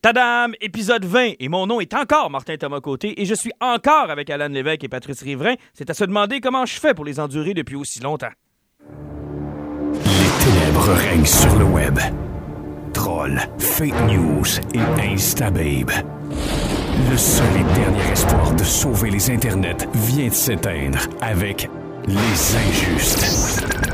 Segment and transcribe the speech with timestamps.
[0.00, 0.52] Tadam!
[0.60, 1.32] Épisode 20.
[1.40, 4.84] Et mon nom est encore Martin Thomas Côté et je suis encore avec Alan Lévesque
[4.84, 5.54] et Patrice Riverain.
[5.74, 8.30] C'est à se demander comment je fais pour les endurer depuis aussi longtemps.
[10.04, 11.98] Les ténèbres règnent sur le web.
[12.94, 15.90] Trolls, fake news et instababe.
[17.10, 21.68] Le seul et dernier espoir de sauver les internets vient de s'éteindre avec
[22.06, 23.87] les injustes.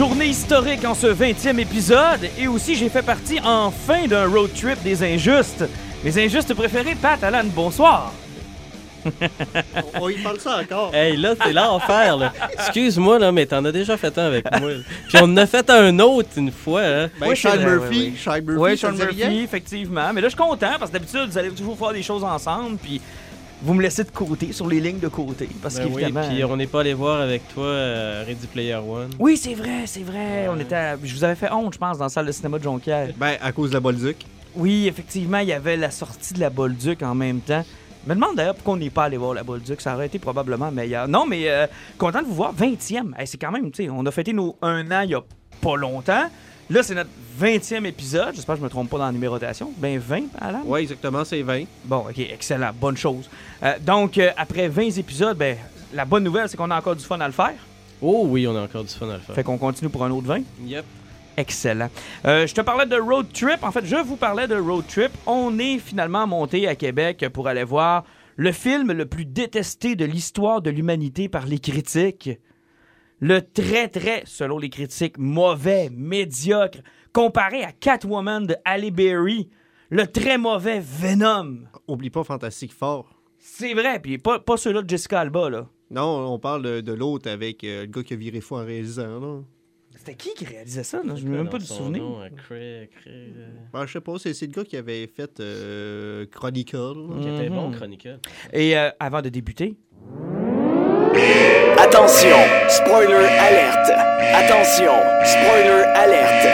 [0.00, 4.82] Journée historique en ce 20e épisode et aussi j'ai fait partie enfin d'un road trip
[4.82, 5.66] des injustes.
[6.02, 8.10] Mes injustes préférés, Pat, Alan, bonsoir.
[10.00, 10.94] On y parle ça encore.
[10.94, 12.32] Hey, là, c'est l'enfer, là.
[12.54, 14.70] Excuse-moi, là, mais t'en as déjà fait un avec moi.
[14.70, 14.78] là.
[15.06, 17.10] Puis on en a fait un autre une fois, hein.
[17.20, 18.78] Ben, Oui, Sean Murphy, oui, oui.
[18.78, 20.14] Sean Murphy, Murphy, effectivement.
[20.14, 22.78] Mais là, je suis content parce que d'habitude, vous allez toujours faire des choses ensemble,
[22.78, 23.02] puis
[23.62, 25.48] vous me laissez de côté, sur les lignes de côté.
[25.62, 26.28] Parce Ben oui, qu'évidemment.
[26.28, 29.10] puis on n'est pas allé voir avec toi euh, Ready Player One.
[29.18, 30.48] Oui, c'est vrai, c'est vrai.
[30.48, 32.58] On était à- Je vous avais fait honte, je pense, dans la salle de cinéma
[32.58, 33.08] de Jonquière.
[33.16, 34.16] Ben, à cause de la Bolduc.
[34.56, 37.64] Oui, effectivement, il y avait la sortie de la Bolduc en même temps.
[38.04, 39.80] Je me demande d'ailleurs pourquoi on n'est pas allé voir la Bolduc.
[39.80, 41.06] Ça aurait été probablement meilleur.
[41.06, 41.66] Non, mais euh,
[41.98, 42.54] content de vous voir.
[42.54, 43.12] 20e.
[43.18, 45.20] Hey, c'est quand même, tu sais, on a fêté nos un an il y a
[45.60, 46.24] pas longtemps.
[46.70, 48.32] Là, c'est notre 20e épisode.
[48.32, 49.72] J'espère que je me trompe pas dans la numérotation.
[49.78, 50.62] Ben 20, Alan?
[50.64, 51.64] Ouais, exactement, c'est 20.
[51.84, 53.28] Bon, ok, excellent, bonne chose.
[53.64, 55.56] Euh, donc, euh, après 20 épisodes, ben,
[55.92, 57.56] la bonne nouvelle, c'est qu'on a encore du fun à le faire.
[58.00, 59.34] Oh oui, on a encore du fun à le faire.
[59.34, 60.42] Fait qu'on continue pour un autre 20.
[60.64, 60.84] Yep.
[61.36, 61.88] Excellent.
[62.24, 63.64] Euh, je te parlais de road trip.
[63.64, 65.10] En fait, je vous parlais de road trip.
[65.26, 68.04] On est finalement monté à Québec pour aller voir
[68.36, 72.30] le film le plus détesté de l'histoire de l'humanité par les critiques.
[73.20, 76.78] Le très, très, selon les critiques, mauvais, médiocre,
[77.12, 79.48] comparé à Catwoman de Halle Berry.
[79.90, 81.58] Le très mauvais Venom.
[81.86, 83.10] Oublie pas Fantastique Fort.
[83.38, 85.68] C'est vrai, puis pas, pas ceux-là de Jessica Alba, là.
[85.90, 88.64] Non, on parle de, de l'autre avec euh, le gars qui a viré fou en
[88.64, 89.40] réalisant, là.
[89.96, 91.02] C'était qui qui réalisait ça?
[91.04, 91.14] là?
[91.16, 92.02] Je ne me même pas du Son souvenir.
[92.02, 95.06] nom, euh, Craig- Craig, euh, Ben, je sais pas, c'est c'est le gars qui avait
[95.08, 96.94] fait euh, Chronicle.
[97.20, 97.56] Qui était Mhm.
[97.56, 98.18] bon, Chronicle.
[98.52, 99.76] Et euh, avant de débuter,
[101.82, 102.36] Attention,
[102.68, 103.90] spoiler alerte.
[104.34, 104.92] Attention,
[105.24, 106.48] spoiler alerte.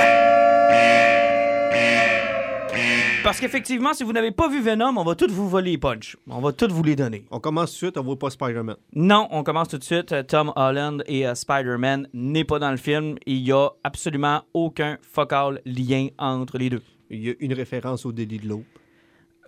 [3.24, 6.16] Parce qu'effectivement, si vous n'avez pas vu Venom, on va tous vous voler les punch.
[6.30, 7.24] On va tous vous les donner.
[7.32, 8.76] On commence tout de suite, on voit pas Spider-Man.
[8.94, 10.14] Non, on commence tout de suite.
[10.28, 13.16] Tom Holland et euh, Spider-Man n'est pas dans le film.
[13.26, 16.82] Il y a absolument aucun focal lien entre les deux.
[17.10, 18.62] Il y a une référence au délit de l'aube.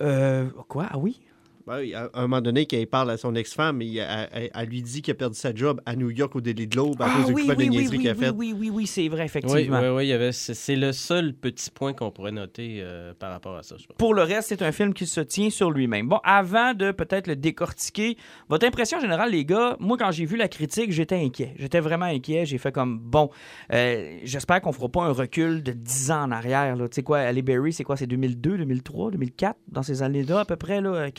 [0.00, 0.86] Euh, quoi?
[0.90, 1.20] Ah oui?
[1.68, 3.98] Ben, il y a- à un moment donné, quand il parle à son ex-femme, il-
[3.98, 6.66] elle, elle- elle lui dit qu'il a perdu sa job à New York au délit
[6.66, 8.18] de l'aube à Ah cause du oui, oui, de oui, niaiserie oui, qu'il a oui,
[8.18, 8.30] fait.
[8.30, 9.80] oui, oui, oui, c'est vrai, Oui, effectivement.
[9.80, 13.12] oui, oui, il y avait, c'est, c'est le seul petit point qu'on pourrait noter euh,
[13.18, 13.96] par rapport à ça, je pense.
[13.98, 16.08] Pour le reste, c'est un film qui se tient sur lui-même.
[16.08, 18.16] Bon, avant de peut-être le décortiquer,
[18.48, 21.54] votre impression générale, les gars, moi, quand j'ai vu la critique, j'étais inquiet.
[21.58, 22.46] J'étais vraiment inquiet.
[22.46, 23.28] J'ai fait comme, bon,
[23.74, 26.76] euh, j'espère qu'on fera pas un recul de 10 ans en arrière.
[26.76, 30.44] Tu sais quoi, Halle Berry, c'est quoi, c'est 2002, 2003, 2004, dans ces années-là, à
[30.46, 31.10] peu près, là, euh,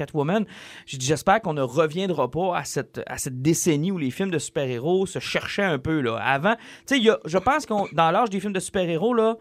[0.86, 4.32] J'ai dit, j'espère qu'on ne reviendra pas à cette, à cette décennie où les films
[4.32, 6.16] de super-héros se cherchaient un peu, là.
[6.18, 6.56] Avant,
[6.88, 9.36] tu sais, je pense qu'on dans l'âge des films de super-héros, là,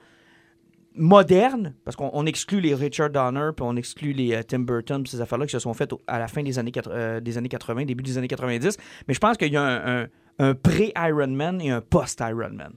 [0.94, 5.02] moderne, parce qu'on on exclut les Richard Donner, puis on exclut les euh, Tim Burton,
[5.02, 7.38] puis ces affaires-là qui se sont faites à la fin des années, quatre- euh, des
[7.38, 8.76] années 80, début des années 90.
[9.06, 10.06] Mais je pense qu'il y a un, un-
[10.40, 12.72] un pré-Iron Man et un post-Iron Man.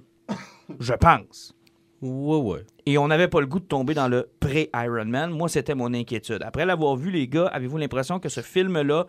[0.80, 1.54] je pense.
[2.02, 2.66] Ouais, ouais.
[2.86, 5.30] Et on n'avait pas le goût de tomber dans le pré-Iron Man.
[5.32, 6.42] Moi, c'était mon inquiétude.
[6.42, 9.06] Après l'avoir vu, les gars, avez-vous l'impression que ce film-là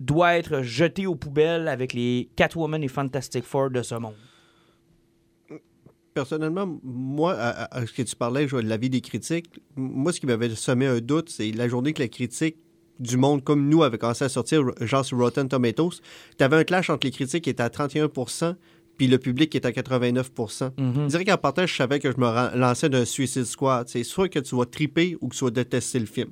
[0.00, 4.14] doit être jeté aux poubelles avec les Catwoman et Fantastic Four de ce monde?
[6.12, 10.20] Personnellement, moi, à, ce que tu parlais, je vois de l'avis des critiques, moi, ce
[10.20, 12.56] qui m'avait semé un doute, c'est la journée que la critique
[13.00, 16.00] du monde comme nous avait commencé à sortir, genre sur Rotten Tomatoes,
[16.38, 18.08] tu avais un clash entre les critiques qui étaient à 31
[18.96, 20.30] puis le public était à 89
[20.76, 23.88] Je dirais qu'en partage, je savais que je me lançais d'un Suicide Squad.
[23.88, 26.30] C'est soit que tu vas triper ou que tu vas détester le film.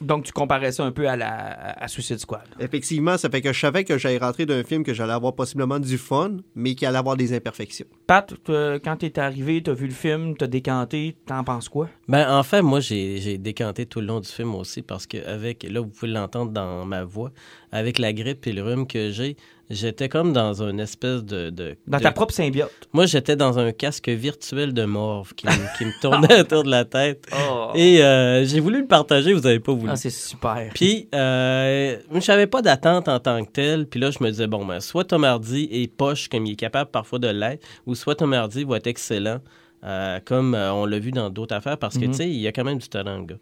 [0.00, 2.42] Donc, tu comparais ça un peu à, la, à Suicide Squad.
[2.60, 5.78] Effectivement, ça fait que je savais que j'allais rentrer d'un film que j'allais avoir possiblement
[5.80, 7.86] du fun, mais qui allait avoir des imperfections.
[8.06, 11.88] Pat, toi, quand t'es arrivé, t'as vu le film, t'as décanté, t'en penses quoi?
[12.06, 15.18] Ben, en fait, moi, j'ai, j'ai décanté tout le long du film aussi parce que,
[15.26, 17.32] avec, là, vous pouvez l'entendre dans ma voix,
[17.72, 19.36] avec la grippe et le rhume que j'ai,
[19.68, 21.50] j'étais comme dans une espèce de.
[21.50, 22.88] de Dans de- ta propre symbiote.
[22.94, 26.70] Moi, j'étais dans un casque virtuel de morve qui, me- qui me tournait autour de
[26.70, 27.26] la tête.
[27.32, 27.47] Oh.
[27.74, 29.90] Et euh, j'ai voulu le partager, vous avez pas voulu.
[29.92, 30.70] Ah, c'est super.
[30.74, 33.86] Puis, euh, je n'avais pas d'attente en tant que tel.
[33.86, 36.56] Puis là, je me disais, bon, ben, soit Tom Hardy est poche comme il est
[36.56, 39.38] capable parfois de l'être, ou soit Tom Hardy va être excellent,
[39.84, 42.10] euh, comme euh, on l'a vu dans d'autres affaires, parce que, Mhm.
[42.10, 43.36] tu sais, il y a quand même du talent, le gars.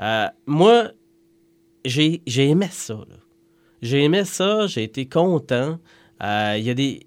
[0.00, 0.88] Euh, moi,
[1.84, 2.98] j'ai j'ai aimé ça.
[3.82, 5.78] J'ai aimé ça, j'ai été content.
[6.22, 7.00] Euh, Il y a des.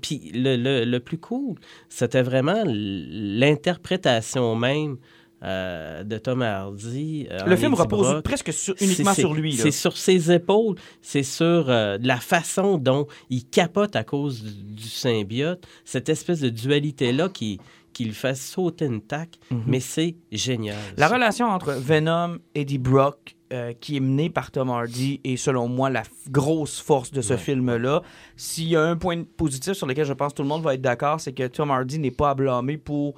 [0.00, 1.54] puis le, le, le plus cool,
[1.88, 4.96] c'était vraiment l'interprétation même
[5.42, 7.26] euh, de Tom Hardy.
[7.30, 8.24] euh, Le film repose Brock.
[8.24, 9.54] presque sur- uniquement sur lui.
[9.56, 14.74] C'est sur ses épaules, c'est sur euh, la façon dont il capote à cause du,
[14.74, 17.58] du symbiote, cette espèce de dualité-là qui,
[17.92, 20.76] qui le fait sauter une taque, mais c'est génial.
[20.96, 21.14] La ça.
[21.14, 25.68] relation entre Venom et Eddie Brock, euh, qui est menée par Tom Hardy, est selon
[25.68, 28.00] moi la grosse force de ce film-là.
[28.34, 30.72] S'il y a un point positif sur lequel je pense que tout le monde va
[30.74, 33.14] être d'accord, c'est que Tom Hardy n'est pas à blâmer pour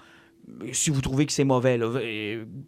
[0.72, 1.78] si vous trouvez que c'est mauvais.
[1.78, 1.88] Là,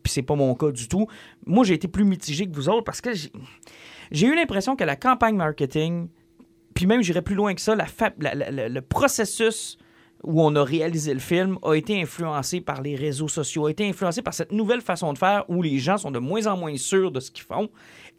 [0.04, 1.06] c'est pas mon cas du tout.
[1.44, 4.96] Moi, j'ai été plus mitigé que vous autres parce que j'ai- eu l'impression que la
[4.96, 6.08] campagne marketing,
[6.74, 9.78] puis même j'irais plus loin que ça, la fa- le processus
[10.24, 13.86] où on a réalisé le film a été influencé par les réseaux sociaux, a été
[13.88, 16.76] influencé par cette nouvelle façon de faire où les gens sont de moins en moins
[16.78, 17.68] sûrs de ce qu'ils font.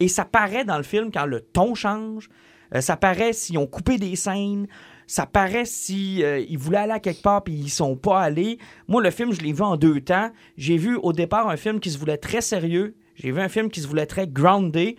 [0.00, 2.28] Et ça paraît dans le film quand le ton change,
[2.74, 4.68] euh, ça paraît s'ils ont coupé des scènes,
[5.08, 8.58] ça paraît si euh, ils voulaient aller à quelque part puis ils sont pas allés.
[8.86, 10.30] Moi, le film, je l'ai vu en deux temps.
[10.56, 13.70] J'ai vu au départ un film qui se voulait très sérieux, j'ai vu un film
[13.70, 14.94] qui se voulait très grounded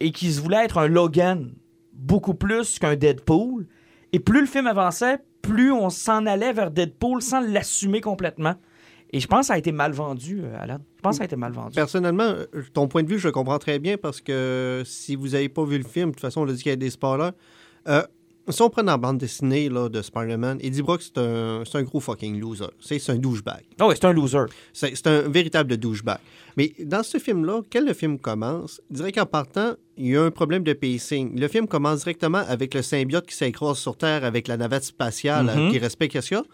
[0.00, 1.52] et qui se voulait être un Logan
[1.92, 3.66] beaucoup plus qu'un Deadpool.
[4.12, 8.54] Et plus le film avançait, plus on s'en allait vers Deadpool sans l'assumer complètement.
[9.12, 10.78] Et je pense que ça a été mal vendu, euh, Alan.
[10.96, 11.74] Je pense que ça a été mal vendu.
[11.74, 15.28] Personnellement, euh, ton point de vue, je le comprends très bien parce que si vous
[15.28, 16.90] n'avez pas vu le film, de toute façon, on a dit qu'il y a des
[16.90, 17.32] spoilers.
[17.88, 18.02] Euh,
[18.52, 21.78] si on prend dans la bande dessinée là, de Spider-Man, Eddie Brock, c'est un, c'est
[21.78, 22.66] un gros fucking loser.
[22.80, 23.62] C'est un douchebag.
[23.80, 24.44] Oh, oui, c'est un loser.
[24.72, 26.18] C'est un véritable douchebag.
[26.56, 30.22] Mais dans ce film-là, quand le film commence, je dirais qu'en partant, il y a
[30.22, 31.38] un problème de pacing.
[31.38, 35.46] Le film commence directement avec le symbiote qui s'écrase sur Terre avec la navette spatiale
[35.46, 35.58] Mhm.
[35.58, 36.44] euh, qui respecte qu'est-ce qu'il y a.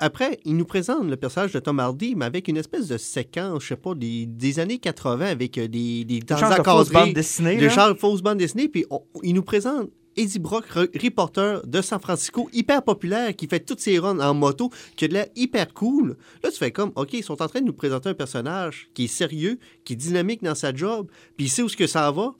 [0.00, 3.64] Après, il nous présente le personnage de Tom Hardy, mais avec une espèce de séquence,
[3.64, 6.60] je sais pas, des, des années 80 avec euh, des, des temps Genre de fausse
[6.88, 7.56] encadrés, bande dessinée.
[7.56, 12.00] des fausses bandes dessinées, puis on- il nous présente Eddie Brock, re- reporter de San
[12.00, 15.72] Francisco, hyper populaire, qui fait toutes ses runs en moto, qui a de l'air hyper
[15.72, 16.16] cool.
[16.42, 19.04] Là, tu fais comme, OK, ils sont en train de nous présenter un personnage qui
[19.04, 22.10] est sérieux, qui est dynamique dans sa job, puis il sait où ce que ça
[22.10, 22.34] va.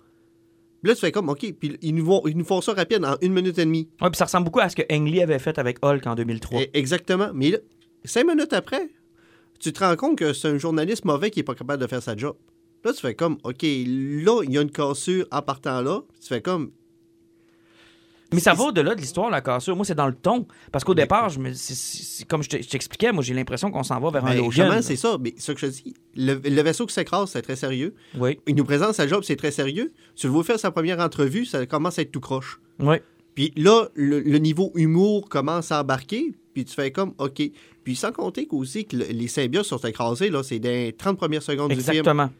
[0.82, 3.04] Puis là, tu fais comme, OK, puis ils nous, vont- ils nous font ça rapide
[3.04, 3.88] en une minute et demie.
[4.00, 6.14] Ouais, puis ça ressemble beaucoup à ce que Ang Lee avait fait avec Hulk en
[6.14, 6.60] 2003.
[6.62, 7.30] Eh, Exactement.
[7.34, 7.58] Mais là,
[8.04, 8.88] cinq minutes après,
[9.58, 12.02] tu te rends compte que c'est un journaliste mauvais qui n'est pas capable de faire
[12.02, 12.36] sa job.
[12.84, 16.02] Là, tu fais comme, OK, là, il y a une cassure en partant là.
[16.20, 16.70] Tu fais comme,
[18.32, 19.75] Mais ça va au-delà de l'histoire, la cassure.
[19.75, 20.46] Moi, c'est dans le ton.
[20.70, 21.50] Parce qu'au départ, je me,
[22.28, 24.34] comme je te- je t'expliquais, moi, j'ai l'impression qu'on s'en va vers un
[24.66, 24.82] Logan.
[24.82, 25.16] c'est ça.
[25.19, 27.94] Mais ce que je dis, le, le vaisseau qui s'écrase, c'est très sérieux.
[28.19, 29.92] Oui, Il nous présente sa job, c'est très sérieux.
[30.14, 32.60] Tu le vois faire sa première entrevue, ça commence à être tout croche.
[32.80, 32.96] oui.
[33.34, 37.40] Puis là, le, le niveau humour commence à embarquer, puis tu fais comme, OK.
[37.84, 41.16] Puis sans compter qu'aussi que le- les symbiotes sont écrasés, là, c'est dans les 30
[41.16, 41.98] premières secondes du film.
[41.98, 42.30] Exactement.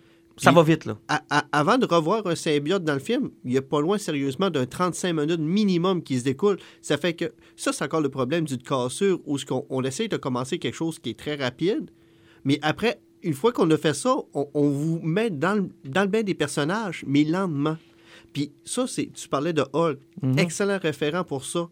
[0.41, 0.99] Ça va vite, là.
[1.09, 3.99] À- à- avant de revoir un symbiote dans le film, il n'y a pas loin,
[3.99, 6.59] sérieusement, d'un 35 minutes minimum qui se découle.
[6.83, 10.09] Ça fait que ça, c'est encore le problème d'une cassure où ce qu'on- on essaye
[10.09, 11.91] de commencer quelque chose qui est très rapide,
[12.45, 16.03] mais après, une fois qu'on a fait ça, on, on vous met dans le, dans
[16.03, 17.77] le bain des personnages, mais lentement.
[18.33, 19.99] Puis ça, c'est tu parlais de Hulk.
[20.23, 20.39] Mhm.
[20.39, 21.69] Excellent référent pour ça.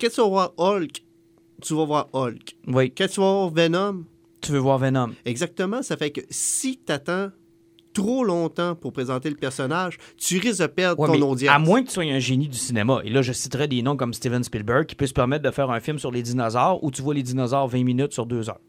[0.00, 1.02] Quand tu vas voir Hulk,
[1.62, 2.56] tu vas voir Hulk.
[2.66, 2.90] Oui.
[2.90, 4.04] Quand tu vas voir Venom,
[4.40, 5.10] Tu veux voir Venom.
[5.24, 5.82] Exactement.
[5.82, 7.30] Ça fait que si tu attends
[7.92, 11.54] trop longtemps pour présenter le personnage, tu risques de perdre Ouais, ton audience.
[11.54, 13.00] à moins que tu sois un génie du cinéma.
[13.04, 15.70] Et là, je citerai des noms comme Steven Spielberg qui peut se permettre de faire
[15.70, 18.60] un film sur les dinosaures où tu vois les dinosaures 20 minutes sur 2 heures.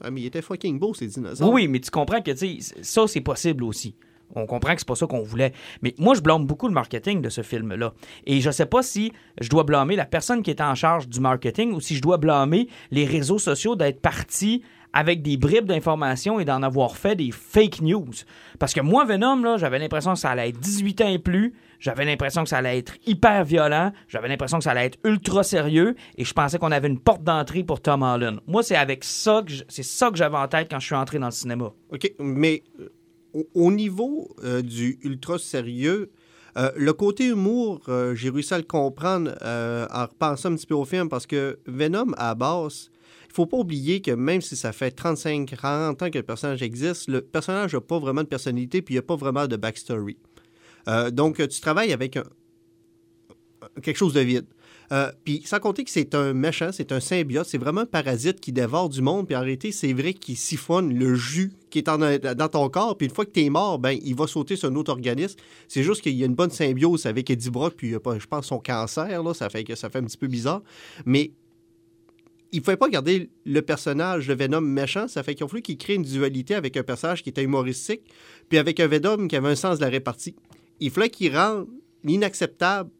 [0.00, 1.48] Ah, mais il était fucking beau, ces dinosaures.
[1.52, 3.94] Oui, mais tu comprends que ça, c'est possible aussi.
[4.34, 5.52] On comprend que c'est pas ça qu'on voulait.
[5.82, 7.92] Mais moi, je blâme beaucoup le marketing de ce film-là.
[8.26, 11.20] Et je sais pas si je dois blâmer la personne qui était en charge du
[11.20, 14.62] marketing ou si je dois blâmer les réseaux sociaux d'être partis
[14.92, 18.10] avec des bribes d'informations et d'en avoir fait des fake news.
[18.58, 21.54] Parce que moi, Venom, là, j'avais l'impression que ça allait être 18 ans et plus.
[21.80, 23.92] J'avais l'impression que ça allait être hyper violent.
[24.06, 25.96] J'avais l'impression que ça allait être ultra sérieux.
[26.16, 28.40] Et je pensais qu'on avait une porte d'entrée pour Tom Holland.
[28.46, 31.18] Moi, c'est avec ça que c'est ça que j'avais en tête quand je suis entré
[31.18, 31.72] dans le cinéma.
[31.90, 32.88] OK, mais euh,
[33.34, 36.10] au, au niveau euh, du ultra sérieux,
[36.58, 40.66] euh, le côté humour, euh, j'ai réussi à le comprendre euh, en repensant un petit
[40.66, 42.90] peu au film parce que Venom, à base,
[43.28, 47.08] il faut pas oublier que même si ça fait 35-40 ans que le personnage existe,
[47.08, 50.18] le personnage n'a pas vraiment de personnalité puis il n'y a pas vraiment de backstory.
[51.12, 52.18] Donc, tu travailles avec
[53.82, 54.46] quelque chose de vide.
[54.92, 58.40] Euh, puis sans compter que c'est un méchant, c'est un symbiote, c'est vraiment un parasite
[58.40, 59.26] qui dévore du monde.
[59.26, 62.98] Puis en réalité, c'est vrai qu'il siphonne le jus qui est en- dans ton corps.
[62.98, 65.38] Puis une fois que tu es mort, ben, il va sauter sur un autre organisme.
[65.66, 68.58] C'est juste qu'il y a une bonne symbiose avec Eddie Brock, puis je pense son
[68.58, 70.62] cancer, là, ça fait que ça fait un petit peu bizarre.
[71.06, 71.32] Mais
[72.52, 75.08] il ne fallait pas garder le personnage de Venom méchant.
[75.08, 78.02] Ça fait qu'il fallu qu'il crée une dualité avec un personnage qui était humoristique,
[78.50, 80.36] puis avec un Venom qui avait un sens de la répartie.
[80.80, 81.66] Il fallait qu'il rende
[82.04, 82.90] l'inacceptable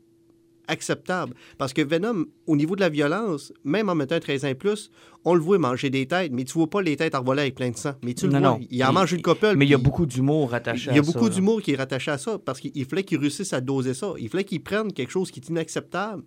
[0.69, 1.35] acceptable.
[1.59, 4.54] Parce que Venom, au niveau de la violence, même en mettant un 13 ans et
[4.54, 4.90] plus,
[5.25, 7.71] on le voit manger des têtes, mais tu vois pas les têtes envolées avec plein
[7.71, 7.92] de sang.
[8.02, 8.61] Mais tu le Non, vois, non.
[8.71, 9.54] il en mange une couple.
[9.57, 11.73] Mais il y a beaucoup d'humour attaché à il y a ça, beaucoup d'humour qui
[11.73, 14.12] est rattaché à ça, parce qu'il fallait qu'ils réussissent à doser ça.
[14.19, 16.23] Il fallait qu'ils prennent quelque chose qui est inacceptable,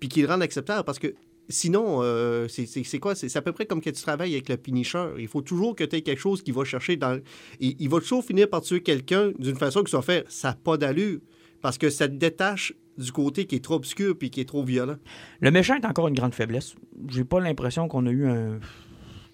[0.00, 1.14] puis qu'ils le rendent acceptable, parce que
[1.48, 3.14] sinon, euh, c'est- quoi?
[3.14, 5.10] C'est à peu près comme quand tu travailles avec le Punisher.
[5.18, 7.20] Il faut toujours que tu aies quelque chose qui va chercher dans...
[7.60, 10.54] Il, il va toujours finir par tuer quelqu'un d'une façon qui soit fait, ça n'a
[10.54, 11.20] pas d'allure,
[11.62, 14.62] parce que ça te détache du côté qui est trop obscur puis qui est trop
[14.64, 14.96] violent.
[15.40, 16.74] Le méchant est encore une grande faiblesse.
[17.08, 18.58] J'ai pas l'impression qu'on a eu un.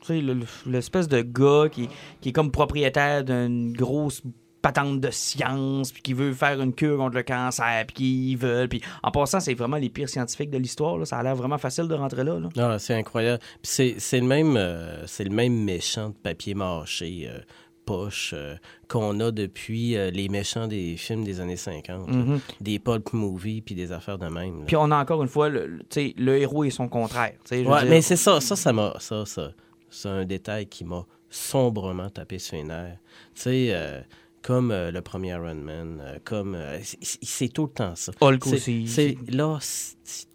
[0.01, 1.89] Tu sais, le- le- l'espèce de gars qui,
[2.21, 4.23] qui est comme propriétaire d'une grosse
[4.61, 8.69] patente de science, puis qui veut faire une cure contre le cancer, puis qui veut.
[8.69, 10.99] Puis en passant, c'est vraiment les pires scientifiques de l'histoire.
[10.99, 11.05] là.
[11.05, 12.39] Ça a l'air vraiment facile de rentrer là.
[12.39, 12.49] là.
[12.57, 13.41] Ah, c'est incroyable.
[13.41, 17.39] Puis c'est, c'est le même euh, c'est le même méchant de papier mâché euh,
[17.85, 18.55] poche euh,
[18.89, 22.09] qu'on a depuis euh, les méchants des films des années 50.
[22.09, 22.15] là.
[22.17, 22.41] Mhm.
[22.61, 24.61] Des pulp movies puis des affaires de même.
[24.61, 24.65] là.
[24.67, 27.35] Puis on a encore une fois le, le- tu sais, le héros et son contraire.
[27.51, 27.85] Ouais, dire.
[27.89, 28.95] mais c'est ça, ça, ça m'a.
[29.01, 29.53] Ça, ça,
[29.91, 32.99] c'est un détail qui m'a sombrement tapé sur les nerfs.
[33.35, 34.01] Tu sais, euh,
[34.43, 36.57] comme euh, le premier Iron Man, euh, comme.
[36.83, 38.13] c'est- tout le temps ça.
[38.21, 38.87] Hulk C'est- aussi.
[38.89, 39.59] C'est là,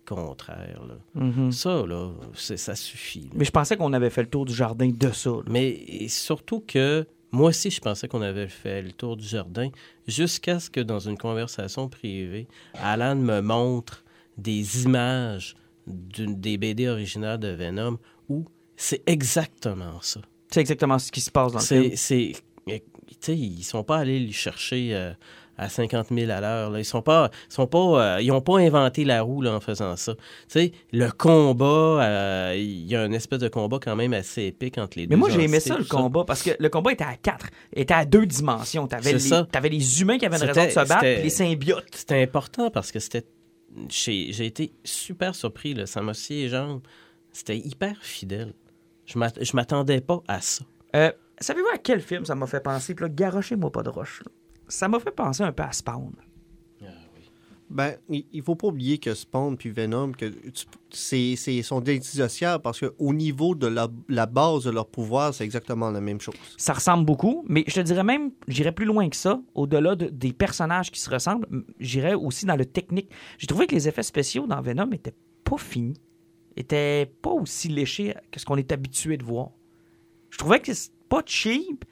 [0.06, 0.82] contraire.
[0.88, 0.96] Là.
[1.22, 1.52] Mhm.
[1.52, 3.22] Ça, là, ça suffit.
[3.24, 3.30] là.
[3.36, 5.30] Mais je pensais qu'on avait fait le tour du jardin de ça.
[5.30, 5.42] là.
[5.50, 9.70] Mais surtout que moi aussi, je pensais qu'on avait fait le tour du jardin
[10.08, 14.04] jusqu'à ce que dans une conversation privée, Alan me montre
[14.38, 15.56] des images
[15.88, 17.98] des BD originales de Venom
[18.30, 20.22] où c'est exactement ça.
[20.50, 21.96] C'est exactement ce qui se passe dans le film.
[21.96, 22.34] C'est,
[23.28, 25.14] ils sont pas allés le chercher euh,
[25.58, 26.78] à 50 000 à l'heure.
[26.78, 27.80] Ils sont pas, ils sont pas,
[28.18, 30.16] euh, ils ont pas inventé la roue là, en faisant ça.
[30.16, 34.44] Tu sais, le combat, euh, il y a une espèce de combat quand même assez
[34.44, 35.16] épique entre les deux.
[35.16, 37.94] Mais moi, j'ai aimé ça, le combat, parce que le combat était à quatre, était
[37.94, 38.88] à deux dimensions.
[38.88, 41.88] T'avais les, les humains qui avaient une raison de se battre, puis les symbiotes.
[41.94, 43.26] C'était important parce que c'était.
[43.90, 45.86] J'ai, été super surpris, là.
[45.86, 46.82] ça m'a scié les jambes.
[47.32, 48.54] C'était hyper fidèle.
[49.06, 50.64] Je m'att- je m'attendais pas à ça.
[50.96, 52.96] Euh, Savez-vous à quel film ça m'a fait penser?
[52.96, 54.24] Puis là, garochez-moi pas de roche.
[54.26, 54.32] là.
[54.68, 56.12] Ça m'a fait penser un peu à Spawn.
[57.70, 60.32] Ben, il faut pas oublier que Spawn puis Venom, que
[60.90, 65.92] c'est, sont indissociables parce qu'au niveau de la, la base de leur pouvoir, c'est exactement
[65.92, 66.36] la même chose.
[66.56, 70.08] Ça ressemble beaucoup, mais je te dirais même, j'irais plus loin que ça, au-delà de-
[70.08, 71.46] des personnages qui se ressemblent,
[71.78, 73.12] j'irais aussi dans le technique.
[73.38, 76.00] J'ai trouvé que les effets spéciaux dans Venom étaient pas finis,
[76.56, 79.50] étaient pas aussi léchés que ce qu'on est habitué de voir.
[80.30, 81.84] Je trouvais que c'est pas cheap,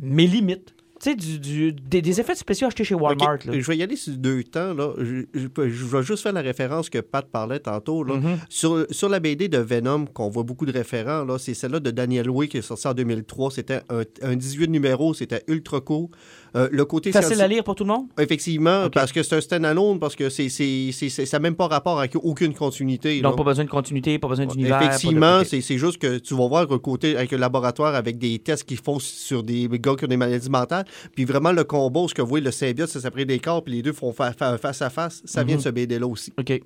[0.00, 0.74] mais limite.
[1.06, 3.38] Tu sais, du, du- des, des effets spéciaux achetés chez Walmart.
[3.44, 3.52] Là.
[3.60, 4.74] Je vais y aller sur deux temps.
[4.74, 4.90] Là.
[4.98, 8.02] Je, je peux- je vais juste faire la référence que Pat parlait tantôt.
[8.02, 8.14] Là.
[8.16, 8.38] Mhm.
[8.48, 11.90] sur, sur la BD de Venom, qu'on voit beaucoup de référents, là, c'est celle-là de
[11.92, 13.52] Daniel Way qui est sortie en 2003.
[13.52, 16.10] C'était un, un 18 numéros, c'était ultra court.
[16.56, 18.06] Euh, le côté Facile à lire pour tout le monde?
[18.18, 22.16] Effectivement, parce que c'est un stand-alone, parce que c'est, ça n'a même pas rapport avec
[22.16, 23.16] aucune continuité.
[23.20, 23.28] là.
[23.28, 24.80] Donc, pas besoin de continuité, pas besoin d'univers.
[24.80, 25.46] de- Effectivement, ok.
[25.46, 28.78] c'est, juste que tu vas voir un côté avec le laboratoire avec des tests qu'ils
[28.78, 30.86] font sur des gars qui ont des maladies mentales.
[31.14, 33.74] Puis vraiment, le combat, ce que vous voyez, le symbiote, ça s'appelle des corps, puis
[33.74, 35.22] les deux font fa- fa- face à face.
[35.24, 36.32] Ça vient de ce BD-là aussi.
[36.38, 36.60] OK.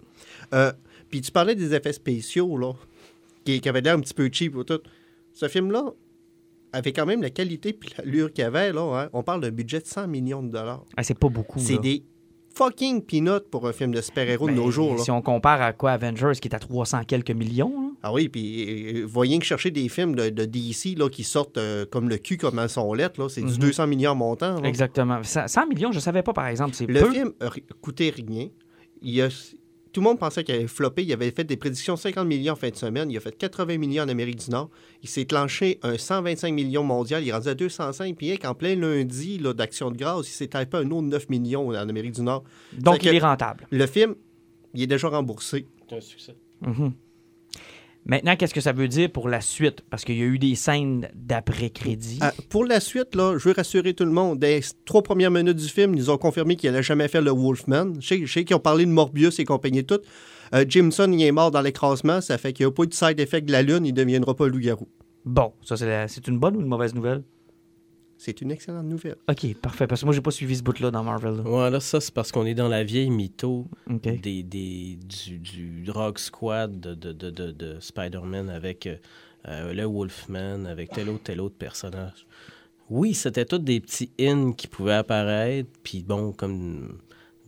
[0.55, 0.73] Euh,
[1.11, 2.73] puis tu parlais des effets spéciaux, là,
[3.45, 4.81] qui, qui avaient l'air un petit peu cheap ou tout.
[5.33, 5.93] Ce film-là
[6.73, 8.83] avait quand même la qualité puis l'allure qu'il avait, là.
[9.05, 9.09] hein.
[9.13, 10.85] On parle d'un budget de 100 millions de dollars.
[10.97, 11.59] Ah, c'est pas beaucoup.
[11.59, 12.05] C'est des
[12.65, 15.03] fucking peanuts pour un film de super-héros de Ben, nos jours, là.
[15.03, 17.87] Si on compare à quoi Avengers, qui est à 300 quelques millions, là.
[18.03, 21.59] Ah oui, puis euh, voyez que chercher des films de, de DC là, qui sortent
[21.59, 23.51] euh, comme le cul, comme elles sont lettres, là, c'est Mhm.
[23.53, 24.61] du 200 millions montant.
[24.61, 24.69] là.
[24.69, 25.23] Exactement.
[25.23, 26.75] 100 100 millions, je savais pas, par exemple.
[26.75, 27.11] C'est Le peu.
[27.13, 27.33] film
[27.83, 28.49] coûté rien.
[29.03, 29.29] Il a-
[29.93, 31.03] tout le monde pensait qu'il allait flopper.
[31.03, 33.11] Il avait fait des prédictions 50 millions en fin de semaine.
[33.11, 34.71] Il a fait 80 millions en Amérique du Nord.
[35.03, 37.23] Il s'est clenché un 125 millions mondial.
[37.23, 38.17] Il est rendu à 205.
[38.17, 41.75] Puis qu'en plein lundi d'Action de grâce, il s'est tapé un autre 9 millions en
[41.75, 42.45] Amérique du Nord.
[42.73, 43.67] Donc, il est rentable.
[43.71, 44.15] Le film,
[44.75, 45.67] il est déjà remboursé.
[45.89, 46.37] C'est un succès.
[46.61, 46.93] Mhm.
[48.07, 49.83] Maintenant, qu'est-ce que ça veut dire pour la suite?
[49.91, 52.19] Parce qu'il y a eu des scènes d'après-crédit.
[52.23, 54.39] Ah, pour la suite, là, je veux rassurer tout le monde.
[54.39, 57.93] Des trois premières minutes du film, ils ont confirmé qu'il n'allait jamais faire le Wolfman.
[58.01, 60.03] Je sais, qu'ils ont parlé de Morbius et compagnie toute.
[60.55, 62.21] Euh, Jameson, il est mort dans l'écrasement.
[62.21, 63.85] Ça fait qu'il n'y a pas eu de side effect de la Lune.
[63.87, 64.89] Il ne deviendra pas loup-garou.
[65.25, 67.23] Bon, ça, c'est la- c'est une bonne ou une mauvaise nouvelle?
[68.23, 69.17] C'est une excellente nouvelle.
[69.31, 69.87] OK, parfait.
[69.87, 71.37] Parce que moi, j'ai pas suivi ce bout-là dans Marvel.
[71.37, 71.43] là.
[71.43, 75.91] Ouais, là, ça, c'est parce qu'on est dans la vieille mytho des, des, du, du
[75.91, 78.97] Rock Squad de, de, de, de, de Spider-Man avec euh,
[79.49, 82.27] euh, le Wolfman, avec tel autre, tel autre personnage.
[82.91, 86.99] Oui, c'était tous des petits in qui pouvaient apparaître, puis bon, comme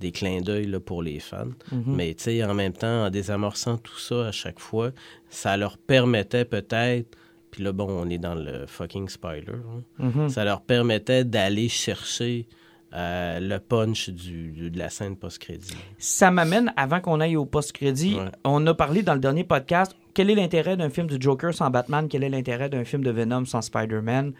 [0.00, 1.50] des clins d'œil là, pour les fans.
[1.71, 1.83] Mhm.
[1.87, 4.93] Mais tu sais, en même temps, en désamorçant tout ça à chaque fois,
[5.29, 7.14] ça leur permettait peut-être,
[7.52, 10.28] puis là, bon, on est dans le fucking spoiler, hein, Mhm.
[10.28, 12.49] ça leur permettait d'aller chercher
[12.94, 15.75] euh, le punch du, de la scène post-crédit.
[15.97, 18.30] Ça m'amène, avant qu'on aille au post-crédit, Ouais.
[18.44, 21.71] on a parlé dans le dernier podcast, quel est l'intérêt d'un film du Joker sans
[21.71, 22.06] Batman?
[22.11, 24.35] Quel est l'intérêt d'un film de Venom sans Spider-Man?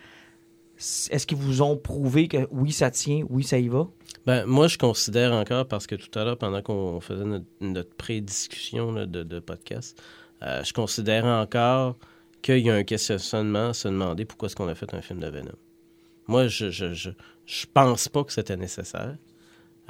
[0.77, 3.87] Est-ce qu'ils vous ont prouvé que oui, ça tient, oui, ça y va?
[4.27, 7.95] Ben, moi, je considère encore, parce que tout à l'heure, pendant qu'on faisait notre, notre
[7.95, 9.99] pré-discussion de podcast,
[10.43, 11.97] euh, je considère encore
[12.43, 15.21] qu'il y a un questionnement à se demander pourquoi est-ce qu'on a fait un film
[15.21, 15.55] de Venom.
[16.27, 17.11] Moi, je je, je,
[17.47, 19.17] je pense pas que c'était nécessaire.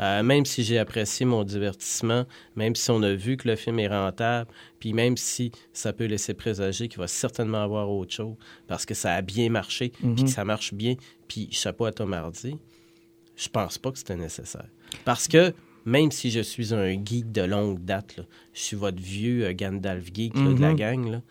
[0.01, 2.25] Euh, même si j'ai apprécié mon divertissement,
[2.57, 6.07] même si on a vu que le film est rentable, puis même si ça peut
[6.07, 8.35] laisser présager qu'il va certainement avoir autre chose,
[8.67, 10.95] parce que ça a bien marché, puis que ça marche bien,
[11.29, 12.57] puis chapeau à Tom Hardy,
[13.37, 14.67] je pense pas que c'était nécessaire.
[15.05, 15.53] Parce que
[15.85, 19.53] même si je suis un geek de longue date, là, je suis votre vieux euh,
[19.53, 20.77] Gandalf geek là, de la Mhm.
[20.77, 21.23] gang, là,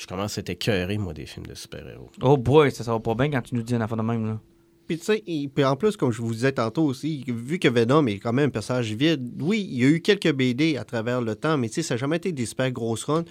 [0.00, 2.08] je commence à être écœuré, moi, des films de super-héros.
[2.22, 4.26] Oh boy, ça, ça va pas bien quand tu nous dis une affaire de même.
[4.26, 4.40] Là.
[4.86, 7.68] Puis, tu sais, et- puis en plus, comme je vous disais tantôt aussi, vu que
[7.68, 10.84] Venom est quand même un personnage vide, oui, il y a eu quelques BD à
[10.84, 13.24] travers le temps, mais tu sais, ça n'a jamais été des super grosses runs.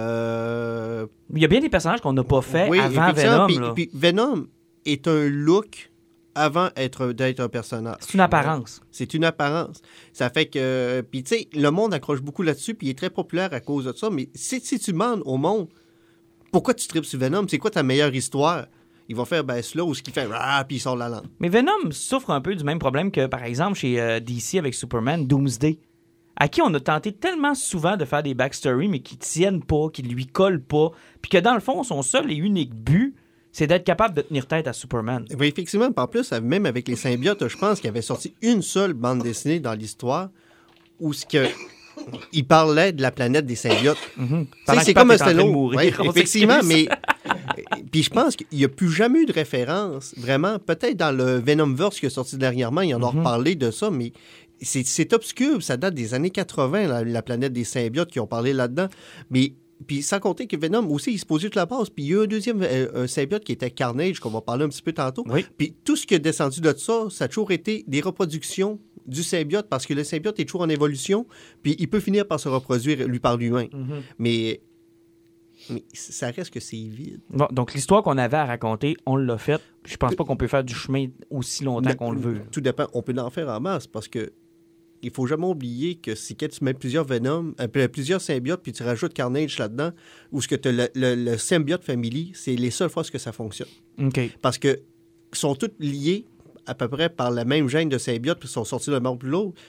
[0.00, 3.46] Euh, Il y a bien des personnages qu'on n'a pas fait oui, avant Venom.
[3.46, 3.72] puis- là.
[3.74, 4.46] puis Venom
[4.84, 5.90] est un look
[6.34, 7.96] avant être- d'être un personnage.
[8.00, 8.80] C'est une apparence.
[8.90, 9.80] C'est une apparence.
[10.12, 11.02] Ça fait que.
[11.10, 13.84] Puis, tu sais, le monde accroche beaucoup là-dessus, puis il est très populaire à cause
[13.86, 14.10] de ça.
[14.10, 15.68] Mais si, si tu demandes au monde
[16.52, 18.66] pourquoi tu tripes sur Venom, c'est quoi ta meilleure histoire,
[19.08, 21.26] ils vont faire, ben, slow, ce qui fait, ah, puis il sort la langue.
[21.38, 24.74] Mais Venom souffre un peu du même problème que, par exemple, chez euh, DC avec
[24.74, 25.78] Superman, Doomsday,
[26.36, 29.88] à qui on a tenté tellement souvent de faire des backstories, mais qui tiennent pas,
[29.92, 30.90] qui lui collent pas,
[31.22, 33.14] puis que dans le fond, son seul et unique but,
[33.52, 35.24] c'est d'être capable de tenir tête à Superman.
[35.38, 38.92] Oui, effectivement, en plus, même avec les symbiotes, je pense qu'il avait sorti une seule
[38.92, 40.28] bande dessinée dans l'histoire
[41.00, 41.46] où ce que.
[42.32, 43.98] Il parlait de la planète des symbiotes.
[44.16, 46.88] Pendant c'est comme Ouais, on effectivement, mais.
[47.90, 50.58] Puis je pense qu'il n'y a plus jamais eu de référence, vraiment.
[50.58, 54.12] Peut-être dans le Venomverse qui est sorti dernièrement, il en a reparlé de ça, mais
[54.60, 55.62] c'est obscur.
[55.62, 58.88] Ça date des années 80, la, la planète des symbiotes qui ont parlé là-dedans.
[59.30, 59.54] Mais.
[59.86, 61.90] Puis sans compter que Venom aussi, il se posait toute la base.
[61.90, 64.40] Puis il y a eu un deuxième euh, un symbiote qui était Carnage, qu'on va
[64.40, 65.22] parler un petit peu tantôt.
[65.28, 65.44] Oui.
[65.58, 69.22] Puis tout ce qui est descendu de ça, ça a toujours été des reproductions du
[69.22, 71.26] symbiote parce que le symbiote est toujours en évolution,
[71.62, 73.68] puis il peut finir par se reproduire lui par lui-même.
[74.18, 74.60] Mais,
[75.70, 77.20] mais ça reste que c'est vide.
[77.30, 79.62] Bon, donc l'histoire qu'on avait à raconter, on l'a faite.
[79.84, 82.42] Je pense pas qu'on peut faire du chemin aussi longtemps qu'on le veut.
[82.50, 82.86] Tout dépend.
[82.92, 84.32] On peut en faire en masse parce que
[85.02, 88.82] il faut jamais oublier que si tu mets plusieurs Venom, euh, plusieurs symbiotes, puis tu
[88.82, 89.90] rajoutes Carnage là-dedans,
[90.32, 93.30] ou ce que tu le, le, le symbiote family, c'est les seules fois que ça
[93.30, 93.68] fonctionne.
[93.98, 94.18] OK.
[94.40, 94.80] Parce que
[95.32, 96.26] sont tous liés
[96.66, 99.30] à peu près par la même gène de symbiote, puis sont sortis d'un mort plus
[99.30, 99.60] l'autre.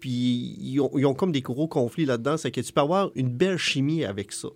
[0.00, 2.36] Puis ils ont, ils ont comme des gros conflits là-dedans.
[2.36, 4.48] C'est que tu peux avoir une belle chimie avec ça.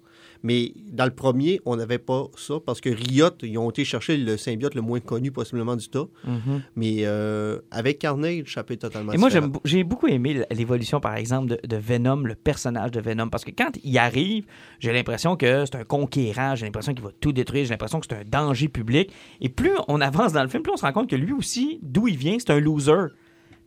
[0.42, 4.16] Mais dans le premier, on n'avait pas ça parce que Riot, ils ont été chercher
[4.16, 6.07] le symbiote le moins connu possiblement du tas.
[6.24, 6.62] Mhm.
[6.76, 9.28] Mais euh, avec Carnage, ça peut être totalement Et moi,
[9.64, 13.28] j'ai beaucoup aimé l'évolution, par exemple, de, de Venom, le personnage de Venom.
[13.28, 14.44] Parce que quand il arrive,
[14.81, 18.07] j'ai l'impression que c'est un conquérant, j'ai l'impression qu'il va tout détruire, j'ai l'impression que
[18.09, 19.12] c'est un danger public.
[19.40, 21.78] Et plus on avance dans le film, plus on se rend compte que lui aussi,
[21.83, 23.12] d'où il vient, c'est un loser.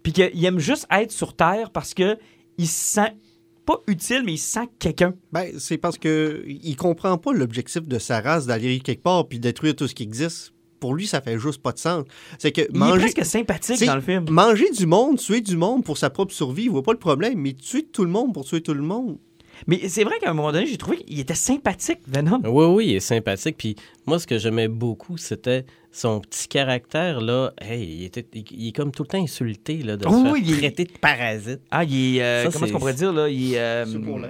[0.04, 2.18] Puis qu'il aime juste être sur Terre parce que
[2.58, 3.14] il se sent
[3.66, 5.14] pas utile, mais il se sent quelqu'un.
[5.32, 9.40] Ben, c'est parce que il comprend pas l'objectif de sa race d'aller quelque part puis
[9.40, 10.52] détruire tout ce qui existe.
[10.80, 12.04] Pour lui, ça fait juste pas de sens.
[12.38, 14.26] C'est que Il est manger, presque sympathique C'est- dans le film.
[14.30, 17.40] manger du monde, tuer du monde pour sa propre survie, il voit pas le problème.
[17.40, 19.18] Mais tuer tout le monde pour tuer tout le monde.
[19.68, 22.42] Mais c'est vrai qu'à un moment donné, j'ai trouvé qu'il était sympathique, Venom.
[22.44, 23.56] Oui, oui, il est sympathique.
[23.58, 23.76] Puis
[24.08, 27.54] moi, ce que j'aimais beaucoup, c'était son petit caractère, là.
[27.62, 30.24] Hey, il, était, il, il est comme tout le temps insulté, là, de Oui, se
[30.26, 31.62] faire il est- traiter de parasite.
[31.72, 32.22] Ah, il est.
[32.22, 33.30] euh, Ça, comment est-ce qu'on pourrait dire, là?
[33.30, 33.60] Il est.
[33.60, 33.86] euh,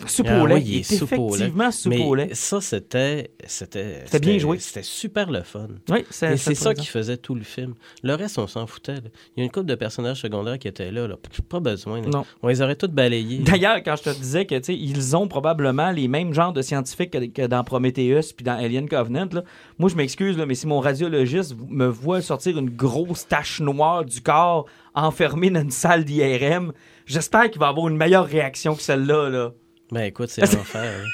[0.05, 1.69] Soupe Ah oui, il est effectivement.
[1.87, 3.31] Mais ça, c'était...
[3.47, 4.59] C'était C'était bien joué.
[4.59, 5.67] C'était super le fun.
[5.89, 7.73] Oui, Et c'est c'est ça qui faisait tout le film.
[8.03, 8.93] Le reste, on s'en foutait.
[8.95, 9.01] là.
[9.35, 11.07] Il y a une couple de personnages secondaires qui étaient là.
[11.07, 11.15] là.
[11.49, 11.99] Pas besoin.
[12.01, 12.07] là.
[12.09, 12.25] Non.
[12.43, 13.39] On les aurait tous balayés.
[13.39, 16.61] D'ailleurs, quand je te disais que tu sais, ils ont probablement les mêmes genres de
[16.61, 19.43] scientifiques que, que dans Prometheus puis dans Alien Covenant, là,
[19.77, 24.21] moi je m'excuse, mais si mon radiologiste me voit sortir une grosse tache noire du
[24.21, 26.71] corps enfermée dans une salle d'IRM,
[27.05, 29.29] j'espère qu'il va avoir une meilleure réaction que celle-là.
[29.29, 29.51] Là.
[29.91, 31.05] Ben écoute, c'est l'enfer.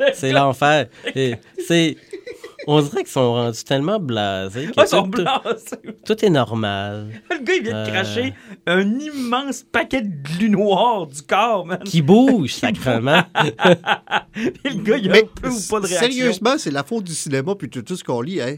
[0.00, 0.04] hein.
[0.14, 0.88] c'est l'enfer.
[1.58, 1.96] C'est...
[2.66, 5.42] On dirait qu'ils sont rendus tellement blasés que Ah, ils sont tout, blancs!
[6.06, 7.08] tout est normal.
[7.30, 7.92] Le gars, il vient de Euh.
[7.92, 8.34] cracher
[8.66, 11.78] un immense paquet de glu noir du corps, man.
[11.84, 13.22] Qui bouge, sacrement.
[14.64, 16.10] Et le gars, il a Mais un peu ou pas de réaction.
[16.10, 18.40] Sérieusement, c'est la faute du cinéma puis de tout ce qu'on lit.
[18.40, 18.56] hein.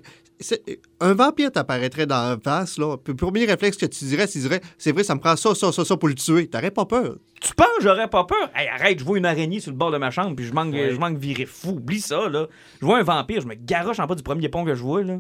[1.01, 2.97] Un vampire t'apparaîtrait dans la face, là.
[2.97, 5.55] Puis le premier réflexe que tu dirais, c'est dirais, c'est vrai, ça me prend ça,
[5.55, 6.47] ça, ça, ça pour le tuer.
[6.49, 7.17] T'aurais pas peur.
[7.41, 8.51] Tu penses que j'aurais pas peur?
[8.55, 10.75] Hey, arrête, je vois une araignée sur le bord de ma chambre, puis je manque,
[10.75, 11.71] je manque virer fou.
[11.71, 12.47] Oublie ça, là.
[12.81, 15.03] Je vois un vampire, je me garoche en bas du premier pont que je vois,
[15.03, 15.19] là.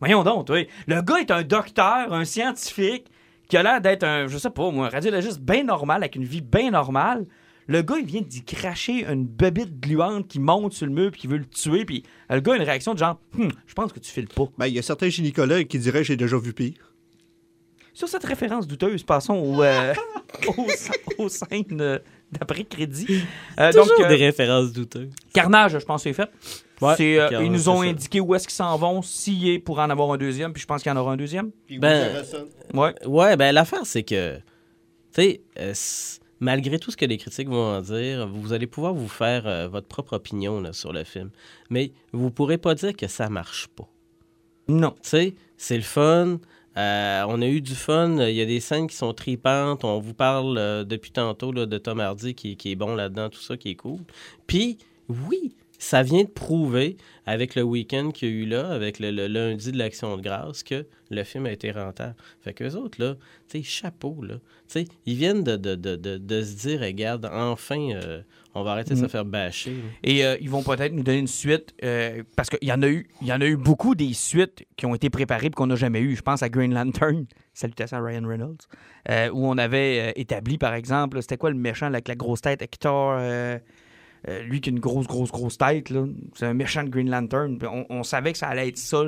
[0.00, 0.66] Voyons donc, toi.
[0.86, 3.06] Le gars est un docteur, un scientifique,
[3.48, 6.24] qui a l'air d'être un, je sais pas, moi, un radiologiste bien normal, avec une
[6.24, 7.26] vie bien normale.
[7.70, 11.20] Le gars, il vient d'y cracher une bébite gluante qui monte sur le mur puis
[11.20, 11.84] qui veut le tuer.
[11.84, 14.46] Puis le gars a une réaction de genre, Hum, je pense que tu files pas.
[14.58, 16.92] Ben, il y a certains gynécologues qui diraient j'ai déjà vu pire.
[17.94, 19.94] Sur cette référence douteuse, passons au, euh,
[20.56, 20.66] aux,
[21.24, 21.98] aux scènes euh,
[22.32, 23.22] d'après-crédit.
[23.58, 25.10] Euh, donc, Toujours euh, des références douteuses.
[25.32, 26.30] Carnage, je pense que c'est fait.
[26.80, 29.78] Ouais, C'est, euh, ils nous ont indiqué où est-ce qu'ils s'en vont, s'il est pour
[29.78, 31.50] en avoir un deuxième, puis je pense qu'il y en aura un deuxième.
[31.78, 32.22] Ben,
[32.74, 32.94] Ouais.
[33.06, 34.42] Ouais, ben l'affaire, c'est que, tu
[35.12, 35.72] sais, euh,
[36.40, 39.68] malgré tout ce que les critiques vont en dire, vous allez pouvoir vous faire euh,
[39.68, 41.30] votre propre opinion là, sur le film.
[41.68, 43.88] Mais vous pourrez pas dire que ça marche pas.
[44.68, 44.94] Non.
[45.02, 46.38] Tu sais, c'est le fun.
[46.76, 48.16] Euh, on a eu du fun.
[48.28, 49.84] Il y a des scènes qui sont tripantes.
[49.84, 53.28] On vous parle euh, depuis tantôt là, de Tom Hardy qui, qui est bon là-dedans,
[53.28, 54.00] tout ça qui est cool.
[54.46, 58.98] Puis, oui, ça vient de prouver, avec le week-end qu'il y a eu là, avec
[58.98, 62.14] le, le lundi de l'Action de grâce, que le film a été rentable.
[62.42, 63.14] Fait qu'eux autres, là,
[63.48, 64.34] tu sais, chapeau, là.
[64.34, 68.20] Tu sais, ils viennent de, de, de, de, se dire, regarde, enfin, euh,
[68.54, 69.08] on va arrêter de se Mm.
[69.08, 69.72] faire bâcher.
[70.02, 72.88] Et euh, ils vont peut-être nous donner une suite, euh, parce qu'il y en a
[72.88, 75.66] eu, il y en a eu beaucoup des suites qui ont été préparées et qu'on
[75.68, 76.14] n'a jamais eu.
[76.14, 78.66] Je pense à Green Lantern, salutations à Ryan Reynolds,
[79.32, 83.18] où on avait établi, par exemple, c'était quoi le méchant avec la grosse tête, Hector,
[84.26, 85.92] lui qui a une grosse, grosse, grosse tête,
[86.34, 87.58] c'est un méchant de Green Lantern.
[87.62, 89.04] On, on savait que ça allait être ça,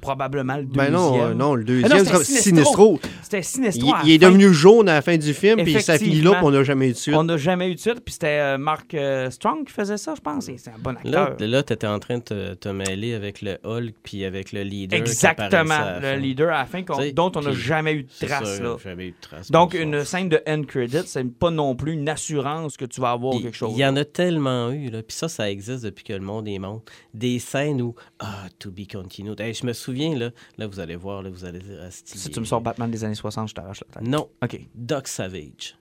[0.00, 0.86] probablement le deuxième.
[0.86, 3.42] Ben non, euh, non, le Ah deuxième, non, c'était.
[3.42, 3.70] C'était
[4.04, 6.50] Il, est devenu jaune à la fin du film, puis ça finit là, puis on
[6.50, 7.14] n'a jamais eu de suite.
[7.14, 10.14] On n'a jamais eu de suite, puis c'était euh, Mark euh, Strong qui faisait ça,
[10.14, 10.48] je pense.
[10.48, 11.48] et C'est un bon Là, acteur.
[11.48, 14.62] là tu étais en train de te, te mêler avec le Hulk puis avec le
[14.62, 14.98] leader.
[14.98, 15.60] Exactement,
[16.00, 16.16] le fin.
[16.16, 16.82] leader à la fin,
[17.12, 18.56] dont on n'a jamais eu de trace.
[18.56, 18.76] ça, là.
[18.82, 19.50] Jamais eu de trace.
[19.50, 19.78] Donc, ça.
[19.78, 23.40] une scène de end credit, c'est pas non plus une assurance que tu vas avoir
[23.40, 23.72] quelque chose.
[23.74, 25.02] il y en a tellement eu, là.
[25.02, 26.80] Puis ça, ça existe depuis que le monde est monde.
[27.14, 29.40] Des scènes où, ah, to be continued.
[29.40, 32.30] Hey, je me souviens, là, là, vous allez voir, là, vous allez dire, ah, Si
[32.30, 34.08] tu me sors Batman des années 60, je t'arrache la tête.
[34.08, 34.60] Non, OK.
[34.74, 35.76] Doc Savage.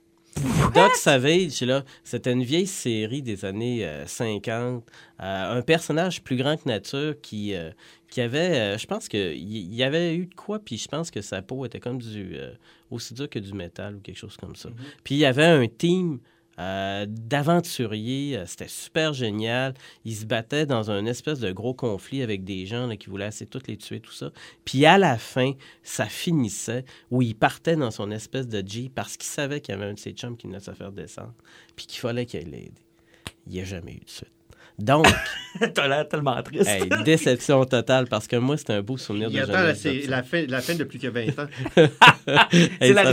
[0.73, 4.83] Doc Savage, là, c'était une vieille série des années euh, 50.
[5.21, 7.71] Euh, un personnage plus grand que nature qui, euh,
[8.09, 11.11] qui avait, euh, je pense qu'il y, y avait eu de quoi, puis je pense
[11.11, 12.51] que sa peau était comme du, euh,
[12.89, 14.69] aussi dur que du métal ou quelque chose comme ça.
[15.03, 16.19] Puis il y avait un team
[16.59, 19.73] euh, d'aventuriers, euh, c'était super génial.
[20.03, 23.45] Ils se battaient dans un espèce de gros conflit avec des gens qui voulaient assez
[23.45, 24.31] toutes les tuer, tout ça.
[24.65, 29.15] Puis à la fin, ça finissait où il partait dans son espèce de Jeep parce
[29.15, 31.33] qu'il savait qu'il y avait un de ses chums qui venait se faire descendre,
[31.75, 32.71] puis qu'il fallait qu'il l'aider.
[33.47, 34.38] Il n'y a jamais eu de suite.
[34.79, 35.05] Donc,
[35.73, 36.67] T'as l'air tellement triste.
[36.69, 39.79] hey, déception totale parce que moi, c'est un beau souvenir Il de jeunesse.
[39.81, 41.47] c'est la fin, la fin de plus que 20 ans.
[41.75, 43.03] C'est Hey, la,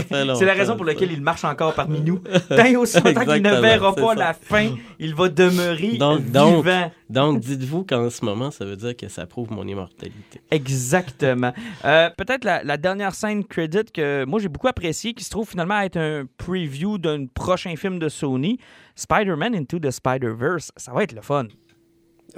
[0.53, 0.91] raison pour ça.
[0.93, 2.19] laquelle il marche encore parmi nous.
[2.49, 4.15] Tant et aussi longtemps qu'il ne verra pas ça.
[4.15, 6.91] la fin, il va demeurer Donc- donc- vivant.
[7.09, 10.41] Donc, dites-vous qu'en ce moment, ça veut dire que ça prouve mon immortalité.
[10.51, 11.53] Exactement.
[11.85, 15.49] Euh, Peut-être la, la dernière scène credit que moi j'ai beaucoup appréciée, qui se trouve
[15.49, 18.59] finalement être un preview d'un prochain film de Sony,
[18.97, 20.71] Spider-Man Into the Spider-Verse.
[20.75, 21.47] Ça va être le fun.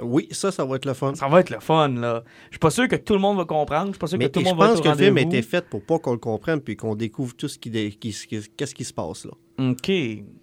[0.00, 1.14] Oui, ça, ça va être le fun.
[1.14, 2.22] Ça va être le fun, là.
[2.46, 3.86] Je suis pas sûr que tout le monde va comprendre.
[3.88, 4.94] Je suis pas sûr Mais que tout le je monde va pense être que le
[4.94, 7.70] film a été fait pour pas qu'on le comprenne puis qu'on découvre tout ce qui,
[7.98, 9.32] qu'est-ce qui se passe là.
[9.58, 9.90] OK.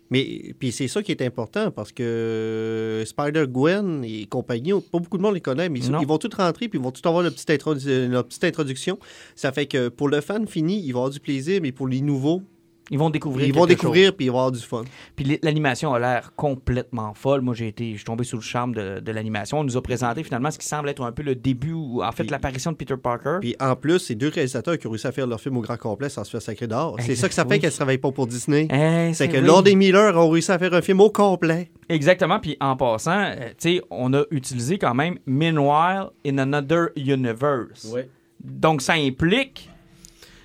[0.10, 5.22] Mais puis c'est ça qui est important parce que Spider-Gwen et compagnie, pas beaucoup de
[5.24, 7.50] monde les connaît, mais ils, vont tous rentrer puis ils vont tous avoir leur petite,
[7.50, 9.00] introdu- petite introduction.
[9.36, 12.02] Ça fait que pour le fan fini, il va avoir du plaisir, mais pour les
[12.02, 12.42] nouveaux,
[12.90, 14.84] Ils vont découvrir ils vont découvrir puis ils vont avoir du fun.
[15.16, 17.42] Puis l'animation a l'air complètement folle.
[17.42, 19.60] Moi, j'ai été, je suis tombé sous le charme de, de l'animation.
[19.60, 22.12] On nous a présenté finalement ce qui semble être un peu le début, ou en
[22.12, 23.38] fait, l'apparition de Peter Parker.
[23.42, 25.78] Puis en plus, c'est deux réalisateurs qui ont réussi à faire leur film au grand
[25.78, 26.96] complet sans se faire sacrer dehors.
[27.00, 27.60] C'est ça que ça fait oui.
[27.60, 28.68] qu'elle ne travaille pas pour Disney.
[28.72, 29.46] Eh, C'est que oui.
[29.46, 31.70] Lord et Miller ont réussi à faire un film au complet.
[31.90, 32.40] Exactement.
[32.40, 37.94] Puis en passant, euh, tu sais, on a utilisé quand même Meanwhile in Another Universe.
[38.44, 39.70] Donc ça implique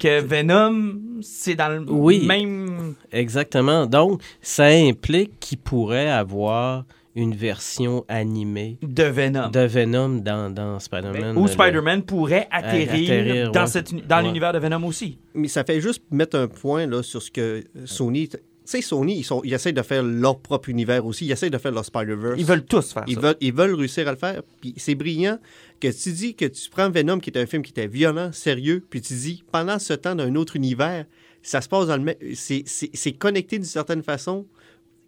[0.02, 2.26] que Venom, c'est dans le Oui.
[2.26, 2.94] même.
[3.12, 3.86] Exactement.
[3.86, 6.84] Donc, ça implique qu'il pourrait avoir
[7.14, 9.48] une version animée de Venom.
[9.50, 11.36] de Venom dans, dans Spider-Man.
[11.36, 13.66] Où Le- Spider-Man pourrait atterrir, atterrir, dans, ouais.
[13.66, 14.22] cette uni- dans Ouais.
[14.24, 15.18] l'univers de Venom aussi.
[15.34, 18.28] Mais ça fait juste mettre un point là, sur ce que Sony.
[18.64, 21.26] Tu sais, Sony, ils, sont, ils essaient de faire leur propre univers aussi.
[21.26, 22.36] Ils essaient de faire leur Spider-Verse.
[22.38, 23.20] Ils veulent tous faire Ils ça.
[23.20, 24.42] veulent, ils veulent réussir à le faire.
[24.60, 25.38] Puis c'est brillant
[25.80, 28.84] que tu dis que tu prends Venom, qui est un film qui était violent, sérieux,
[28.88, 31.06] puis tu dis, pendant ce temps, d'un autre univers,
[31.42, 32.14] ça se passe dans le même.
[32.34, 34.46] C'est c'est- c'est connecté d'une certaine façon,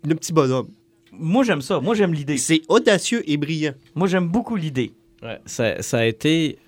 [0.05, 0.69] le petit bonhomme.
[1.13, 1.79] Moi, j'aime ça.
[1.79, 2.39] Moi, j'aime l'idée.
[2.39, 3.75] C'est audacieux et brillant.
[3.95, 4.93] Moi, j'aime beaucoup l'idée.
[5.23, 6.59] Ouais, ça, ça a été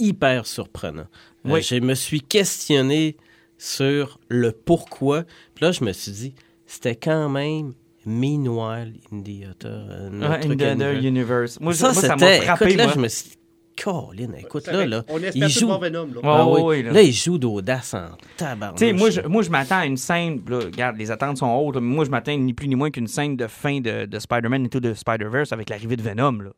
[0.00, 1.06] hyper surprenant.
[1.46, 1.62] Euh, Oui.
[1.62, 3.16] je me suis questionné
[3.58, 5.24] sur le pourquoi.
[5.54, 6.34] Puis là, je me suis dit,
[6.66, 7.74] c'était quand même
[8.06, 11.04] Meanwhile in the Other, euh, Ouais, notre in the other univers.
[11.04, 11.60] universe.
[11.60, 12.44] Moi, ça, ça, moi, ça m'a c'était.
[12.46, 12.64] frappé.
[12.66, 12.92] écoute, là, moi.
[12.94, 13.30] je me suis
[13.80, 15.78] Colin, écoute, là, là, On il tout joue...
[15.78, 16.06] Venom.
[16.06, 16.20] Là.
[16.24, 16.82] Ah ouais, oui.
[16.82, 16.92] là.
[16.92, 17.02] là.
[17.02, 18.80] il joue d'audace en tabarnouche.
[18.80, 20.42] Tu sais, moi, je, moi, je m'attends à une scène.
[20.48, 21.76] Là, regarde, les attentes sont hautes.
[21.76, 24.64] mais moi, je m'attends ni plus ni moins qu'une scène de fin de, de Spider-Man
[24.64, 26.40] Into the Spider-Verse avec l'arrivée de Venom.
[26.40, 26.50] Là.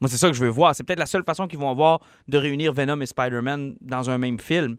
[0.00, 0.74] Moi, c'est ça que je veux voir.
[0.74, 4.18] C'est peut-être la seule façon qu'ils vont avoir de réunir Venom et Spider-Man dans un
[4.18, 4.76] même film.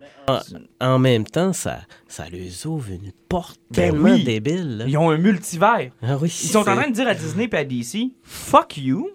[0.80, 4.24] En même temps, ça, ça leur ouvre une porte Ben tellement oui.
[4.24, 4.78] débile.
[4.78, 4.86] là.
[4.88, 5.90] Ils ont un multivers.
[6.02, 9.10] Ah oui, Ils sont en train de dire à Disney et à DC Fuck you.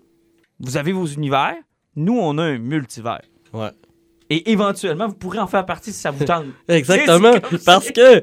[0.60, 1.54] Vous avez vos univers.
[1.96, 3.22] Nous, on a un multivers.
[3.52, 3.70] Ouais.
[4.30, 6.46] Et éventuellement, vous pourrez en faire partie si ça vous tente.
[6.68, 7.34] Exactement,
[7.66, 8.22] parce que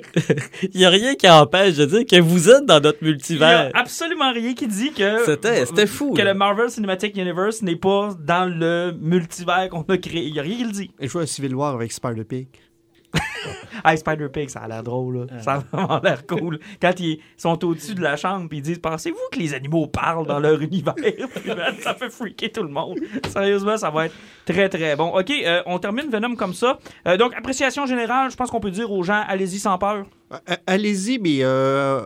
[0.73, 3.09] il y a rien qui empêche de dire que vous êtes dans notre Il n'y
[3.09, 3.71] a multivers.
[3.75, 5.23] absolument rien qui dit que.
[5.25, 6.33] C'était- c'était fou, Que là.
[6.33, 10.23] le Marvel Cinematic Universe n'est pas dans le multivers qu'on a créé.
[10.25, 10.91] Il n'y a rien qui le dit.
[10.99, 12.47] Je joue à Civil War avec Spider-Pig.
[13.85, 15.27] Hey, Spider-Pig, ça a l'air drôle.
[15.27, 15.41] Là.
[15.41, 16.59] Ça a vraiment l'air cool.
[16.81, 20.27] Quand ils sont au-dessus de la chambre puis ils disent Pensez-vous que les animaux parlent
[20.27, 20.93] dans leur univers?
[21.81, 22.99] Ça fait freaker tout le monde.
[23.29, 25.17] Sérieusement, ça va être très très bon.
[25.17, 26.79] Ok, euh, on termine Venom comme ça.
[27.07, 30.05] Euh, donc, appréciation générale, je pense qu'on peut dire aux gens Allez-y sans peur.
[30.31, 32.05] Euh, Allez-y, mais euh,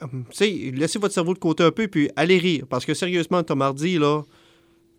[0.00, 2.64] tu sais, laissez votre cerveau de côté un peu, puis allez rire.
[2.68, 4.22] Parce que sérieusement, Tom Hardy, là,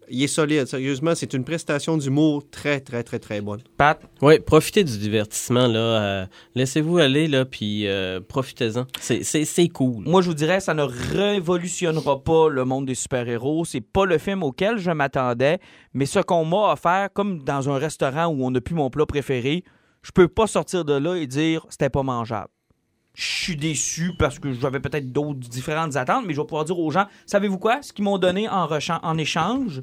[0.09, 0.65] il est solide.
[0.67, 3.61] Sérieusement, c'est une prestation d'humour très, très, très, très bonne.
[3.77, 5.79] Pat, Oui, profitez du divertissement là.
[5.79, 8.85] euh, Laissez-vous aller là, puis euh, profitez-en.
[8.99, 10.03] C'est- C'est c'est cool.
[10.07, 13.65] Moi, je vous dirais, ça ne révolutionnera pas le monde des super-héros.
[13.65, 15.59] C'est pas le film auquel je m'attendais,
[15.93, 19.05] mais ce qu'on m'a offert, comme dans un restaurant où on n'a plus mon plat
[19.05, 19.63] préféré,
[20.01, 22.49] je peux pas sortir de là et dire c'était pas mangeable.
[23.17, 26.77] Je suis déçu parce que j'avais peut-être d'autres différentes attentes, mais je vais pouvoir dire
[26.77, 27.81] aux gens, savez-vous quoi?
[27.81, 28.67] Ce qu'ils m'ont donné en,
[29.03, 29.81] en échange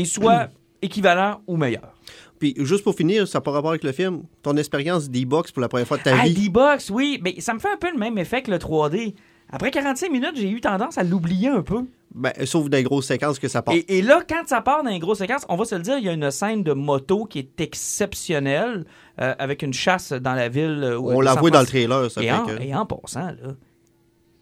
[0.00, 0.48] est soit
[0.82, 1.94] équivalent ou meilleur.
[2.38, 4.22] Puis, juste pour finir, ça n'a pas rapport avec le film.
[4.42, 6.34] Ton expérience d'e-box pour la première fois de ta Ah, vie.
[6.34, 9.14] D-Box, oui, mais ça me fait un peu le même effet que le 3D.
[9.50, 11.84] Après 45 minutes, j'ai eu tendance à l'oublier un peu.
[12.14, 13.74] Ben, sauf des grosses séquences que ça part.
[13.74, 15.98] Et, et là, quand ça part dans les grosses séquences, on va se le dire,
[15.98, 18.84] il y a une scène de moto qui est exceptionnelle
[19.20, 20.80] euh, avec une chasse dans la ville.
[20.82, 22.62] euh, On l'a vu dans le trailer, ça Et fait en, que...
[22.62, 23.54] et en passant, là,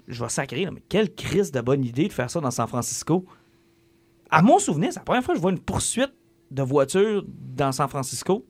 [0.08, 2.66] je vais sacrer, là, mais quelle crise de bonne idée de faire ça dans San
[2.68, 3.24] Francisco.
[4.30, 6.12] À mon souvenir, c'est la première fois que je vois une poursuite
[6.50, 8.44] de voiture dans San Francisco.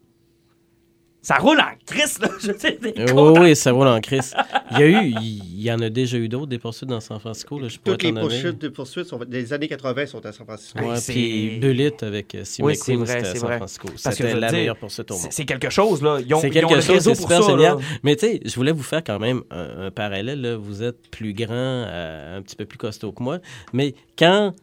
[1.22, 2.28] Ça roule en crise, là.
[2.40, 4.32] Je sais, des Euh, oui, oui, ça roule en crise.
[4.70, 7.18] Il y a eu, il y en a déjà eu d'autres des poursuites dans San
[7.18, 7.58] Francisco.
[7.58, 10.78] Là, je Toutes les poursuites, de poursuites sont, des années 80 sont à San Francisco.
[10.78, 13.56] Ouais, c'est- puis Bullet avec euh, Steve Oui, c'est McQueen, vrai, c'était à San vrai.
[13.56, 13.88] Francisco.
[13.88, 15.32] Parce que je C'était la dire, meilleure poursuite au C'est monde.
[15.32, 16.18] c'est quelque chose, là.
[16.24, 17.76] Ils ont, C'est ils ont quelque le chose, réseau c'est pour super ça, génial.
[17.78, 17.82] là.
[18.04, 20.40] Mais tu sais, je voulais vous faire quand même un, un parallèle.
[20.40, 20.56] là.
[20.56, 23.40] Vous êtes plus grand, euh, un petit peu plus costaud que moi.
[23.72, 24.54] Mais quand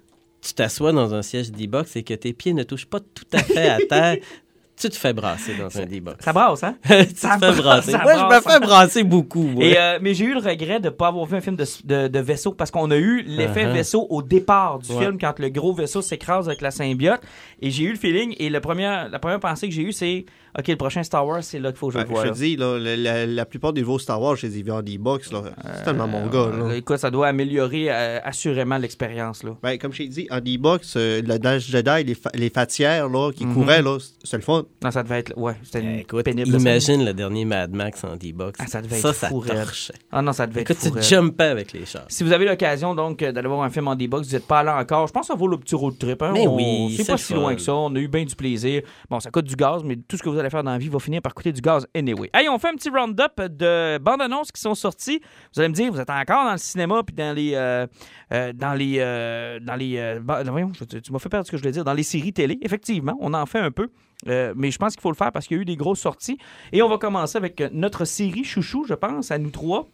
[0.44, 3.40] tu t'assois dans un siège D-Box et que tes pieds ne touchent pas tout à
[3.40, 4.18] fait à terre,
[4.76, 6.26] tu te fais brasser dans un D-Box.
[6.26, 6.76] Ça brasse, hein?
[6.84, 7.92] tu te ça fais brasse, brasser.
[8.04, 9.44] Moi, je me fais brasser beaucoup.
[9.44, 9.64] moi.
[9.64, 11.66] Et, euh, mais j'ai eu le regret de ne pas avoir vu un film de,
[11.86, 13.72] de- de vaisseau parce qu'on a eu l'effet Uh-huh.
[13.74, 15.06] vaisseau au départ du Ouais.
[15.06, 17.22] film quand le gros vaisseau s'écrase avec la symbiote.
[17.62, 20.26] Et j'ai eu le feeling et le premier, la première pensée que j'ai eue, c'est
[20.58, 22.26] OK, le prochain Star Wars, c'est là qu'il faut que je Ben, le voie.
[22.26, 24.62] je te dis, là, la, la- la plupart des nouveaux Star Wars, je les ai
[24.62, 25.32] vus en D-Box.
[25.78, 26.40] C'est tellement mon gars.
[26.54, 26.76] Euh, là.
[26.76, 29.44] écoute, ça doit améliorer euh, assurément l'expérience.
[29.44, 29.52] là.
[29.64, 33.10] Ben, comme je t'ai dit, en D-Box, euh, le Dash Jedi, les, fa- les fatières
[33.10, 33.54] là, qui Mhm.
[33.54, 34.64] couraient, là, c'est le fun.
[34.84, 35.34] Non, ça devait être.
[35.38, 36.56] Ouais, c'était une Eh, Écoute, pénible.
[36.60, 38.60] imagine le dernier Mad Max en D-Box.
[38.62, 39.94] Ah, ça devait ça, être ça torchait.
[40.12, 42.06] Ah non, ça devait Écoute, être fou, tu jumpais avec les chars.
[42.10, 44.60] Si vous avez l'occasion donc euh, d'aller voir un film en D-Box, vous n'êtes pas
[44.60, 46.22] allé encore, je pense que ça vaut le petit road trip.
[46.22, 46.32] Hein?
[46.34, 47.40] Mais On- oui, c'est c'est pas si fun.
[47.40, 47.74] loin que ça.
[47.74, 48.82] On a eu bien du plaisir.
[49.10, 50.90] Bon, ça coûte du gaz, mais tout ce que vous allez faire dans la vie
[50.90, 52.30] va finir par coûter du gaz anyway.
[52.34, 55.20] Hey, on fait un petit round-up de bandes annonces qui sont sorties.
[55.54, 57.88] Vous allez me dire, vous êtes encore dans le cinéma puis dans les euh,
[58.34, 61.58] euh, dans les euh, dans les euh, ba- voyons, tu m'as fait perdre ce que
[61.58, 62.58] je voulais dire dans les séries télé.
[62.62, 63.90] Effectivement, on en fait un peu.
[64.28, 66.00] Euh, mais je pense qu'il faut le faire parce qu'il y a eu des grosses
[66.00, 66.38] sorties.
[66.72, 69.88] Et on va commencer avec notre série chouchou, je pense, à nous trois.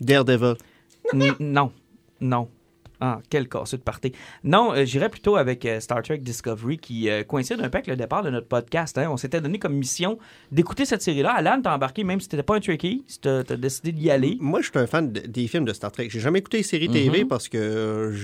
[0.00, 0.54] Daredevil.
[1.12, 1.72] N- non.
[2.20, 2.48] Non.
[3.04, 4.12] Ah, quel casseux de party.
[4.44, 7.88] Non, euh, j'irais plutôt avec euh, Star Trek Discovery qui euh, coïncide un peu avec
[7.88, 8.96] le départ de notre podcast.
[8.96, 9.08] hein.
[9.10, 10.18] On s'était donné comme mission
[10.52, 11.32] d'écouter cette série-là.
[11.32, 14.36] Alan, t'as embarqué même si t'étais pas un Trekkie, si t'as décidé d'y aller.
[14.40, 16.08] Moi, je suis un fan de- des films de Star Trek.
[16.10, 16.94] J'ai jamais écouté les séries Mhm.
[16.94, 18.14] TV parce que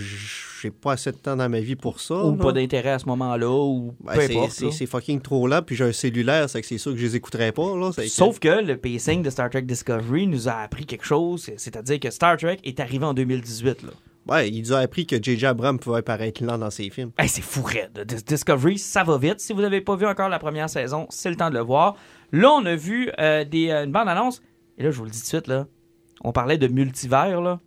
[0.63, 2.15] j'ai pas assez de temps dans ma vie pour ça.
[2.25, 4.71] Ou pas d'intérêt à ce moment-là, ou Ben, peu importe.
[4.73, 7.17] c'est fucking trop là, puis j'ai un cellulaire, c'est que c'est sûr que je les
[7.17, 7.75] écouterais pas.
[7.77, 7.91] Là.
[8.09, 11.99] Sauf que le pacing de Star Trek Discovery nous a appris quelque chose, c'est- c'est-à-dire
[11.99, 13.83] que Star Trek est arrivé en 2018.
[13.83, 13.91] Là.
[14.29, 15.47] Ouais, il nous a appris que J.J.
[15.47, 17.11] Abrams pouvait paraître lent dans ses films.
[17.19, 17.65] Hey, c'est fou.
[18.07, 19.41] Dis- Discovery, ça va vite.
[19.41, 21.97] Si vous n'avez pas vu encore la première saison, c'est le temps de le voir.
[22.33, 24.43] Là, on a vu euh, des, euh, une bande-annonce.
[24.77, 25.67] Et là, je vous le dis tout de suite, là,
[26.23, 27.41] on parlait de multivers.
[27.41, 27.59] Là.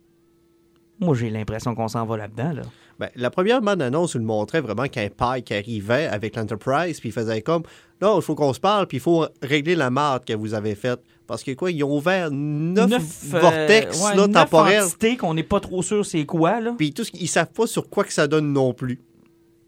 [1.00, 2.52] Moi, j'ai l'impression qu'on s'en va là-dedans.
[2.52, 2.62] Là.
[2.98, 5.08] Ben, la première bande-annonce, nous montrait vraiment qu'un
[5.40, 7.64] qui arrivait avec l'Enterprise, puis il faisait comme
[8.00, 10.74] Là, il faut qu'on se parle, puis il faut régler la marde que vous avez
[10.74, 11.00] faite.
[11.32, 15.16] Parce que quoi, ils ont ouvert neuf, Neuf, euh, vortex ouais, là, neuf temporels, entités
[15.16, 16.60] qu'on n'est pas trop sûr c'est quoi.
[16.60, 16.74] Là.
[16.76, 19.00] puis tout ce- ils savent pas sur quoi que ça donne non plus.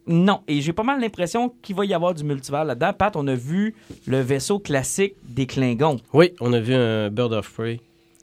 [0.06, 2.92] Non, et j'ai pas mal l'impression qu'il va y avoir du multivers là-dedans.
[2.92, 3.74] Pat, on a vu
[4.06, 6.00] le vaisseau classique des Klingons.
[6.12, 7.80] Oui, on a vu un Bird of Prey.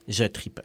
[0.08, 0.62] Je tripais.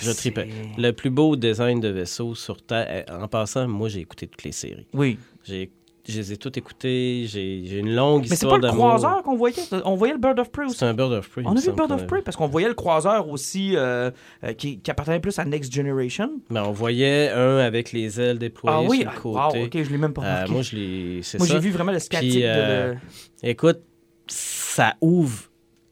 [0.00, 0.48] Je tripais.
[0.78, 3.04] Le plus beau design de vaisseau sur Terre.
[3.10, 4.86] En passant, moi, j'ai écouté toutes les séries.
[4.94, 5.18] Oui.
[5.44, 5.72] J'ai,
[6.08, 7.24] je les ai toutes écoutées.
[7.26, 9.56] J'ai, j'ai une longue Mais c'est histoire pas le croiseur qu'on voyait.
[9.84, 10.76] On voyait le Bird of Prey aussi.
[10.78, 11.42] C'est un Bird of Prey.
[11.44, 14.10] On a vu le Bird of Prey parce qu'on voyait le croiseur aussi euh,
[14.44, 16.30] euh, qui, qui appartenait plus à Next Generation.
[16.50, 19.58] Mais on voyait un avec les ailes déployées Ah oui, sur le ah, côté.
[19.60, 20.52] wow, ok, je l'ai même pas Euh, remarqué.
[20.52, 21.20] moi, je l'ai.
[21.38, 22.46] Moi, j'ai vu vraiment le statique Puis, de
[22.92, 22.96] le-
[23.42, 23.80] Écoute,
[24.28, 25.44] ça ouvre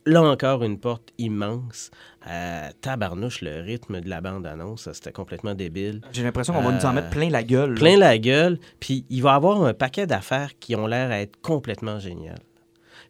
[0.07, 1.90] là encore une porte immense.
[2.27, 6.01] Euh, tabarnouche, le rythme de la bande-annonce, ça, c'était complètement débile.
[6.13, 7.71] J'ai l'impression qu'on va nous en euh, mettre plein la gueule.
[7.75, 7.77] là.
[7.79, 11.21] Plein la gueule, puis il va y avoir un paquet d'affaires qui ont l'air à
[11.21, 12.41] être complètement géniales.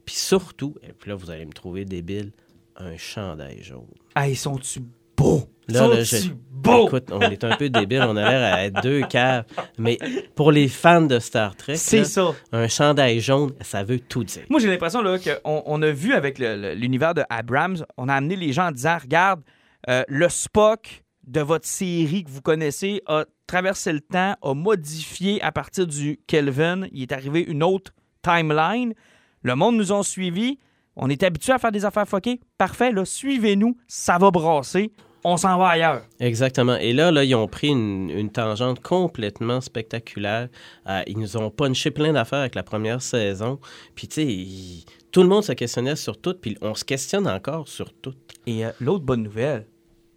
[0.05, 2.33] Puis surtout, et puis là, vous allez me trouver débile,
[2.77, 3.87] un chandail jaune.
[4.16, 4.81] Ah, ils sont-tu
[5.16, 5.48] beaux?
[5.68, 6.87] Là, là, je- beaux?
[6.87, 9.44] Écoute, on est un peu débile, on a l'air à être deux caves.
[9.79, 9.98] Mais
[10.35, 12.33] pour les fans de Star Trek, C'est ça.
[12.53, 14.44] un chandail jaune, ça veut tout dire.
[14.48, 18.37] Moi, j'ai l'impression là, qu'on on a vu avec l'univers de Abrams, on a amené
[18.37, 19.42] les gens en disant Regarde,
[19.90, 25.42] euh, le Spock de votre série que vous connaissez a traversé le temps, a modifié
[25.42, 26.87] à partir du Kelvin.
[26.92, 28.94] Il est arrivé une autre timeline.
[29.42, 30.59] Le monde nous a suivis.
[30.96, 32.40] On est habitué à faire des affaires fuckées.
[32.57, 33.77] Parfait, là, suivez-nous.
[33.87, 34.92] Ça va brasser.
[35.26, 36.02] On s'en va ailleurs.
[36.20, 36.76] Exactement.
[36.76, 40.48] Et là, là ils ont pris une, une tangente complètement spectaculaire.
[40.87, 43.58] Euh, ils nous ont punché plein d'affaires avec la première saison.
[43.94, 47.26] Puis, tu sais, ils- tout le monde se questionnait sur tout, puis on se questionne
[47.28, 48.14] encore sur tout.
[48.46, 49.66] Et euh, l'autre bonne nouvelle,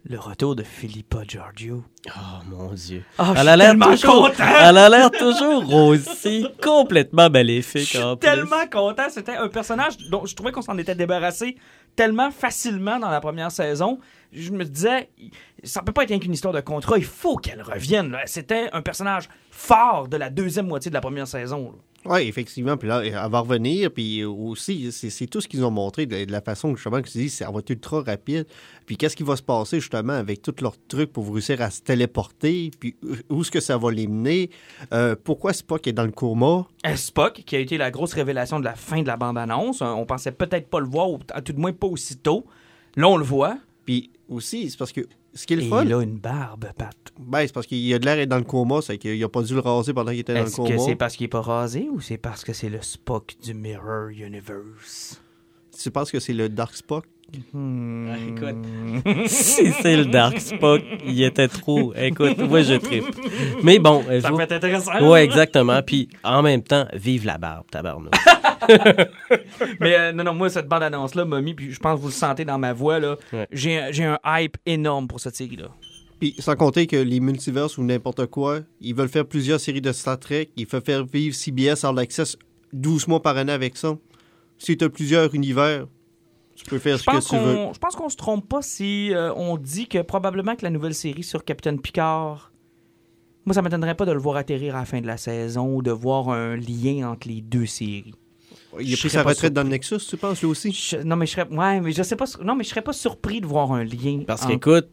[0.08, 1.84] le retour de Philippa Giorgio.
[2.08, 2.10] Oh,
[2.48, 3.04] mon Dieu.
[3.18, 4.44] Ah, je elle, suis a l'air tellement toujours, content!
[4.60, 7.82] elle a l'air toujours aussi complètement maléfique.
[7.82, 8.26] Je suis en plus.
[8.26, 9.04] tellement content.
[9.10, 11.56] C'était un personnage dont je trouvais qu'on s'en était débarrassé
[11.94, 13.98] tellement facilement dans la première saison.
[14.32, 15.10] Je me disais,
[15.62, 16.96] ça peut pas être rien qu'une histoire de contrat.
[16.96, 18.16] Il faut qu'elle revienne.
[18.26, 21.72] C'était un personnage fort de la deuxième moitié de la première saison.
[21.72, 21.78] là.
[22.04, 22.76] Oui, effectivement.
[22.76, 23.90] Puis là, elle va revenir.
[23.90, 27.18] Puis aussi, c'est tout ce qu'ils ont montré de, de la façon justement que tu
[27.18, 28.46] dis, ça va être ultra rapide.
[28.86, 31.82] Puis qu'est-ce qui va se passer justement avec tous leurs trucs pour réussir à se
[31.82, 32.70] téléporter?
[32.78, 32.96] Puis
[33.28, 34.50] où est-ce que ça va les mener?
[34.92, 36.66] Euh, pourquoi Spock est dans le coma?
[36.86, 39.80] Euh, Spock, qui a été la grosse révélation de la fin de la bande-annonce.
[39.82, 42.46] On pensait peut-être pas le voir, ou à tout de moins pas aussitôt.
[42.96, 43.58] Là, on le voit.
[43.84, 45.00] Puis aussi, c'est parce que
[45.34, 46.96] ce qui est le Et fun, il a une barbe, Pat.
[47.18, 49.42] ben, c'est parce qu'il a de l'air d'être dans le coma, c'est qu'il a pas
[49.42, 50.68] dû le raser pendant qu'il était dans le Est-ce coma.
[50.70, 53.54] que c'est parce qu'il est pas rasé ou c'est parce que c'est le Spock du
[53.54, 55.20] Mirror Universe?
[55.80, 57.04] Tu penses que c'est le Dark Spock?
[57.52, 58.08] Hmm.
[58.10, 61.92] Ah, écoute, si c'est le Dark Spock, il était trop.
[61.94, 63.04] Écoute, moi je tripe.
[63.62, 65.06] Mais bon, Ça je peut être intéressant.
[65.10, 65.82] Ouais, exactement.
[65.82, 68.14] Puis en même temps, vive la barbe, tabarnak.
[69.80, 72.12] Mais euh, non, non, moi, cette bande-annonce-là m'a mis, puis je pense que vous le
[72.14, 73.16] sentez dans ma voix, là.
[73.32, 73.46] Ouais.
[73.52, 75.68] J'ai un- j'ai un hype énorme pour cette série-là.
[76.20, 79.92] Puis sans compter que les multiverses ou n'importe quoi, ils veulent faire plusieurs séries de
[79.92, 82.36] Star Trek, ils veulent faire vivre CBS All Access
[82.72, 83.96] 12 mois par année avec ça.
[84.58, 85.86] Si tu as plusieurs univers,
[86.58, 87.54] tu peux faire Je ce que pense tu veux.
[87.54, 90.70] qu'on je pense qu'on se trompe pas si euh, on dit que probablement que la
[90.70, 92.52] nouvelle série sur Captain Picard,
[93.46, 95.80] moi, ça m'étonnerait pas de le voir atterrir à la fin de la saison ou
[95.82, 98.14] de voir un lien entre les deux séries.
[98.78, 100.72] Il a je pris sa retraite dans le Nexus, tu penses, lui aussi?
[100.72, 102.92] Je- non, mais je serais, ouais, mais je sais pas, non, mais je serais pas
[102.92, 104.22] surpris de voir un lien.
[104.26, 104.88] Parce entre- qu'écoute,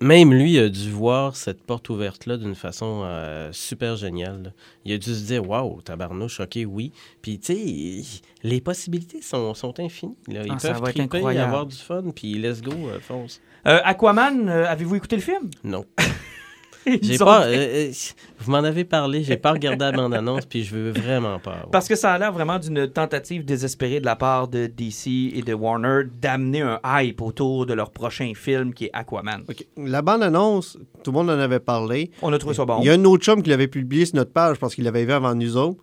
[0.00, 4.42] même lui a dû voir cette porte ouverte-là d'une façon euh, super géniale.
[4.44, 4.50] là.
[4.84, 6.92] Il a dû se dire Waouh, tabarnouche, ok, oui.
[7.22, 10.16] Puis, tu sais, les possibilités sont, sont infinies.
[10.28, 10.42] là.
[10.44, 11.46] Ils Ah, ça peuvent va être triper, incroyable.
[11.48, 13.40] avoir du fun, puis let's go, euh, fonce.
[13.66, 15.50] Euh, Aquaman, euh, avez-vous écouté le film?
[15.64, 15.84] Non.
[16.86, 17.46] J'ai pas.
[17.46, 17.92] euh, euh,
[18.38, 21.66] vous m'en avez parlé, j'ai pas regardé la bande-annonce, puis je veux vraiment pas.
[21.70, 25.42] Parce que ça a l'air vraiment d'une tentative désespérée de la part de DC et
[25.42, 29.44] de Warner d'amener un hype autour de leur prochain film qui est Aquaman.
[29.76, 32.10] La bande-annonce, tout le monde en avait parlé.
[32.22, 32.78] On a trouvé ça bon.
[32.80, 35.04] Il y a un autre chum qui l'avait publié sur notre page parce qu'il l'avait
[35.04, 35.82] vu avant nous autres.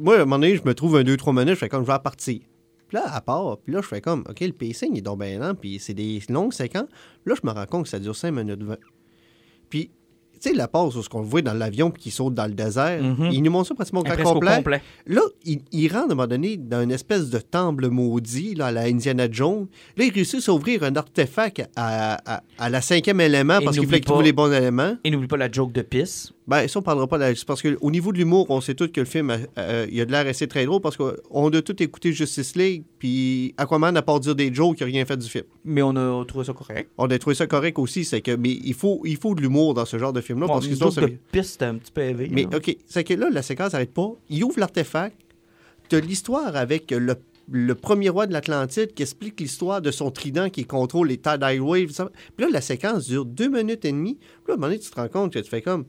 [0.00, 1.90] Moi, à un moment donné, je me trouve un 2-3 minutes, je fais comme je
[1.90, 2.40] vais partir.
[2.88, 5.20] Puis là, à part, puis là, je fais comme, OK, le pacing, il est donc
[5.20, 6.88] bien lent, puis c'est des longues séquences.
[7.24, 8.76] Là, je me rends compte que ça dure 5 minutes 20.
[9.70, 9.90] Puis,
[10.48, 12.54] sais, la pause où ce qu'on le voit dans l'avion puis qui saute dans le
[12.54, 13.28] désert, Mhm.
[13.32, 14.56] il nous montre ça pratiquement au complet.
[14.56, 14.82] complet.
[15.06, 18.66] Là, il, il rentre à un moment donné dans une espèce de temple maudit, là,
[18.66, 19.66] à la Indiana Jones.
[19.96, 23.76] Là, il réussit à ouvrir un artefact à, à- à la cinquième élément Et parce
[23.76, 24.96] qu'il n'oublie fallait qu'il trouve pas- les bons éléments.
[25.04, 26.32] Et n'oublie pas la joke de pisse.
[26.48, 27.32] Ben, ça, on parlera pas de la...
[27.46, 30.04] Parce qu'au niveau de l'humour, on sait tous que le film, a- euh, il a
[30.04, 34.02] de l'air assez très drôle parce qu'on a tout écouté Justice League, puis Aquaman, à
[34.02, 35.44] part dire des jokes, il n'a rien fait du film.
[35.64, 36.90] Mais on a trouvé ça correct.
[36.98, 38.32] On a trouvé ça correct aussi, c'est que...
[38.34, 40.74] Mais il faut, il faut de l'humour dans ce genre de film-là Bon, parce que
[40.74, 42.28] sinon, de c'était un petit peu élevé.
[42.30, 42.56] Mais là.
[42.56, 44.12] OK, c'est que là, la séquence n'arrête pas.
[44.28, 45.16] Il ouvre l'artefact.
[45.88, 47.14] Tu l'histoire avec le,
[47.50, 51.42] le premier roi de l'Atlantide qui explique l'histoire de son trident qui contrôle les Tide
[51.60, 51.92] Waves.
[52.36, 54.14] Puis là, la séquence dure deux minutes et demie.
[54.14, 55.84] Puis là, à un moment donné, tu te rends compte que tu fais comme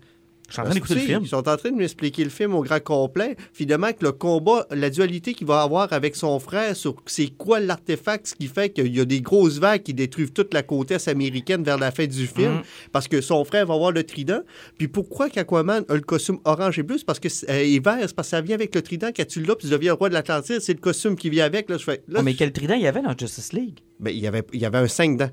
[0.47, 1.19] Je suis en train d'écouter le Si, film.
[1.23, 3.35] Ils sont en train de m'expliquer le film au grand complet.
[3.53, 7.59] Finalement, que le combat, la dualité qu'il va avoir avec son frère sur c'est quoi
[7.59, 10.91] l'artefact, ce qui fait qu'il y a des grosses vagues qui détruisent toute la côte
[10.91, 12.61] est américaine vers la fin du film, Mhm.
[12.91, 14.41] parce que son frère va avoir le trident.
[14.77, 16.97] Puis pourquoi qu'Aquaman a le costume orange et bleu?
[16.97, 19.09] C'est parce que c'est- euh, et vert, c'est parce que ça vient avec le trident.
[19.15, 21.69] Quand tu l'as, puis tu deviens roi de l'Atlantide, c'est le costume qui vient avec.
[21.69, 23.79] Là, je fais, là, Oh, mais quel trident il y avait dans Justice League?
[23.99, 25.29] ben, il, y avait, il y avait un 5 dents.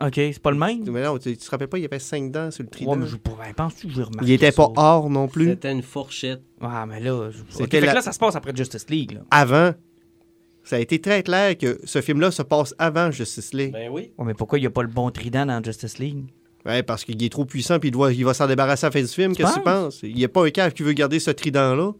[0.00, 0.88] OK, c'est pas le même?
[0.90, 2.92] Mais non, tu, tu te rappelles pas, il y avait 5 dents sur le trident.
[2.92, 4.56] Ouais, mais je pourrais penser que j'ai remarqué il était ça?
[4.68, 5.48] pas or non plus.
[5.48, 6.40] C'était une fourchette.
[6.60, 7.38] Ah, mais là, je...
[7.50, 9.12] C'était OK, fait que la- là, ça se passe après Justice League.
[9.12, 9.20] Là.
[9.30, 9.72] avant.
[10.62, 13.72] Ça a été très clair que ce film-là se passe avant Justice League.
[13.72, 14.12] Ben oui.
[14.18, 16.24] Ouais, mais pourquoi il n'y a pas le bon trident dans Justice League?
[16.66, 18.92] Ouais, parce qu'il est trop puissant puis il, doit, il va s'en débarrasser à la
[18.92, 19.34] fin du film.
[19.34, 20.00] Qu'est-ce que tu penses?
[20.02, 21.92] Il n'y a pas un cave qui veut garder ce trident-là.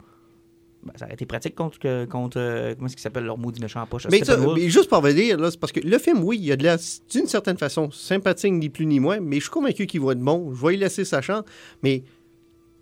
[0.85, 3.83] Ben, ça aurait été pratique contre, contre euh, comment est-ce qu'il s'appelle leur maudit méchant
[3.83, 4.07] en poche?
[4.11, 4.61] Mais, ça, Steppenwolf.
[4.61, 6.64] mais juste pour revenir, là, c'est parce que le film, oui, il y a de
[6.64, 6.76] la,
[7.11, 10.20] d'une certaine façon, sympathique ni plus ni moins, mais je suis convaincu qu'il va être
[10.20, 10.53] bon.
[10.55, 11.43] Je vais y laisser sa chance.
[11.83, 12.05] Mais,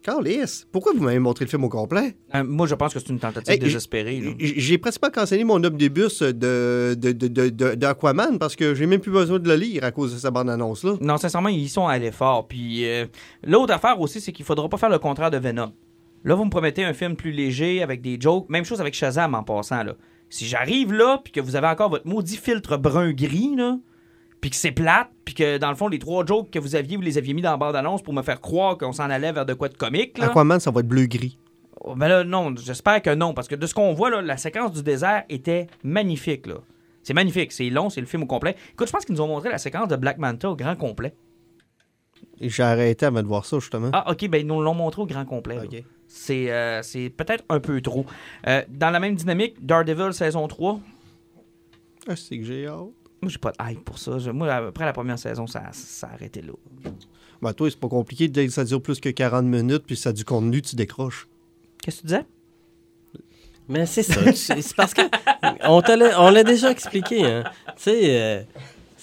[0.03, 2.15] Carlis, pourquoi vous m'avez montré le film au complet?
[2.35, 4.37] Euh, moi, je pense que c'est une tentative Hey, désespérée.
[4.39, 8.87] J'ai presque pas cancellé mon omnibus de, de, de, de- de- d'Aquaman parce que j'ai
[8.87, 10.95] même plus besoin de le lire à cause de sa bande-annonce-là.
[11.01, 12.47] Non, sincèrement, ils sont allés fort.
[12.47, 13.07] Puis euh,
[13.43, 15.73] l'autre affaire aussi, c'est qu'il faudra pas faire le contraire de Venom.
[16.27, 18.49] Là, vous me promettez un film plus léger avec des jokes.
[18.51, 19.85] Même chose avec Shazam en passant.
[19.85, 19.95] Là.
[20.29, 23.79] Si j'arrive là, puis que vous avez encore votre maudit filtre brun-gris, là,
[24.41, 26.97] puis que c'est plate, puis que dans le fond, les trois jokes que vous aviez,
[26.97, 29.47] vous les aviez mis dans la bande-annonce pour me faire croire qu'on s'en allait vers
[29.47, 30.19] de quoi de comique.
[30.19, 30.27] Là.
[30.27, 31.39] Aquaman, ça va être bleu-gris.
[31.81, 34.37] Oh, Ben là, non, j'espère que non, parce que de ce qu'on voit, là, la
[34.37, 36.49] séquence du désert était magnifique.
[36.49, 36.57] là.
[37.05, 38.57] C'est magnifique, c'est long, c'est le film au complet.
[38.73, 41.15] Écoute, je pense qu'ils nous ont montré la séquence de Black Manta au grand complet.
[42.41, 43.91] Et J'ai arrêté avant de voir ça, justement.
[43.93, 45.59] Ah, ok, ben ils nous l'ont montré au grand complet.
[46.19, 48.07] C'est euh, c'est peut-être un peu trop.
[48.47, 50.81] Euh, dans la même dynamique, Daredevil saison 3,
[52.09, 52.79] Ah, c'est que j'ai hâte.
[53.21, 54.19] moi j'ai pas de hype pour ça.
[54.19, 56.53] Je- moi, après la première saison, ça, ça a arrêté là.
[57.43, 58.29] Ben, toi, c'est pas compliqué.
[58.29, 61.29] Dès que ça dure plus que 40 minutes, puis ça a du contenu, tu décroches.
[61.83, 62.25] Qu'est-ce que tu disais?
[63.69, 64.33] Mais c'est ça.
[64.33, 65.03] c'est parce que
[65.65, 67.25] on te l'a, on l'a déjà expliqué.
[67.27, 67.45] Hein.
[67.77, 68.43] Tu sais, euh,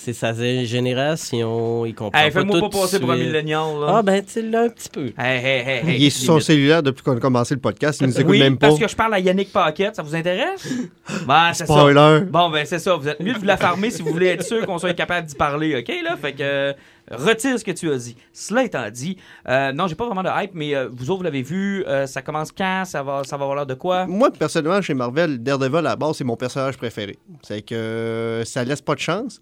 [0.03, 0.33] c'est sa
[0.65, 3.87] génération, il comprend Hey, pas fais-moi tout pas passer pour un millénial, là.
[3.97, 5.05] Ah ben, tu l'as un petit peu.
[5.17, 8.01] Hey, hey, hey, hey, il est sur son cellulaire depuis qu'on a commencé le podcast.
[8.01, 8.67] Il nous écoute oui, même pas.
[8.67, 10.67] parce que je parle à Yannick Paquette, ça vous intéresse?
[11.27, 11.73] Ben, c'est ça.
[11.73, 12.21] Spoiler.
[12.29, 12.95] Bon, ben c'est ça.
[12.95, 15.27] Vous êtes mieux de vous la farmer si vous voulez être sûr qu'on soit capable
[15.27, 15.93] d'y parler, OK?
[16.03, 16.15] Là?
[16.17, 16.73] Fait que euh,
[17.11, 18.15] retire ce que tu as dit.
[18.31, 21.23] Cela étant dit, euh, non, j'ai pas vraiment de hype, mais euh, vous autres, vous
[21.23, 21.83] l'avez vu.
[21.87, 22.83] euh, ça commence quand?
[22.85, 24.05] Ça va, ça va avoir l'air de quoi?
[24.07, 27.17] Moi, personnellement, chez Marvel, Daredevil, à la base, c'est mon personnage préféré.
[27.41, 29.39] C'est que euh, ça laisse pas de chance.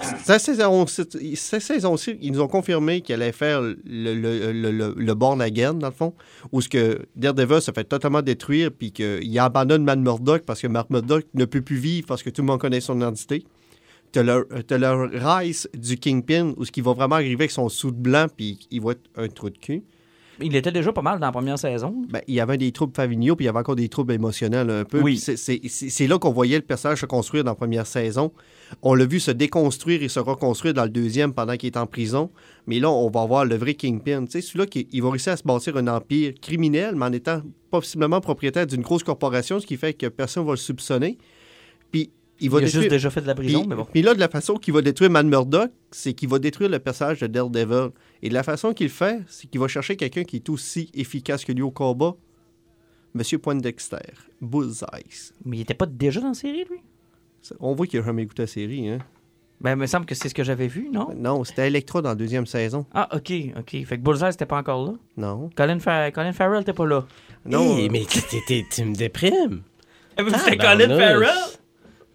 [0.00, 5.88] Saison-ci, ils nous ont confirmé qu'ils allaient faire le, le, le, le, Born Again, dans
[5.88, 6.14] le fond,
[6.52, 10.68] où ce que Daredevil se fait totalement détruire, puis qu'il abandonne Matt Murdock parce que
[10.68, 13.44] Matt Murdock ne peut plus vivre parce que tout le monde connaît son identité.
[14.12, 17.90] T'as le, le rise du Kingpin, où ce qui va vraiment arriver avec son sou
[17.90, 19.82] de blanc, puis il va être un trou de cul.
[20.40, 21.94] Il était déjà pas mal dans la première saison.
[22.10, 24.70] Ben, il y avait des troubles familiaux, puis il y avait encore des troubles émotionnels
[24.70, 25.00] un peu.
[25.00, 25.18] Oui.
[25.18, 28.32] C'est- là qu'on voyait le personnage se construire dans la première saison.
[28.82, 31.86] On l'a vu se déconstruire et se reconstruire dans le deuxième pendant qu'il est en
[31.86, 32.30] prison.
[32.66, 34.24] Mais là, on va voir le vrai Kingpin.
[34.26, 37.12] Tu sais, celui-là, qui, il va réussir à se bâtir un empire criminel, mais en
[37.12, 41.18] étant possiblement propriétaire d'une grosse corporation, ce qui fait que personne ne va le soupçonner.
[41.90, 42.10] Puis,
[42.40, 43.86] il Il va a juste déjà fait de la prison, Puis, mais bon.
[43.92, 46.78] puis là, de la façon qu'il va détruire Man Murdock, c'est qu'il va détruire le
[46.78, 47.90] personnage de Daredevil.
[48.22, 50.90] Et de la façon qu'il le fait, c'est qu'il va chercher quelqu'un qui est aussi
[50.94, 52.14] efficace que lui au combat.
[53.14, 53.96] Monsieur Poindexter,
[54.40, 55.32] Bullseye.
[55.44, 56.80] Mais il était pas déjà dans la série, lui?
[57.60, 58.88] On voit qu'il a jamais écouté la série.
[58.88, 58.98] Hein?
[59.60, 61.08] Ben, il me semble que c'est ce que j'avais vu, non?
[61.16, 62.84] Non, c'était Electra dans la deuxième saison.
[62.92, 63.70] Ah, ok, ok.
[63.86, 64.92] Fait que Bullseye, c'était pas encore là?
[65.16, 65.50] Non.
[65.56, 67.06] Colin, Fa- Colin Farrell, t'es pas là.
[67.46, 67.76] Non.
[67.78, 69.62] Hey, euh, mais tu- me déprimes.
[70.16, 70.86] C'était Tabarnouche.
[70.86, 71.44] Colin Farrell?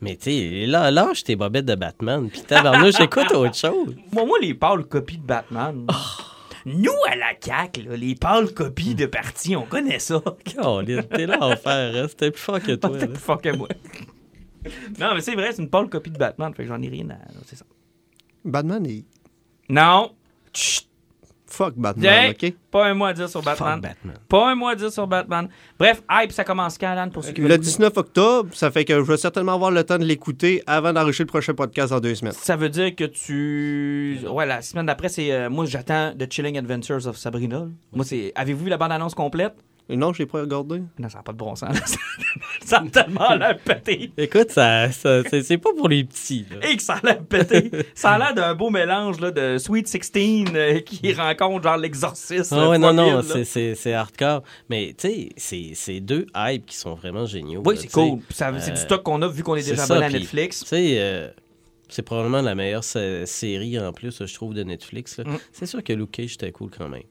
[0.04, 2.30] Mais tu sais, là, lâche tes bobettes de Batman.
[2.30, 3.96] Puis tabarnouche, j'écoute autre chose.
[4.12, 5.88] Moi, moi, les pâles copies de Batman.
[5.90, 6.24] Oh.
[6.66, 10.22] Nous, à la CAQ, là, les pâles copies de parti, on connaît ça.
[10.46, 12.08] T'es là en faire, hein.
[12.10, 12.90] C'était plus fort que toi.
[12.92, 13.08] T'es là.
[13.08, 13.70] plus fort que moi.
[15.00, 17.10] non, mais c'est vrai, c'est une pâle copie de Batman, fait que j'en ai rien
[17.10, 17.18] à...
[17.46, 17.66] C'est ça.
[18.44, 19.06] Batman est.
[19.70, 20.12] Non!
[20.54, 20.88] Chut!
[21.54, 22.32] Fuck Batman!
[22.32, 22.54] OK?
[22.72, 23.74] Pas un mot à dire sur Batman.
[23.76, 24.16] Fuck Batman.
[24.28, 25.48] Pas un mot à dire sur Batman.
[25.78, 27.70] Bref, hype, ça commence quand, Alan, pour ceux qui veulent Le écouter?
[27.70, 31.26] 19 octobre, ça fait que je vais certainement avoir le temps de l'écouter avant d'enregistrer
[31.26, 32.34] le prochain podcast dans deux semaines.
[32.34, 34.20] Ça veut dire que tu.
[34.28, 35.32] Ouais, la semaine d'après, c'est.
[35.32, 37.68] euh, moi, j'attends The Chilling Adventures of Sabrina.
[37.92, 38.32] Moi, c'est.
[38.36, 39.54] Avez-vous vu la bande-annonce complète?
[39.90, 40.82] Non, je l'ai pas regardé.
[40.98, 41.76] Non, ça n'a pas de bon sens.
[42.66, 44.12] ça a tellement l'air pété.
[44.18, 46.46] Écoute, ça, ça- c'est pas pour les petits.
[46.50, 46.70] Là.
[46.70, 47.70] Et que ça a l'air pété.
[47.94, 50.12] Ça a l'air d'un beau mélange là, de Sweet 16
[50.56, 52.54] euh, qui rencontre genre l'exorciste.
[52.54, 54.44] Ah ouais, non, non, c'est- hardcore.
[54.70, 57.62] Mais tu sais, c'est- deux hypes qui sont vraiment géniaux.
[57.66, 58.20] Oui, c'est cool.
[58.30, 60.62] C'est du euh, stock qu'on a vu qu'on est déjà abonné à Netflix.
[60.62, 61.30] Tu sais, euh,
[61.90, 65.20] C'est probablement la meilleure sé- série en plus, je trouve, de Netflix.
[65.20, 65.36] Mm.
[65.52, 67.04] C'est sûr que Luke Cage était cool quand même.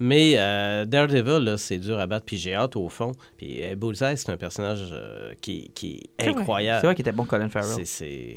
[0.00, 3.12] Mais euh, Daredevil, là, c'est dur à battre, puis j'ai hâte au fond.
[3.36, 6.80] Puis euh, Bullseye, c'est un personnage euh, qui, qui est incroyable.
[6.80, 7.84] C'est vrai qu'il était bon, Colin Farrell.
[7.84, 8.34] C'est-.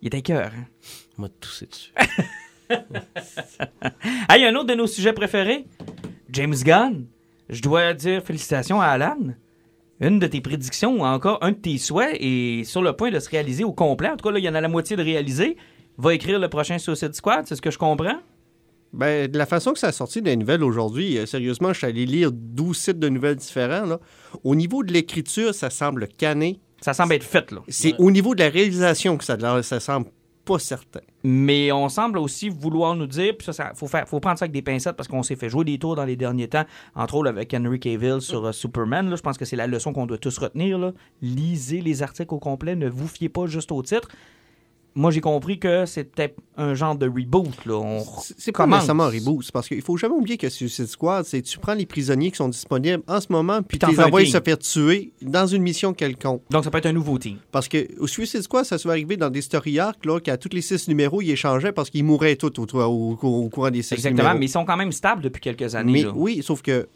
[0.00, 0.50] Il était cœur.
[0.54, 0.66] Hein?
[1.16, 1.92] Moi, tout c'est dessus.
[4.30, 5.66] Hey, un autre de nos sujets préférés,
[6.30, 7.04] James Gunn.
[7.50, 9.18] Je dois dire félicitations à Alan.
[10.00, 13.18] Une de tes prédictions ou encore un de tes souhaits est sur le point de
[13.18, 14.08] se réaliser au complet.
[14.08, 15.58] En tout cas, là, il y en a la moitié de réalisé.
[15.98, 18.20] Va écrire le prochain Suicide Squad, c'est ce que je comprends?
[18.92, 21.86] Ben, de la façon que ça a sorti des nouvelles aujourd'hui, euh, sérieusement, je suis
[21.86, 23.86] allé lire 12 sites de nouvelles différents.
[23.86, 23.98] là.
[24.44, 26.60] Au niveau de l'écriture, ça semble cané.
[26.80, 27.60] Ça semble être fait, là.
[27.68, 28.00] C'est Ouais.
[28.00, 30.06] au niveau de la réalisation que ça, ça semble
[30.44, 31.00] pas certain.
[31.22, 34.44] Mais on semble aussi vouloir nous dire, puis ça, ça faut, faire, faut prendre ça
[34.44, 36.64] avec des pincettes parce qu'on s'est fait jouer des tours dans les derniers temps,
[36.96, 39.08] entre autres avec Henry Cavill sur euh, Superman.
[39.08, 39.14] là.
[39.16, 40.78] je pense que c'est la leçon qu'on doit tous retenir.
[40.78, 40.92] là.
[41.22, 44.08] Lisez les articles au complet, ne vous fiez pas juste au titre.
[44.94, 47.64] Moi, j'ai compris que c'était un genre de reboot.
[47.64, 47.74] Là.
[47.76, 48.04] On
[48.36, 51.40] C'est pas nécessairement un reboot, c'est parce qu'il faut jamais oublier que Suicide Squad, c'est
[51.40, 54.38] tu prends les prisonniers qui sont disponibles en ce moment, puis tu les envoies se
[54.40, 56.42] faire tuer dans une mission quelconque.
[56.50, 57.38] Donc, ça peut être un nouveau team.
[57.50, 60.36] Parce que au Suicide Squad, ça se fait arriver dans des story arcs, là, qu'à
[60.36, 63.70] tous les six numéros, ils échangeaient parce qu'ils mouraient tous au, au- au- au courant
[63.70, 64.22] des six Exactement.
[64.24, 64.38] numéros.
[64.40, 65.92] Mais ils sont quand même stables depuis quelques années.
[65.92, 66.12] Mais là.
[66.14, 66.86] oui, sauf que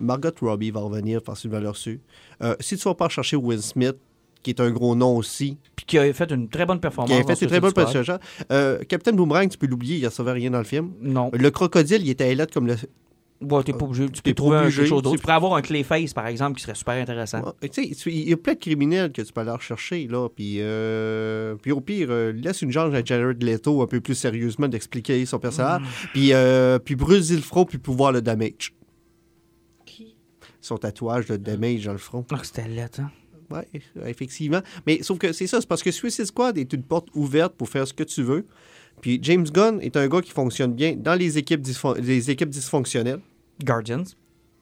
[0.00, 2.00] Margot Robbie va revenir parce qu'il va leur reçu.
[2.42, 3.94] Euh, si tu vas pas chercher Will Smith,
[4.42, 7.10] qui est un gros nom aussi, Puis qui a fait une très bonne performance.
[7.14, 8.18] qui a fait une très bonne prestation.
[8.50, 10.92] Euh, Captain Boomerang, tu peux l'oublier, il ne recevait rien dans le film.
[11.00, 11.30] Non.
[11.32, 12.74] Le crocodile, il était élève comme le.
[13.40, 14.06] Ouais, t'es pas obligé.
[14.08, 15.10] Tu T'es peux trouver quelque chose d'autre.
[15.10, 17.40] c'est- Tu pourrais avoir un Clayface, par exemple, qui serait super intéressant.
[17.42, 20.06] Ouais, tu sais, tu- il y a plein de criminels que tu peux aller rechercher,
[20.06, 20.28] là.
[20.28, 24.14] Puis, euh, puis au pire, euh, laisse une chance à Jared Leto un peu plus
[24.14, 25.82] sérieusement d'expliquer son personnage.
[26.12, 26.96] Puis, euh, puis
[27.42, 28.72] front, puis pouvoir le damage.
[30.60, 32.24] Son tatouage de damage dans le front.
[32.30, 33.10] Ah, c'était lettre, hein?
[33.52, 34.60] Oui, effectivement.
[34.86, 37.68] Mais sauf que c'est ça, c'est parce que Suicide Squad est une porte ouverte pour
[37.68, 38.46] faire ce que tu veux.
[39.00, 42.50] Puis James Gunn est un gars qui fonctionne bien dans les équipes, dysfon- les équipes
[42.50, 43.20] dysfonctionnelles.
[43.64, 44.04] Guardians.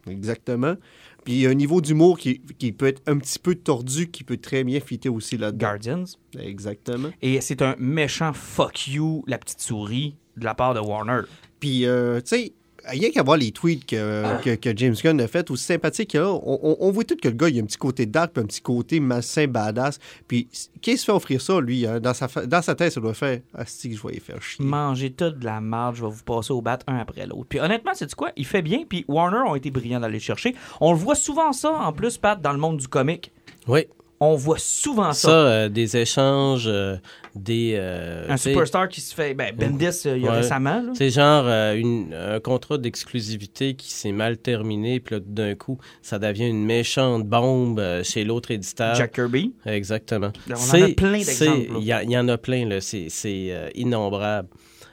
[0.09, 0.77] Exactement.
[1.25, 4.09] Puis il y a un niveau d'humour qui, qui peut être un petit peu tordu,
[4.11, 5.59] qui peut très bien fitter aussi là-dedans.
[5.67, 6.05] Guardians.
[6.39, 7.11] Exactement.
[7.21, 11.21] Et c'est un méchant fuck you, la petite souris, de la part de Warner.
[11.59, 12.53] Puis, euh, tu sais,
[12.87, 16.21] rien qu'à voir les tweets que, que, que James Gunn a fait, aussi sympathique qu'il
[16.21, 18.33] a, on, on- on voit tout que le gars, il a un petit côté dark,
[18.33, 19.99] puis un petit côté malsain, badass.
[20.29, 20.49] Puis,
[20.81, 22.01] qui se fait offrir ça, lui, hein?
[22.01, 24.65] dans, sa, dans sa tête, ça doit faire «Ah, que je vais y faire chier.
[24.65, 27.47] Mangez toute de la marde, je vais vous passer au bat un après l'autre.
[27.49, 28.31] Puis honnêtement, c'est quoi?
[28.37, 30.55] Il fait bien, puis Warner ont été brillants d'aller le chercher.
[30.81, 33.33] On le voit souvent ça, en plus, Pat, dans le monde du comic.
[33.69, 33.87] Oui.
[34.23, 35.29] On voit souvent ça.
[35.29, 36.97] Ça, euh, des échanges, euh,
[37.35, 37.75] des.
[37.79, 39.33] euh, un superstar qui se fait.
[39.33, 40.37] Ben, Bendis, il y a Ouais.
[40.39, 40.83] récemment.
[40.95, 46.19] C'est genre une- un contrat d'exclusivité qui s'est mal terminé, puis là, d'un coup, ça
[46.19, 48.95] devient une méchante bombe chez l'autre éditeur.
[48.95, 49.55] Jack Kirby.
[49.65, 50.33] Exactement.
[50.51, 51.71] On en a plein d'exemples.
[51.79, 52.81] Il y, y en a plein, là.
[52.83, 54.49] C'est innombrable.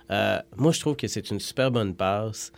[0.10, 2.54] Moi, je trouve que c'est une super bonne passe.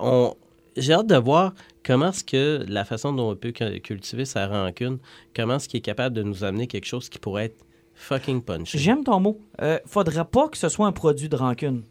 [0.00, 0.34] On...
[0.76, 1.54] J'ai hâte de voir
[1.84, 4.98] comment est-ce que la façon dont on peut cu- cultiver sa rancune,
[5.34, 7.64] comment est-ce qu'il est capable de nous amener quelque chose qui pourrait être
[7.94, 8.78] fucking punché.
[8.78, 9.40] J'aime ton mot.
[9.60, 11.82] Euh, faudrait pas que ce soit un produit de rancune.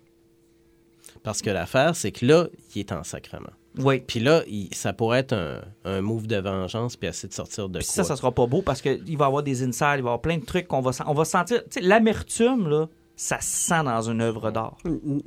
[1.24, 3.50] Parce que l'affaire, c'est que là, il est en sacrement.
[3.78, 4.00] Oui.
[4.08, 7.70] Puis là, il- ça pourrait être un, un move de vengeance, puis essayer de sortir
[7.70, 7.94] de Puis quoi.
[7.96, 10.00] ça, ça sera pas beau parce qu'il va y avoir des insides, il va y
[10.00, 11.64] avoir plein de trucs qu'on va, on va sentir.
[11.66, 12.88] Tu sais, l'amertume, là,
[13.22, 14.78] ça se sent dans une œuvre d'art.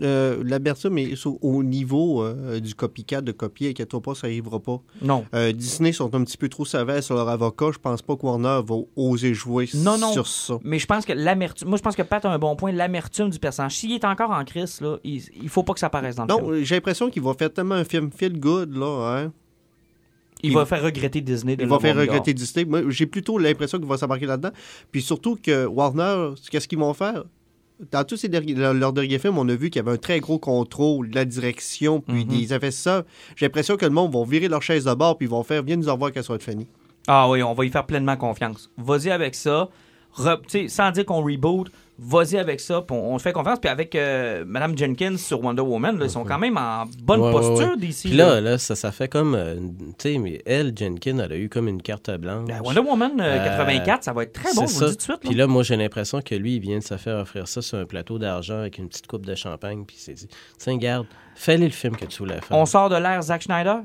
[0.02, 4.60] Euh, L'amertume est sur- au niveau euh, du copycat, de copier, inquiète-toi pas, ça arrivera
[4.60, 4.80] pas.
[5.02, 5.26] Non.
[5.34, 7.66] Euh, Disney sont un petit peu trop sévères sur leur avocat.
[7.70, 10.10] Je pense pas que Warner va oser jouer Non, non.
[10.10, 10.58] sur ça.
[10.64, 11.68] Mais je pense que l'amertume.
[11.68, 12.72] Moi, je pense que Pat a un bon point.
[12.72, 13.76] L'amertume du personnage.
[13.76, 16.32] S'il est encore en crise, là, il, il faut pas que ça apparaisse dans le
[16.34, 16.64] film.
[16.64, 19.32] j'ai l'impression qu'il va faire tellement un film feel good, là, hein.
[20.42, 22.64] Il, il- va faire regretter Disney de Il va faire regretter Disney.
[22.64, 24.50] Moi, j'ai plutôt l'impression qu'il va s'embarquer là-dedans.
[24.90, 27.24] Puis surtout que Warner, qu'est-ce qu'ils vont faire?
[27.90, 30.00] Dans tous ces derniers, leur- leurs derniers films, on a vu qu'il y avait un
[30.00, 32.28] très gros contrôle de la direction, puis Mhm.
[32.38, 33.02] des investisseurs.
[33.34, 35.62] J'ai l'impression que le monde va virer leur chaise de bord, puis ils vont faire,
[35.64, 36.68] viens nous en voir qu'elle soit finie.
[37.08, 38.70] Ah oui, on va y faire pleinement confiance.
[38.78, 39.68] Vas-y avec ça.
[40.16, 41.72] Re- tu sais, sans dire qu'on reboot,
[42.04, 43.58] vas-y avec ça, puis on, on fait confiance.
[43.60, 47.20] Puis avec euh, Madame Jenkins sur Wonder Woman, là, ils sont quand même en bonne
[47.20, 47.76] Ouais, posture ouais.
[47.76, 48.08] d'ici.
[48.08, 49.34] Puis là, là, ça, ça fait comme.
[49.34, 49.54] euh,
[49.98, 52.48] tu sais, mais elle, Jenkins, elle a eu comme une carte blanche.
[52.48, 54.98] Ben, Wonder Woman euh, Euh, 84, ça va être très bon, C'est vous le dites
[55.00, 55.20] tout de suite.
[55.20, 55.44] Puis là.
[55.44, 57.84] là, moi, j'ai l'impression que lui, il vient de se faire offrir ça sur un
[57.86, 59.84] plateau d'argent avec une petite coupe de champagne.
[59.86, 60.28] Puis il s'est dit
[60.58, 62.56] Tiens, garde, fais-le le film que tu voulais faire.
[62.56, 63.82] On sort de l'ère Zack Schneider?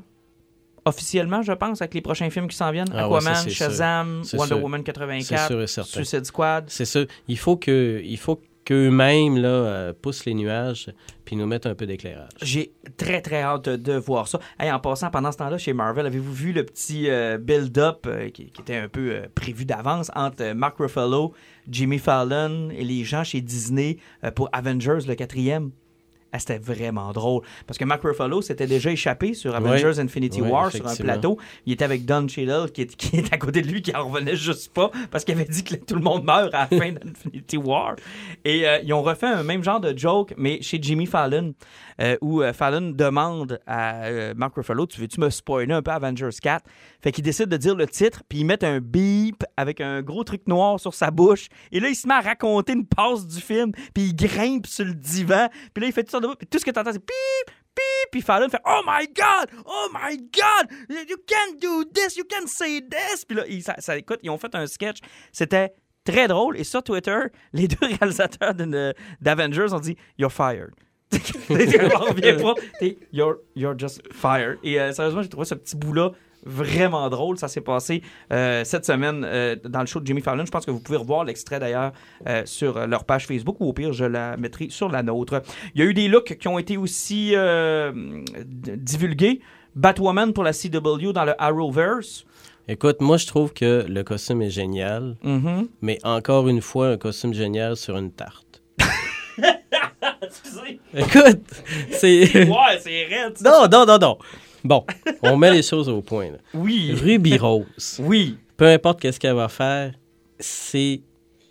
[0.88, 2.91] Officiellement, je pense, avec les prochains films qui s'en viennent.
[2.93, 3.51] Ah Aquaman, sûr.
[3.51, 4.63] Shazam, Wonder sûr.
[4.63, 5.91] Woman C'est 84, sûr et certain.
[5.91, 6.65] Suicide Squad.
[6.67, 7.01] C'est ça.
[7.27, 10.89] Il faut que, il faut qu'eux-mêmes là, euh, poussent les nuages
[11.27, 12.29] puis nous mettent un peu d'éclairage.
[12.41, 14.39] J'ai très, très hâte de voir ça.
[14.57, 18.29] Hey, en passant, pendant ce temps-là, chez Marvel, avez-vous vu le petit euh, build-up euh,
[18.29, 21.33] qui, qui était un peu euh, prévu d'avance entre Mark Ruffalo,
[21.69, 23.97] Jimmy Fallon et les gens chez Disney
[24.35, 25.71] pour Avengers, le quatrième?
[26.32, 27.43] Ah, C'était vraiment drôle.
[27.65, 31.38] Parce que Mark Ruffalo s'était déjà échappé sur Avengers Infinity Oui, War sur un plateau.
[31.65, 34.07] Il était avec Don Cheadle qui est, qui est à côté de lui, qui en
[34.07, 36.91] revenait juste pas parce qu'il avait dit que tout le monde meurt à la fin
[36.91, 37.95] d'Infinity War.
[38.45, 41.53] Et euh, ils ont refait un même genre de joke, mais chez Jimmy Fallon,
[41.99, 45.91] euh, où euh, Fallon demande à euh, Mark Ruffalo Tu veux-tu me spoiler un peu
[45.91, 46.63] Avengers 4
[47.01, 50.23] Fait qu'il décide de dire le titre, puis ils mettent un beep avec un gros
[50.23, 51.47] truc noir sur sa bouche.
[51.71, 54.86] Et là, il se met à raconter une passe du film, puis il grimpe sur
[54.86, 56.91] le divan, puis là, il fait tout ça de puis tout ce que tu entends,
[56.91, 60.70] c'est pip, pip, puis Fallon fait Oh my God, oh my God,
[61.09, 63.26] you can't do this, you can't say this.
[63.26, 64.97] Puis là, il- ça, ça- écoute, ils ont fait un sketch,
[65.32, 66.57] c'était très drôle.
[66.57, 67.20] Et sur Twitter,
[67.53, 68.53] les deux réalisateurs
[69.22, 70.72] d'Avengers ont dit You're fired.
[71.49, 72.53] On revient pas.
[73.13, 74.59] You're, you're just fired.
[74.63, 76.11] Et euh, sérieusement, j'ai trouvé ce petit bout-là
[76.48, 77.38] vraiment drôle.
[77.38, 78.02] Ça s'est passé
[78.34, 80.45] euh, cette semaine euh, dans le show de Jimmy Fallon.
[80.45, 81.91] Je pense que vous pouvez revoir l'extrait d'ailleurs
[82.28, 85.41] euh, sur leur page Facebook ou au pire, je la mettrai sur la nôtre.
[85.76, 87.34] Il y a eu des looks qui ont été aussi
[88.45, 89.41] divulgués.
[89.76, 92.26] Batwoman pour la CW dans le Arrowverse.
[92.68, 95.68] Écoute, moi, je trouve que le costume est génial, Mhm.
[95.82, 98.62] mais encore une fois, un costume génial sur une tarte.
[100.22, 100.80] Excusez.
[100.93, 101.43] Écoute,
[101.91, 102.45] c'est...
[102.50, 103.36] Ouais, c'est raide.
[103.43, 104.18] non, non, non, non.
[104.64, 104.86] Bon,
[105.22, 106.32] on met les choses au point.
[106.32, 106.38] là.
[106.53, 106.93] Oui.
[106.93, 107.99] Ruby Rose.
[107.99, 108.38] Oui.
[108.55, 109.93] peu importe qu'est-ce qu'elle va faire,
[110.39, 111.01] c'est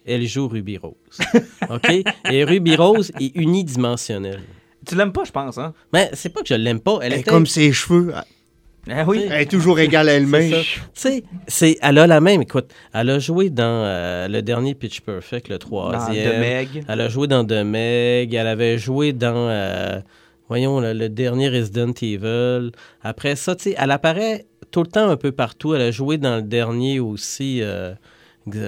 [0.05, 0.95] elle joue Ruby Rose.
[1.71, 1.91] OK?
[2.31, 4.43] Et Ruby Rose est unidimensionnelle.
[4.87, 5.75] Tu l'aimes pas, je pense, hein?
[5.93, 8.13] Mais c'est pas que je l'aime pas, elle Elle est était comme ses cheveux.
[8.89, 9.25] Ah oui.
[9.29, 10.53] Elle est toujours égale à elle-même.
[10.63, 12.43] Tu sais, c'est, elle a la même.
[12.43, 16.37] Écoute, elle a joué dans euh, le dernier Pitch Perfect, le Dans troisième.
[16.37, 16.85] The Meg.
[16.87, 18.33] Elle a joué dans The Meg.
[18.33, 19.99] Elle avait joué dans, euh,
[20.49, 22.73] voyons, le, le dernier Resident Evil.
[23.03, 25.75] Après ça, tu sais, elle apparaît tout le temps un peu partout.
[25.75, 27.61] Elle a joué dans le dernier aussi.
[27.63, 27.95] euh,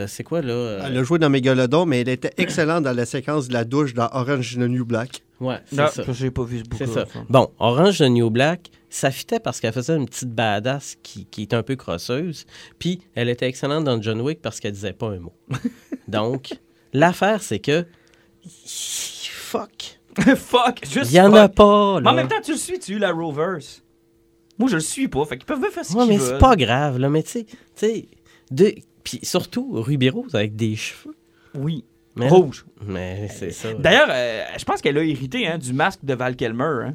[0.09, 0.53] c'est quoi, là?
[0.53, 3.64] euh, Elle a joué dans Megalodon, mais elle était excellente dans la séquence de la
[3.64, 5.22] douche dans Orange the New Black.
[5.41, 6.03] Ouais, c'est ça.
[6.12, 7.05] j'ai pas vu ce C'est ça.
[7.29, 11.43] Bon, Orange de New Black, ça fitait parce qu'elle faisait une petite badass qui, qui
[11.43, 12.45] était un peu crosseuse.
[12.81, 15.33] Puis, elle était excellente dans John Wick parce qu'elle disait pas un mot.
[16.09, 16.59] Donc,
[16.93, 17.87] l'affaire, c'est que.
[18.66, 19.97] Fuck.
[20.36, 20.80] fuck.
[20.84, 23.10] Juste Il y en a pas, Mais en même temps, tu le suis, tu la
[23.12, 23.58] Rovers?
[24.58, 25.24] Moi, je le suis pas.
[25.24, 26.28] Fait qu'ils peuvent faire ce Ouais, qu'ils mais veulent.
[26.34, 27.08] c'est pas grave, là.
[27.08, 28.08] Mais tu sais, tu sais.
[28.50, 31.14] de- Puis surtout, Ruby Rose avec des cheveux.
[31.54, 31.84] Oui.
[32.16, 32.66] Mais, Rouge.
[32.84, 33.72] Mais c'est ça.
[33.74, 36.64] D'ailleurs, euh, je pense qu'elle a hérité hein, du masque de Val Kilmer.
[36.86, 36.94] Hein.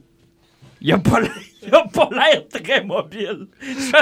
[0.84, 1.32] Il a pas l'air-
[1.66, 3.48] il a pas l'air très mobile.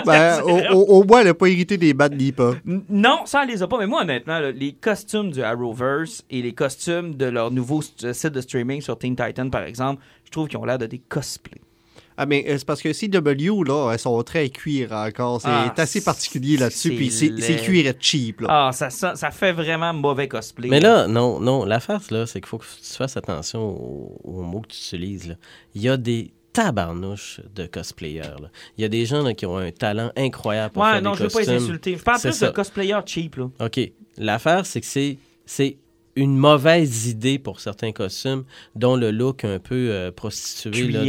[0.06, 2.54] Ben, au, au- au moins, elle n'a pas hérité des Bad Lipa.
[2.68, 3.78] N- Non, ça, elle les a pas.
[3.78, 8.14] Mais moi, honnêtement, là, les costumes du Arrowverse et les costumes de leur nouveau st-
[8.14, 11.00] site de streaming sur Teen Titan, par exemple, je trouve qu'ils ont l'air de des
[11.00, 11.62] cosplays.
[12.18, 15.42] Ah, mais euh, c'est parce que CW, là, elles sont très cuir encore.
[15.42, 16.90] C'est Ah, assez particulier là-dessus.
[16.90, 18.48] c'est Puis c'est cuir et cheap, là.
[18.50, 20.68] Ah, ça, ça, ça fait vraiment mauvais cosplay.
[20.68, 21.64] Mais là, non, non.
[21.64, 25.30] L'affaire, là, c'est qu'il faut que tu fasses attention aux, aux mots que tu utilises.
[25.30, 25.36] là.
[25.74, 28.22] Il y a des tabarnouches de cosplayers.
[28.41, 28.49] là.
[28.78, 31.12] Il y a des gens là, qui ont un talent incroyable pour Ouais, faire non,
[31.12, 31.64] des je veux pas les costumes.
[31.64, 31.97] insulter.
[31.97, 32.47] Je parle C'est plus ça.
[32.47, 33.49] de cosplayers cheap, là.
[33.60, 33.80] OK.
[34.18, 35.78] L'affaire, c'est que c'est, c'est
[36.18, 38.43] une mauvaise idée pour certains costumes,
[38.76, 41.06] dont le look un peu euh, prostitué là,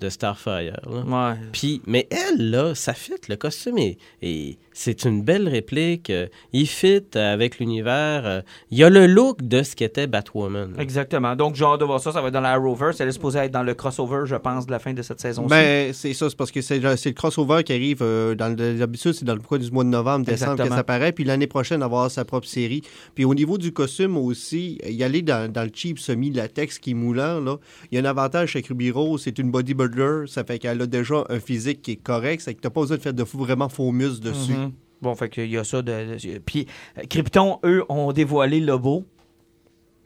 [0.00, 0.80] de, Starfire.
[0.90, 1.30] là.
[1.32, 1.36] Ouais.
[1.52, 3.12] Puis, mais elle, là, ça fit.
[3.28, 6.10] Le costume est, est- c'est une belle réplique.
[6.10, 8.22] euh, il fit avec l'univers.
[8.24, 10.74] euh, il y a le look de ce qu'était Batwoman.
[10.76, 10.82] là.
[10.82, 11.36] Exactement.
[11.36, 12.12] Donc, j'ai hâte de voir ça.
[12.12, 13.00] Ça va être dans la Arrowverse.
[13.00, 15.48] Elle est supposée être dans le crossover, je pense, de la fin de cette saison-ci.
[15.48, 18.54] Ben, c'est ça, c'est parce que c'est le, c'est le crossover qui arrive euh, dans
[18.54, 20.68] d'habitude, c'est dans le coin du mois de novembre, décembre Exactement.
[20.70, 22.82] que ça paraît, puis l'année prochaine avoir sa propre série.
[23.14, 26.94] Puis au niveau du costume aussi, y aller dans, dans le cheap semi-latex qui est
[26.94, 27.56] moulant, là,
[27.90, 30.86] il y a un avantage chez Ruby Rose, c'est une bodybuilder, ça fait qu'elle a
[30.86, 33.38] déjà un physique qui est correct, c'est que t'as pas besoin de faire de fou-
[33.38, 34.52] vraiment faux muscles dessus.
[34.52, 34.61] Mhm.
[35.02, 35.82] Bon, fait qu'il y a ça.
[35.82, 36.66] De, de- puis,
[36.98, 39.04] euh, Krypton, eux, ont dévoilé Lobo,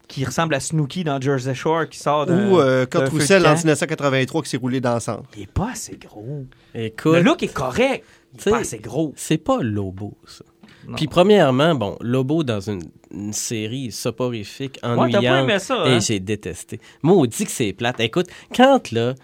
[0.09, 2.51] qui ressemble à Snooki dans Jersey Shore, qui sort d'un.
[2.51, 3.57] Ou euh, Kurt d'un feu de Roussel en camp.
[3.59, 5.25] 1983 qui s'est roulé dans le centre.
[5.37, 6.45] Il est pas assez gros.
[6.75, 8.05] Écoute, Le look est correct.
[8.33, 9.13] Il est T'sais, pas assez gros.
[9.17, 10.45] c'est pas Lobo, ça.
[10.89, 10.95] Non.
[10.95, 15.85] Puis premièrement, bon, Lobo dans une, une série soporifique, Ouais, t'as pas ennuyante, aimé ça,
[15.87, 15.99] et hein?
[16.01, 16.81] j'ai détesté.
[17.03, 17.99] Moi, on dit que c'est plate.
[17.99, 19.15] Écoute, quand là,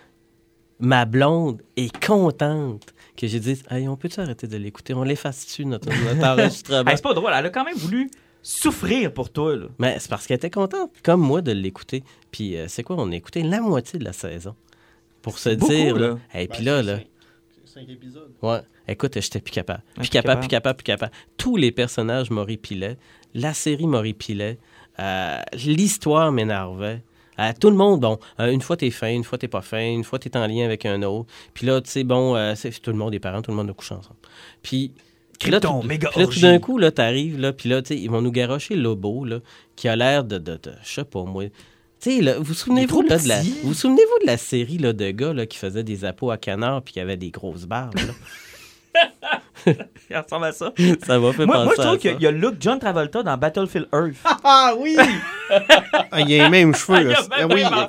[0.81, 4.95] ma blonde est contente que j'ai dit, hey, on peut-tu arrêter de l'écouter?
[4.95, 6.85] On l'efface-tu, notre, notre enregistrement?
[6.91, 7.31] Hey, c'est pas drôle.
[7.37, 8.11] Elle a quand même voulu
[8.43, 9.57] souffrir pour toi.
[9.57, 9.67] Là.
[9.79, 12.03] Mais c'est parce qu'elle était contente, comme moi, de l'écouter.
[12.31, 12.97] Puis euh, c'est quoi?
[12.99, 14.55] On a écouté la moitié de la saison.
[15.21, 16.19] Pour se beaucoup, dire, là.
[16.35, 16.99] Et puis là, là.
[17.65, 18.33] Cinq épisodes.
[18.43, 18.61] Ouais.
[18.89, 19.83] Écoute, j'étais plus capable.
[19.97, 20.41] Ah, Plus capable.
[20.41, 21.13] plus capable, plus capable.
[21.37, 22.97] Tous les personnages m'horripilaient.
[23.35, 24.59] La série m'horripilait.
[24.99, 27.03] Euh, L'histoire m'énervait.
[27.61, 30.05] Tout le monde, bon, euh, une fois t'es fin, une fois t'es pas fin, une
[30.05, 31.29] fois t'es en lien avec un autre.
[31.55, 33.73] Puis là, tu sais, bon, euh, tout le monde est parents, tout le monde a
[33.73, 34.17] couché ensemble.
[34.63, 34.93] Puis,
[35.51, 36.43] là, tout, méga puis là, tout orgie.
[36.43, 39.41] d'un coup, là, t'arrives, là, puis là, tu sais, ils vont nous garocher Lobo, là,
[39.77, 41.45] qui a l'air de, de, de- je sais pas, moi.
[42.01, 44.93] Tu sais, là, vous souvenez-vous là, de la, vous vous souvenez-vous de la série là,
[44.93, 47.95] de gars là, qui faisaient des appos à canard puis qui avaient des grosses barbes?
[50.11, 50.73] Il ressemble à ça.
[51.07, 53.23] ça m'a fait Moi, penser moi, je trouve qu'il y a le look John Travolta
[53.23, 54.17] dans Battlefield Earth.
[54.45, 54.97] Ah oui!
[56.11, 57.01] Ah, il a les mêmes cheveux.
[57.11, 57.63] Il a, Ah même, oui.
[57.63, 57.89] même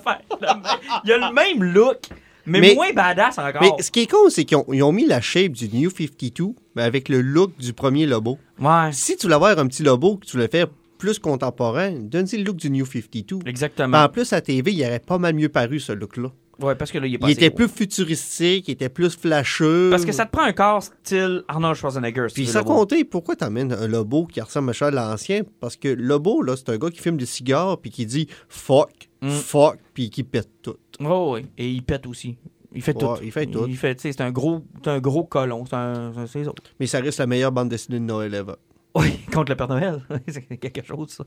[1.03, 1.97] il y a le même look,
[2.45, 3.61] mais, Mais- moins badass encore.
[3.61, 6.83] Mais ce qui est con, c'est qu'ils ont, mis la shape du New 52, mais
[6.83, 8.37] avec le look du premier Lobo.
[8.59, 12.37] Ouais, Si tu voulais avoir un petit Lobo, que tu voulais faire plus contemporain, donne-y
[12.37, 13.39] le look du New 52.
[13.45, 13.97] exactement.
[14.03, 16.29] En plus, à TV, il aurait pas mal mieux paru, ce look-là.
[16.61, 19.89] Ouais, parce que là, il est Il était plus futuristique, il était plus flasheux.
[19.89, 22.27] Parce que ça te prend un corps style Arnold Schwarzenegger.
[22.29, 25.41] si Puis sans compter, pourquoi t'emmènes un Lobo qui ressemble à Charles l'Ancien?
[25.59, 29.09] Parce que Lobo, là, c'est un gars qui fume des cigares puis qui dit fuck,
[29.21, 29.29] Mm.
[29.29, 30.75] fuck, puis qui pète tout.
[31.03, 32.37] Oh, oui, et il pète aussi.
[32.75, 33.23] Il fait Ouais, tout.
[33.23, 33.65] il fait tout.
[33.67, 35.63] Il fait, tu sais, c'est un gros, c'est un gros colon.
[35.65, 36.61] C'est un, c'est- autres.
[36.79, 38.53] Mais ça reste la meilleure bande dessinée de Noël ever.
[38.95, 40.01] Oui, contre le Père Noël.
[40.27, 41.23] c'est quelque chose, ça.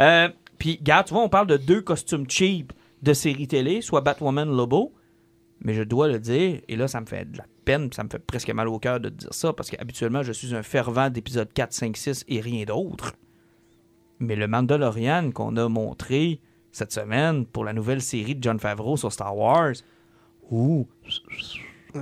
[0.00, 2.72] Euh, Puis, regarde, tu vois, on parle de deux costumes cheap
[3.02, 4.92] de séries télé, soit Batwoman, Lobo.
[5.62, 8.08] Mais je dois le dire, et là, ça me fait de la peine, ça me
[8.08, 11.52] fait presque mal au cœur de dire ça, parce qu'habituellement, je suis un fervent d'épisode
[11.52, 13.14] 4, 5, 6 et rien d'autre.
[14.20, 16.40] Mais le Mandalorian qu'on a montré
[16.72, 19.74] cette semaine pour la nouvelle série de John Favreau sur Star Wars,
[20.50, 20.88] ouh,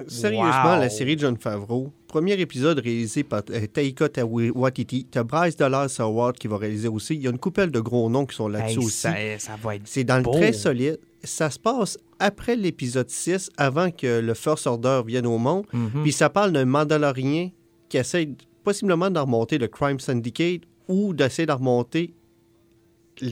[0.09, 0.81] Sérieusement, Wow.
[0.81, 5.07] la série de John Favreau, premier épisode réalisé par euh, Taika Waititi.
[5.11, 7.15] T'as Bryce Dallas Howard qui va réaliser aussi.
[7.15, 8.97] Il y a une couple de gros noms qui sont là-dessus hey, aussi.
[8.99, 10.99] ça, ça va être C'est dans le très solide.
[11.25, 15.65] Ça se passe après l'épisode 6, avant que le First Order vienne au monde.
[15.73, 16.03] Mhm.
[16.03, 17.51] Puis ça parle d'un Mandalorien
[17.89, 18.29] qui essaie
[18.65, 22.15] possiblement de remonter le Crime Syndicate ou d'essayer de remonter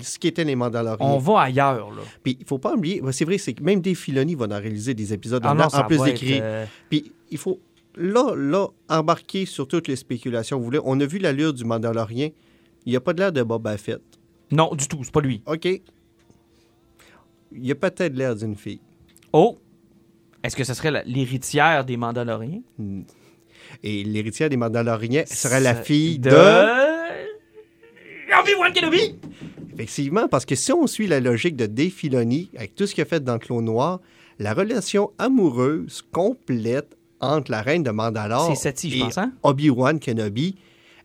[0.03, 1.07] ce qui était les Mandaloriens.
[1.07, 2.03] On va ailleurs, là.
[2.23, 4.95] Puis il faut pas oublier, c'est vrai, c'est que même Dave Filoni va en réaliser
[4.95, 6.41] des épisodes Ah en, non, ça en plus d'écrire.
[6.43, 7.61] euh, Puis il faut
[7.97, 10.59] là, là, embarquer sur toutes les spéculations.
[10.59, 12.29] Vous voulez, on a vu l'allure du Mandalorien.
[12.85, 14.01] Il n'y a pas de l'air de Boba Fett.
[14.51, 15.43] Non, du tout, c'est pas lui.
[15.47, 15.65] OK.
[15.65, 15.83] Il
[17.67, 18.81] y a peut-être l'air d'une fille.
[19.33, 19.59] Oh!
[20.43, 22.61] Est-ce que ce serait l'héritière des Mandaloriens?
[23.83, 26.31] Et l'héritière des Mandaloriens serait la fille de...
[28.41, 29.17] Obi-Wan Kenobi!
[29.79, 33.03] Effectivement, parce que si on suit la logique de Dave Filoni, avec tout ce qu'il
[33.03, 34.01] a fait dans Clone Noir,
[34.39, 39.33] la relation amoureuse complète entre la reine de Mandalore Sati, je et pense, hein?
[39.43, 40.57] Obi-Wan Kenobi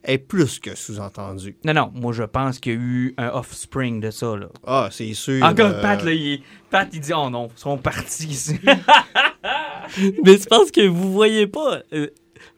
[0.04, 1.56] est plus que sous-entendu.
[1.64, 4.48] Non, non, moi je pense qu'il y a eu un offspring de ça, là.
[4.66, 5.44] Ah, c'est sûr.
[5.44, 8.58] Encore euh, Pat, là, il, est- Pat, il dit, oh non, ils sont partis ici.
[10.24, 11.82] Mais c'est parce que vous voyez pas.
[11.92, 12.08] euh,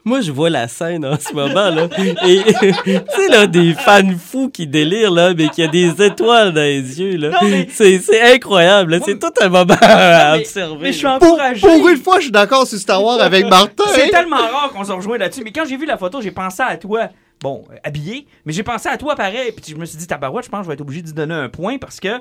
[0.04, 1.88] moi, je vois la scène en ce moment, là.
[2.26, 2.42] Et,
[2.84, 6.60] tu sais, là, des fans fous qui délirent, là, mais qui a des étoiles dans
[6.60, 7.38] les yeux, là.
[7.42, 9.00] Mais- C'est, incroyable.
[9.04, 10.78] C'est tout un moment à mais- observer.
[10.82, 11.06] mais je suis.
[11.06, 11.60] Pour, encouragé.
[11.66, 13.84] pour une fois, je suis d'accord sur Star Wars avec Martin.
[13.94, 14.08] C'est hein?
[14.10, 15.42] tellement rare qu'on se rejoint là-dessus.
[15.42, 17.08] Mais quand j'ai vu la photo, j'ai pensé à toi.
[17.40, 19.52] Bon, euh, habillé, mais j'ai pensé à toi pareil.
[19.52, 21.34] Puis je me suis dit, tabarouette, je pense que je vais être obligé d'y donner
[21.34, 22.20] un point parce que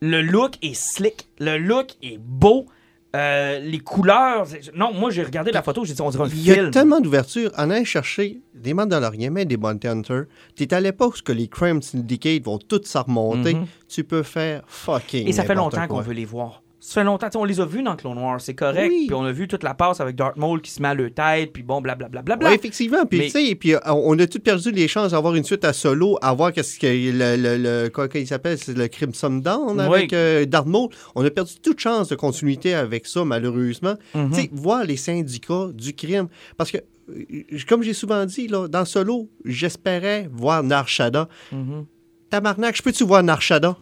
[0.00, 1.26] le look est slick.
[1.38, 2.66] Le look est beau.
[3.14, 4.46] Euh, les couleurs.
[4.74, 6.70] Non, moi, j'ai regardé la photo, j'ai dit, on dirait un Il y a film.
[6.70, 7.50] tellement d'ouverture.
[7.56, 11.80] En allant chercher des Mandaloriens, mais des Bounty Hunters, t'es à l'époque où les Crime
[11.80, 13.54] Syndicate vont tous s'en remonter.
[13.54, 13.66] Mhm.
[13.88, 16.62] Tu peux faire fucking Et ça fait longtemps qu'on veut les voir.
[16.88, 17.26] Ça fait longtemps.
[17.34, 18.88] On les a vus dans Clone Wars, c'est correct.
[18.92, 19.06] Oui.
[19.08, 21.10] Puis on a vu toute la passe avec Darth Maul qui se met à le
[21.10, 22.22] tête, puis bon, blablabla.
[22.22, 23.04] Bla, bla, Oui, effectivement.
[23.04, 25.42] Puis, Mais- tu sais, et puis, euh, on a tout perdu les chances d'avoir une
[25.42, 28.86] suite à solo, à voir qu'est-ce que le, le, le- quoi qu'il s'appelle, c'est le
[28.86, 30.08] Crimson Dawn avec Oui.
[30.12, 30.90] euh, Darth Maul?
[31.16, 33.96] On a perdu toute chance de continuité avec ça, malheureusement.
[34.14, 34.30] Mhm.
[34.30, 36.28] Tu sais, voir les syndicats du crime.
[36.56, 36.78] Parce que,
[37.10, 37.24] euh,
[37.68, 41.28] comme j'ai souvent dit, là, dans Solo, j'espérais voir Narshada.
[41.50, 41.84] Mhm.
[42.30, 43.76] Tabarnak, je peux-tu voir Narshada?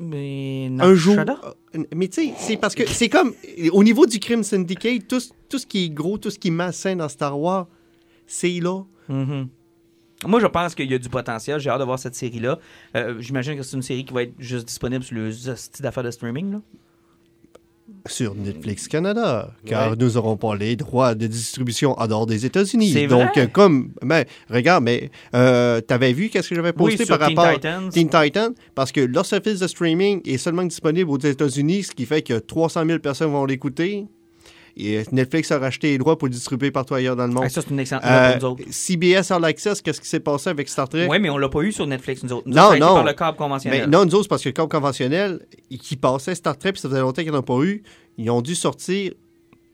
[0.00, 1.16] Mais un jour.
[1.18, 3.34] Euh, Mais tu sais, c'est parce que c'est comme
[3.72, 6.52] au niveau du crime syndicate, tout, tout ce qui est gros, tout ce qui est
[6.52, 7.68] malsain dans Star Wars,
[8.26, 8.82] c'est là.
[9.08, 9.48] Mhm.
[10.26, 11.60] Moi, je pense qu'il y a du potentiel.
[11.60, 12.58] J'ai hâte de voir cette série-là.
[12.96, 16.02] Euh, J'imagine que c'est une série qui va être juste disponible sur le style d'affaires
[16.02, 16.52] de streaming.
[16.52, 16.60] Là.
[18.06, 19.96] Sur Netflix Canada, car Ouais.
[19.98, 23.06] nous n'aurons pas les droits de distribution en dehors des États-Unis.
[23.06, 23.48] Donc, vrai?
[23.52, 27.54] comme, ben, regarde, mais euh, t'avais vu qu'est-ce que j'avais posté Oui, par Teen rapport
[27.54, 27.88] Titans.
[27.90, 32.06] Teen Titan, parce que leur service de streaming est seulement disponible aux États-Unis, ce qui
[32.06, 34.06] fait que 300 000 personnes vont l'écouter.
[34.76, 37.44] Et euh, Netflix a racheté les droits pour le distribuer partout ailleurs dans le monde.
[37.46, 38.64] Ah, ça, c'est une excellente nouvelle Euh, pour nous autres.
[38.70, 41.06] CBS All Access, qu'est-ce qui s'est passé avec Star Trek?
[41.10, 42.48] Oui, mais on l'a pas eu sur Netflix, nous autres.
[42.48, 42.94] Nous Non, autres, ça a été non.
[42.94, 43.90] par le câble Mais conventionnel.
[43.90, 45.40] non, nous autres, parce que comme conventionnel,
[45.80, 47.82] qui passait Star Trek, puis ça faisait longtemps qu'ils n'en ont pas eu,
[48.18, 49.12] ils ont dû sortir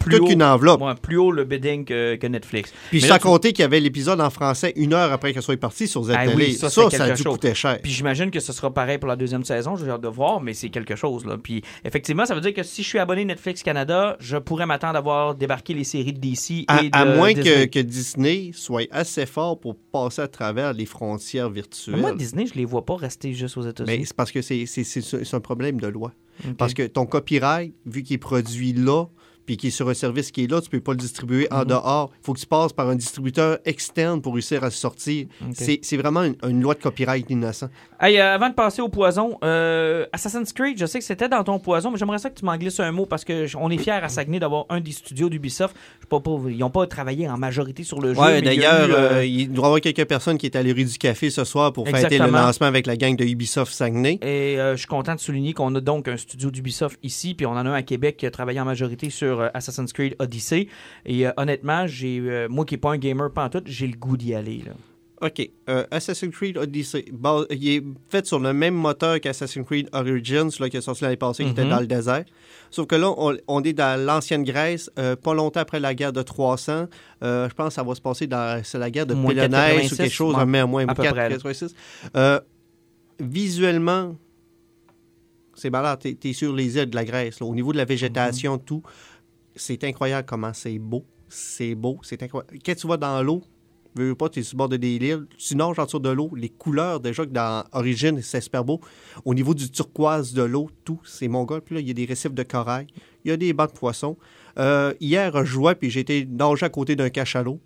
[0.06, 0.32] plus toute haut.
[0.32, 0.80] une enveloppe.
[0.80, 2.72] Ouais, plus haut le bidding que, que Netflix.
[2.90, 5.32] Puis Mais sans là, tu- compter qu'il y avait l'épisode en français une heure après
[5.32, 6.36] qu'elle soit partie sur Ah ZTL.
[6.36, 7.32] oui, ça, ça, a dû chose.
[7.34, 7.78] coûter cher.
[7.82, 10.54] Puis j'imagine que ce sera pareil pour la deuxième saison, j'ai hâte de voir, mais
[10.54, 11.24] c'est quelque chose.
[11.26, 11.36] Là.
[11.42, 14.96] Puis effectivement, ça veut dire que si je suis abonné Netflix Canada, je pourrais m'attendre
[14.96, 17.68] à voir débarquer les séries de DC À, et de à moins que, Disney.
[17.68, 21.96] que Disney soit assez fort pour passer à travers les frontières virtuelles.
[21.96, 24.06] Moi, Disney, je les vois pas rester juste aux Mais États-Unis.
[24.06, 26.12] c'est parce que c'est un problème de loi.
[26.58, 29.06] Parce que ton copyright, vu qu'il est produit là,
[29.46, 31.58] puis qu'il est sur un service qui est là, tu peux pas le distribuer Mhm.
[31.58, 32.10] en dehors.
[32.20, 35.26] Il faut que tu passes par un distributeur externe pour réussir à sortir.
[35.54, 37.68] C'est vraiment une, une loi de copyright innocent.
[37.98, 41.42] Hey, euh, avant de passer au poison, euh, Assassin's Creed, je sais que c'était dans
[41.44, 43.78] ton poison, mais j'aimerais ça que tu m'en glisses un mot parce que on est
[43.78, 45.74] fiers à Saguenay d'avoir un des studios d'Ubisoft.
[46.10, 48.20] Pas, pas- ils n'ont pas travaillé en majorité sur le jeu.
[48.20, 50.74] Ouais, d'ailleurs, eu, euh, euh, il doit y avoir quelques personnes qui étaient à la
[50.74, 54.18] rue du Café ce soir pour fêter le lancement avec la gang de Ubisoft Saguenay.
[54.20, 57.52] Et je suis content de souligner qu'on a donc un studio d'Ubisoft ici, puis on
[57.52, 60.68] en a un à Québec qui a travaillé en majorité sur Assassin's Creed Odyssey.
[61.06, 64.62] Et honnêtement, j'ai moi qui n'ai pas un gamer pantoute, j'ai le goût d'y aller.
[64.66, 64.72] Là.
[65.22, 65.50] OK.
[65.70, 67.06] Euh, Assassin's Creed Odyssey.
[67.50, 71.16] Il est fait sur le même moteur qu'Assassin's Creed Origins, là, qui est sorti l'année
[71.16, 71.70] passée, qui était Mhm.
[71.70, 72.24] dans le désert.
[72.70, 76.12] Sauf que là, on, on est dans l'ancienne Grèce, euh, pas longtemps après la guerre
[76.12, 76.86] de 300.
[77.22, 79.50] Euh, je pense que ça va se passer dans c'est la guerre de Moins Pélonèse
[79.50, 81.36] 86, ou quelque chose, ouais, mais moins à peu 4, près, là.
[81.36, 81.74] 86.
[82.14, 82.38] Euh,
[83.18, 84.16] visuellement,
[85.54, 85.98] c'est malade.
[86.00, 87.40] T'es es sur les îles de la Grèce.
[87.40, 87.46] là.
[87.46, 88.60] Au niveau de la végétation, Mhm.
[88.64, 88.82] tout,
[89.54, 91.04] c'est incroyable comment c'est beau.
[91.28, 92.58] C'est beau, c'est incroyable.
[92.64, 93.42] Quand tu vas dans l'eau,
[93.96, 95.98] veux veux pas, tu es sur le bord de des îles, tu nages en dessous
[95.98, 98.80] de l'eau, les couleurs, déjà que dans Origine, c'est super beau.
[99.24, 101.60] Au niveau du turquoise de l'eau, tout, c'est mon gars.
[101.60, 102.86] Puis là, il y a des récifs de corail,
[103.24, 104.16] il y a des bancs de poissons.
[104.58, 107.60] Euh, hier, je jouais, puis j'étais nager à côté d'un cachalot.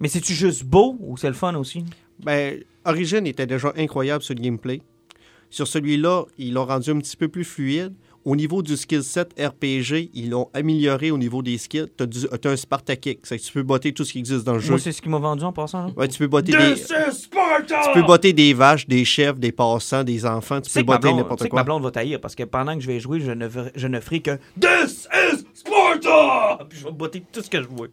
[0.00, 1.84] Mais c'est-tu juste beau ou c'est le fun aussi?
[2.22, 4.82] Ben, Origin était déjà incroyable sur le gameplay.
[5.50, 7.94] Sur celui-là, ils l'ont rendu un petit peu plus fluide.
[8.24, 11.88] Au niveau du skill set RPG, ils l'ont amélioré au niveau des skills.
[11.98, 14.60] Tu as, un Spartakick, c'est que tu peux botter tout ce qui existe dans le
[14.60, 14.70] jeu.
[14.70, 15.86] Moi, c'est ce qui m'a vendu en passant.
[15.88, 15.92] là.
[15.96, 17.82] Ouais, tu peux botter des, This is Sparta!
[17.84, 20.60] tu peux botter des vaches, des chefs, des passants, des enfants.
[20.62, 21.64] Tu peux botter n'importe sais que ma quoi.
[21.74, 24.00] blonde va taillir parce que pendant que je vais jouer, je ne, ver- je ne
[24.00, 26.64] ferai que This is Sparta!
[26.68, 27.90] Puis je vais botter tout ce que je veux.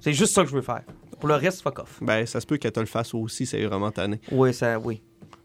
[0.00, 0.82] C'est juste ça que je veux faire.
[1.18, 1.98] Pour le reste, fuck off.
[2.02, 4.20] Ben, ça se peut qu'elle te le fasse aussi, c'est vraiment tanné.
[4.30, 5.00] Oui, ça, oui.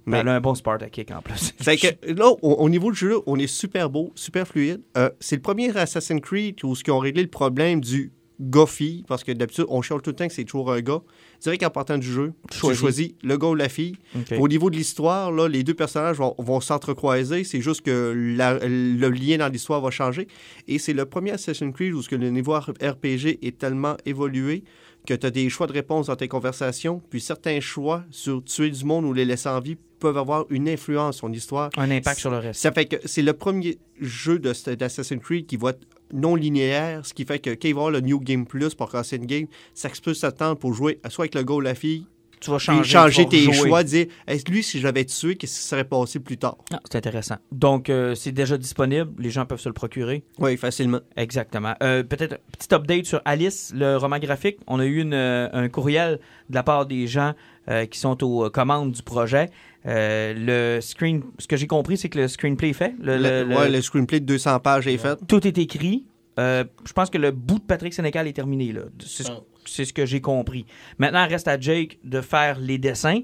[0.06, 1.54] Mais- Elle a un bon Sparta kick en plus.
[1.60, 4.82] C'est que là, au, au niveau du jeu, on est super beau, super fluide.
[4.98, 9.26] Euh, c'est le premier Assassin's Creed où ils ont réglé le problème du gars-fille, parce
[9.26, 11.02] que d'habitude, on cherche tout le temps que c'est toujours un gars.
[11.40, 12.80] Je dirais qu'en partant du jeu, tu Choisis.
[12.80, 13.98] choisis le gars ou la fille.
[14.40, 17.44] Au niveau de l'histoire, là, les deux personnages vont, vont s'entrecroiser.
[17.44, 20.28] C'est juste que la- le lien dans l'histoire va changer.
[20.70, 24.64] Et c'est le premier Assassin's Creed où ce que le niveau RPG est tellement évolué
[25.10, 28.70] que tu as des choix de réponse dans tes conversations, puis certains choix sur tuer
[28.70, 31.72] du monde ou les laisser en vie peuvent avoir une influence sur l'histoire.
[31.78, 32.62] Un impact sur le reste.
[32.62, 35.80] Ça fait que c'est le premier jeu d'Assassin's Creed qui va être
[36.14, 38.76] non linéaire, ce qui fait que quand il va y avoir le New Game Plus
[38.76, 42.06] pour Ancient Game, ça peut s'attendre pour jouer soit avec le gars ou la fille,
[42.40, 45.04] Tu vas puis changer, changer, tu vas tes choix, dire Hey, lui, si je l'avais
[45.06, 46.58] tué, qu'est-ce qui serait passé plus tard?
[46.74, 47.36] Ah, c'est intéressant.
[47.52, 49.12] Donc, euh, c'est déjà disponible.
[49.20, 50.24] Les gens peuvent se le procurer.
[50.38, 51.00] Oui, facilement.
[51.18, 51.74] Exactement.
[51.84, 54.58] Euh, Peut-être un petit update sur Alice, le roman graphique.
[54.68, 56.20] On a eu une, euh, un courriel
[56.50, 57.34] de la part des gens
[57.70, 59.50] euh, qui sont aux euh, commandes du projet.
[59.86, 60.34] Euh,
[60.78, 62.94] le screen, ce que j'ai compris, c'est que le screenplay est fait.
[63.02, 65.18] Le, Le, le- ouais, le- le screenplay de 200 pages est fait.
[65.28, 66.06] Tout est écrit.
[66.38, 68.72] Euh, je pense que le bout de Patrick Sénécal est terminé.
[68.72, 68.82] là.
[69.06, 69.40] C'est ce, Ah.
[69.70, 70.66] C'est ce que j'ai compris.
[70.98, 73.22] Maintenant, il reste à Jake de faire les dessins.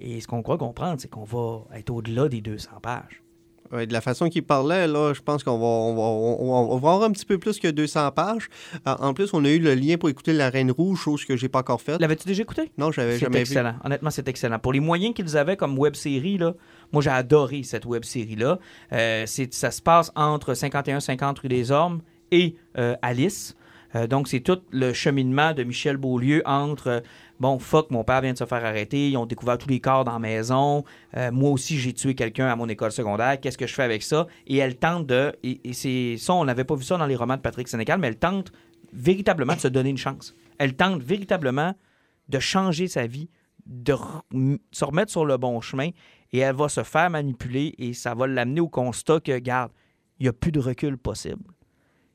[0.00, 3.22] Et ce qu'on croit comprendre, c'est qu'on va être au-delà des 200 pages.
[3.70, 6.72] Ouais, de la façon qu'il parlait, là, je pense qu'on va, on va, on, on-
[6.72, 8.48] on va avoir un petit peu plus que 200 pages.
[8.86, 11.36] Euh, en plus, on a eu le lien pour écouter La Reine Rouge, chose que
[11.36, 12.00] j'ai pas encore faite.
[12.00, 12.70] L'avais-tu déjà écouté?
[12.78, 13.40] Non, j'avais jamais vu.
[13.42, 13.74] excellent.
[13.84, 14.58] Honnêtement, c'est excellent.
[14.58, 16.54] Pour les moyens qu'ils avaient comme web série, là,
[16.92, 18.58] moi j'ai adoré cette web série-là.
[18.94, 23.54] Euh, ça se passe entre 51-50 rue des Ormes et euh, Alice.
[23.94, 27.00] Euh, donc, c'est tout le cheminement de Michel Beaulieu entre euh,
[27.40, 30.04] bon, fuck, mon père vient de se faire arrêter, ils ont découvert tous les corps
[30.04, 30.84] dans la maison,
[31.16, 34.02] euh, moi aussi j'ai tué quelqu'un à mon école secondaire, qu'est-ce que je fais avec
[34.02, 34.26] ça?
[34.46, 35.32] Et elle tente de.
[35.42, 38.08] Et, c'est ça, on n'avait pas vu ça dans les romans de Patrick Sénécal, mais
[38.08, 38.52] elle tente
[38.92, 40.34] véritablement de se donner une chance.
[40.58, 41.74] Elle tente véritablement
[42.28, 43.30] de changer sa vie,
[43.66, 43.94] de
[44.72, 45.90] se remettre sur le bon chemin
[46.32, 49.72] et elle va se faire manipuler et ça va l'amener au constat que, garde,
[50.18, 51.42] il n'y a plus de recul possible.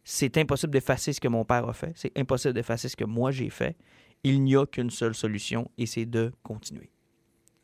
[0.03, 1.93] C'est impossible d'effacer ce que mon père a fait.
[1.95, 3.75] C'est impossible d'effacer ce que moi j'ai fait.
[4.23, 6.89] Il n'y a qu'une seule solution et c'est de continuer.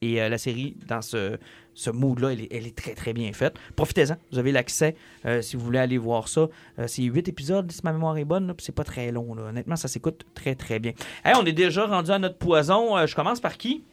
[0.01, 1.37] Et euh, la série, dans ce,
[1.73, 3.57] ce mood-là, elle, elle est très, très bien faite.
[3.75, 4.15] Profitez-en.
[4.31, 6.47] Vous avez l'accès euh, si vous voulez aller voir ça.
[6.79, 9.35] Euh, c'est huit épisodes, si ma mémoire est bonne, c'est pas très long.
[9.35, 9.43] là.
[9.43, 10.93] Honnêtement, ça s'écoute très, très bien.
[11.25, 13.05] Hey, on est déjà rendu à notre poison.
[13.05, 13.83] Je commence par qui?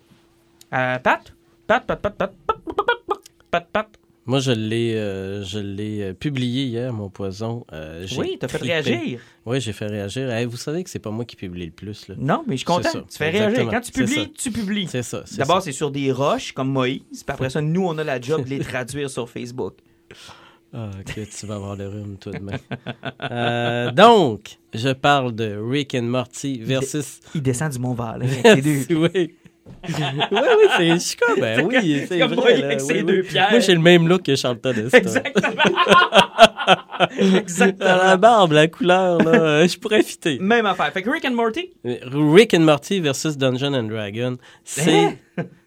[0.73, 1.35] Euh, Pat?
[1.67, 3.19] Pat, Pat, Pat, Pat, Pat, Pat, Pat,
[3.51, 3.89] Pat, Pat.
[4.27, 7.65] Moi, je l'ai, euh, je l'ai euh, publié hier, mon poison.
[7.73, 9.21] Euh, Oui, t'as fait réagir.
[9.45, 10.31] Oui, j'ai fait réagir.
[10.31, 12.09] Hey, vous savez que c'est pas moi qui publie le plus.
[12.09, 12.17] Là.
[12.19, 12.91] Non, mais je suis content.
[12.91, 13.69] Ça, Tu fais réagir.
[13.71, 14.89] Quand tu publies, tu publies.
[14.89, 15.23] C'est ça.
[15.37, 17.03] D'abord, c'est sur des roches comme Moïse.
[17.11, 19.75] Puis après ça, nous, on a la job de les traduire sur Facebook.
[20.75, 22.59] Ah, que tu vas avoir le rhume tout de même.
[23.31, 27.21] Euh, donc, je parle de Rick and Morty versus.
[27.35, 27.79] Il descend du
[28.89, 29.35] deux- oui.
[29.89, 30.39] Oui,
[30.79, 32.57] oui, c'est comme, ben oui, c'est comme vrai.
[32.59, 33.05] moi avec ses oui.
[33.05, 33.51] deux pierres.
[33.51, 34.99] Moi, j'ai le même look que Charlton Heston.
[34.99, 35.53] Exactement.
[36.67, 37.97] Dans Exactement.
[37.97, 40.39] la barbe, la couleur, là, euh, je pourrais fitter.
[40.41, 40.93] Même affaire.
[40.93, 45.19] Fait que Rick and Morty, Rick and Morty versus Dungeon and Dragon, c'est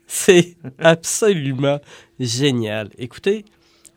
[0.07, 1.79] c'est absolument
[2.19, 2.89] génial.
[2.97, 3.45] Écoutez,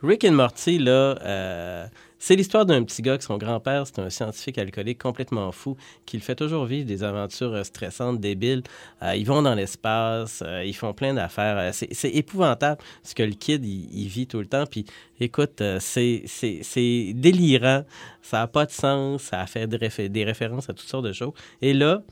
[0.03, 1.87] Rick and Morty là, euh,
[2.25, 6.17] c'est l'histoire d'un petit gars que son grand-père, c'est un scientifique alcoolique complètement fou qui
[6.17, 8.63] le fait toujours vivre des aventures stressantes, débiles.
[9.03, 11.59] Euh, ils vont dans l'espace, euh, ils font plein d'affaires.
[11.59, 14.67] Euh, c'est épouvantable ce que le kid il, vit tout le temps.
[14.67, 14.85] Puis
[15.19, 17.85] écoute, c'est délirant,
[18.23, 21.07] ça n'a pas de sens, ça a fait des, réfé- des références à toutes sortes
[21.07, 21.33] de choses.
[21.61, 22.05] Et là,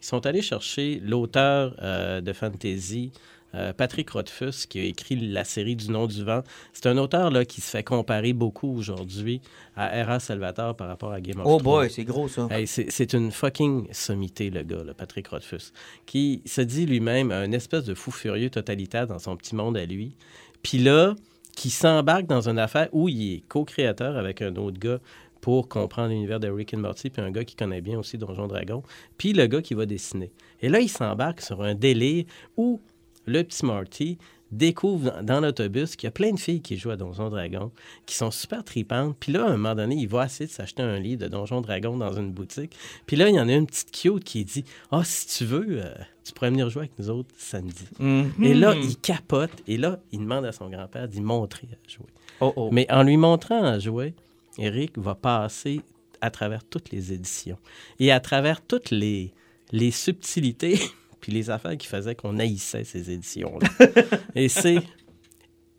[0.00, 1.76] ils sont allés chercher l'auteur
[2.20, 3.12] de fantasy,
[3.54, 6.42] euh, Patrick Rothfuss, qui a écrit la série Du nom du vent.
[6.72, 9.40] C'est un auteur là, qui se fait comparer beaucoup aujourd'hui
[9.76, 11.62] à Era Salvatore par rapport à Game of oh Thrones.
[11.62, 12.48] boy, c'est gros ça.
[12.50, 15.72] Hey, c'est c'est une fucking sommité, le gars, là, Patrick Rothfuss,
[16.06, 19.84] qui se dit lui-même un espèce de fou furieux totalitaire dans son petit monde à
[19.84, 20.16] lui.
[20.62, 21.14] Puis là,
[21.56, 24.98] qui s'embarque dans une affaire où il est co-créateur avec un autre gars
[25.40, 28.46] pour comprendre l'univers de Rick and Morty, puis un gars qui connaît bien aussi Donjon
[28.46, 28.82] Dragon,
[29.18, 30.32] puis le gars qui va dessiner.
[30.60, 32.24] Et là, il s'embarque sur un délire
[32.56, 32.80] où
[33.26, 34.18] le petit Marty
[34.52, 37.72] découvre dans, dans l'autobus qu'il y a plein de filles qui jouent à Donjon Dragon,
[38.06, 39.16] qui sont super tripantes.
[39.18, 41.62] Puis là, à un moment donné, il va essayer de s'acheter un livre de Donjon
[41.62, 42.76] Dragon dans une boutique.
[43.06, 45.82] Puis là, il y en a une petite cute qui dit «Ah, si tu veux,
[45.82, 47.86] euh, tu pourrais venir jouer avec nous autres samedi.
[47.98, 48.32] Mhm.
[48.42, 49.62] Et là, il capote.
[49.66, 52.06] Et là, il demande à son grand-père d'y montrer à jouer.
[52.40, 52.68] Oh oh.
[52.72, 54.14] Mais en lui montrant à jouer,
[54.58, 55.80] Eric va passer
[56.20, 57.58] à travers toutes les éditions
[57.98, 59.32] et à travers toutes les,
[59.72, 60.78] les subtilités
[61.22, 63.68] puis les affaires qui faisaient qu'on haïssait ces éditions-là.
[64.34, 64.82] et c'est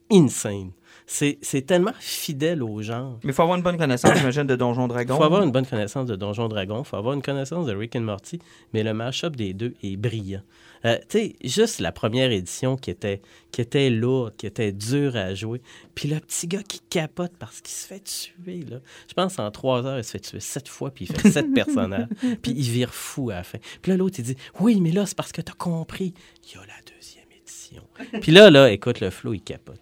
[0.09, 0.71] insane.
[1.05, 3.19] C'est c'est tellement fidèle au genre.
[3.23, 5.17] Mais il faut avoir une bonne connaissance, j'imagine, de Donjon Il Dragon.
[5.17, 7.95] faut avoir une bonne connaissance de Donjon Dragon, il faut avoir une connaissance de Rick
[7.95, 8.39] and Morty,
[8.73, 10.41] mais le mash-up des deux est brillant.
[10.85, 15.15] Euh, tu sais, juste la première édition qui était, qui était lourde, qui était dure
[15.15, 15.61] à jouer,
[15.95, 18.77] puis le petit gars qui capote parce qu'il se fait tuer, là.
[19.07, 21.53] Je pense en trois heures, il se fait tuer sept fois, puis il fait sept
[21.55, 22.07] personnages,
[22.41, 23.59] puis il vire fou à la fin.
[23.81, 26.13] Puis là, l'autre, il dit «Oui, mais là, c'est parce que t'as compris,
[26.49, 27.83] il y a la deuxième édition.»
[28.21, 29.79] Puis là, là, écoute, le flow, il capote.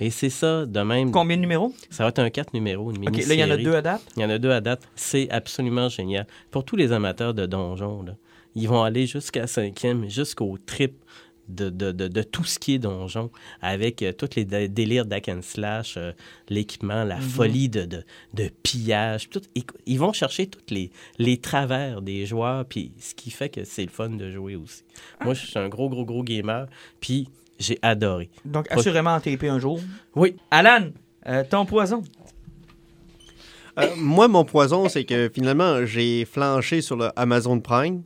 [0.00, 1.10] Et c'est ça, de même.
[1.12, 1.74] Combien de numéros?
[1.90, 3.82] Ça va être un quatre numéros, une OK, là, il y en a deux à
[3.82, 4.02] date.
[4.16, 4.88] il y en a deux à date.
[4.96, 6.26] C'est absolument génial.
[6.50, 8.16] Pour tous les amateurs de donjons, là,
[8.54, 10.94] ils vont aller jusqu'à cinquième, jusqu'au trip
[11.48, 13.28] de, de, de, de tout ce qui est donjon,
[13.60, 16.12] avec euh, tous les dé- délires d'hack and slash, euh,
[16.48, 19.28] l'équipement, la folie de, de, de pillage.
[19.30, 19.42] tout.
[19.56, 23.64] Ils, ils vont chercher tous les, les travers des joueurs, puis ce qui fait que
[23.64, 24.84] c'est le fun de jouer aussi.
[25.24, 26.66] Moi, je suis un gros, gros, gros gamer,
[27.00, 27.28] puis
[27.60, 28.30] j'ai adoré.
[28.44, 29.78] Donc, assurément en TP un jour.
[30.16, 30.36] Oui.
[30.50, 30.88] Alan,
[31.28, 32.02] euh, ton poison.
[33.78, 38.02] Euh, moi, mon poison, c'est que finalement, j'ai flanché sur le Amazon Prime.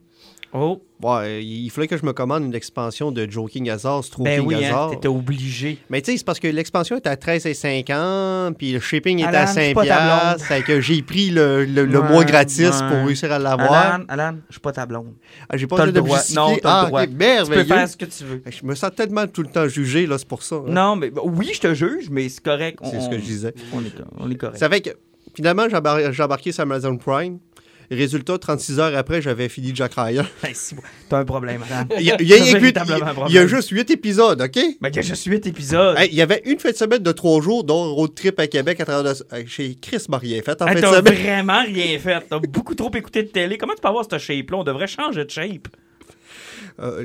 [0.57, 4.40] Oh, Ouais, il fallait que je me commande une expansion de Joking Hazard, Stroking ben
[4.46, 4.90] oui, hein, Hazard.
[4.92, 5.78] t'étais obligé.
[5.90, 9.38] Mais tu sais, c'est parce que l'expansion est à 13,50, puis le shipping est Alan,
[9.40, 10.20] à je suis 5 pas ta blonde.
[10.20, 12.88] piastres, fait que j'ai pris le, le, le Ouais, mois gratis ouais.
[12.88, 13.72] pour réussir à l'avoir.
[13.72, 15.12] Alan, Alan, je suis pas ta blonde.
[15.48, 16.18] Ah, j'ai pas T'as le droit.
[16.34, 18.42] Non, t'as le ah, ok, Tu peux faire ce que tu veux.
[18.48, 20.57] Je me sens tellement tout le temps jugé, là, c'est pour ça.
[20.57, 20.64] hein.
[20.68, 22.78] Non, mais oui, je te juge, mais c'est correct.
[22.84, 23.55] C'est ce que je disais.
[23.74, 24.59] On est, on est correct.
[24.59, 24.90] Ça fait que
[25.34, 27.38] finalement, j'ai embarqué sur Amazon Prime.
[27.91, 30.24] Résultat, 36 heures après, j'avais fini Jack Ryan.
[30.43, 30.53] Ben,
[31.09, 31.87] T'as un problème, Alan.
[31.99, 32.76] Il y a, il y écoute,
[33.28, 34.59] il y juste 8 épisodes, OK?
[34.80, 35.97] Ben, il y a juste 8 épisodes.
[35.99, 38.47] Hey, il y avait une fête de semaine de 3 jours, dont road trip à
[38.47, 39.35] Québec à travers de...
[39.35, 41.14] Hey, Chez Chris m'a rien fait en Hey, fait de t'as semaine.
[41.14, 42.24] vraiment rien fait.
[42.28, 43.59] T'as beaucoup trop écouté de télé.
[43.59, 44.59] Comment tu peux avoir ce shape-là?
[44.59, 45.68] On devrait changer de shape.
[46.80, 47.05] Euh,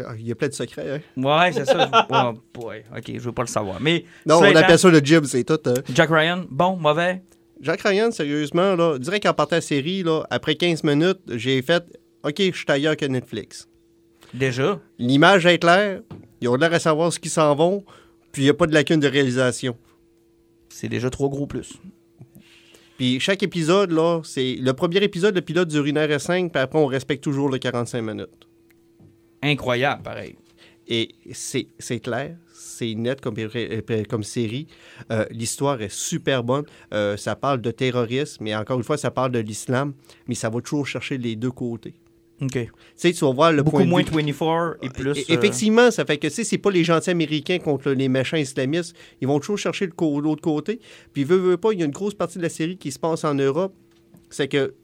[0.00, 0.90] euh, il y a plein de secrets.
[1.16, 1.22] hein?
[1.22, 2.06] Ouais, c'est ça.
[2.10, 2.82] Oh boy.
[2.96, 3.80] OK, je veux pas le savoir.
[3.80, 5.58] Mais Non, on appelle ça le gym, c'est tout.
[5.66, 5.74] hein.
[5.94, 7.22] Jack Ryan, bon, mauvais.
[7.60, 11.84] Jack Ryan, sérieusement, là, direct qu'en partant la série, là, après 15 minutes, j'ai fait
[12.22, 13.68] OK, je suis ailleurs que Netflix.
[14.32, 14.80] Déjà?
[14.98, 16.00] L'image est claire,
[16.40, 17.84] ils ont l'air à savoir ce qu'ils s'en vont,
[18.32, 19.76] puis il n'y a pas de lacune de réalisation.
[20.68, 21.74] C'est déjà trois gros plus.
[22.96, 24.56] Puis chaque épisode, là, c'est.
[24.56, 27.58] Le premier épisode, le pilote dure 1 h 5 puis après, on respecte toujours le
[27.58, 28.48] 45 minutes.
[29.42, 30.36] Incroyable, pareil.
[30.86, 32.36] Et c'est clair,
[32.78, 34.66] c'est net comme, euh, comme série.
[35.10, 36.64] Euh, L'histoire est super bonne.
[36.92, 39.94] Euh, ça parle de terrorisme, mais encore une fois, ça parle de l'islam,
[40.28, 41.94] mais ça va toujours chercher les deux côtés.
[42.42, 42.50] OK.
[42.52, 45.10] Tu sais, tu vas voir le Beaucoup point de moins vue- 24 et plus.
[45.10, 48.08] E- euh, Effectivement, ça fait que tu sais, c'est pas les gentils américains contre les
[48.08, 48.94] méchants islamistes.
[49.20, 50.80] Ils vont toujours chercher l'autre côté.
[51.12, 52.98] Puis, veut, veut pas, il y a une grosse partie de la série qui se
[52.98, 53.72] passe en Europe.
[54.30, 54.74] C'est que.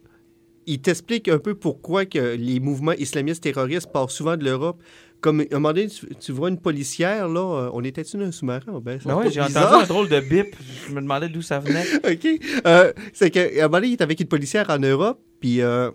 [0.66, 4.80] Il t'explique un peu pourquoi que les mouvements islamistes terroristes partent souvent de l'Europe.
[5.20, 8.24] Comme, à un moment donné, tu, tu vois une policière, là, euh, on était-tu dans
[8.24, 8.80] un sous-marin?
[8.80, 10.56] Ben, Ben ouais, j'ai entendu un drôle de bip.
[10.88, 11.84] Je me demandais d'où ça venait.
[12.10, 12.26] OK.
[12.66, 15.90] Euh, c'est qu'à un moment donné, il est avec une policière en Europe, puis euh,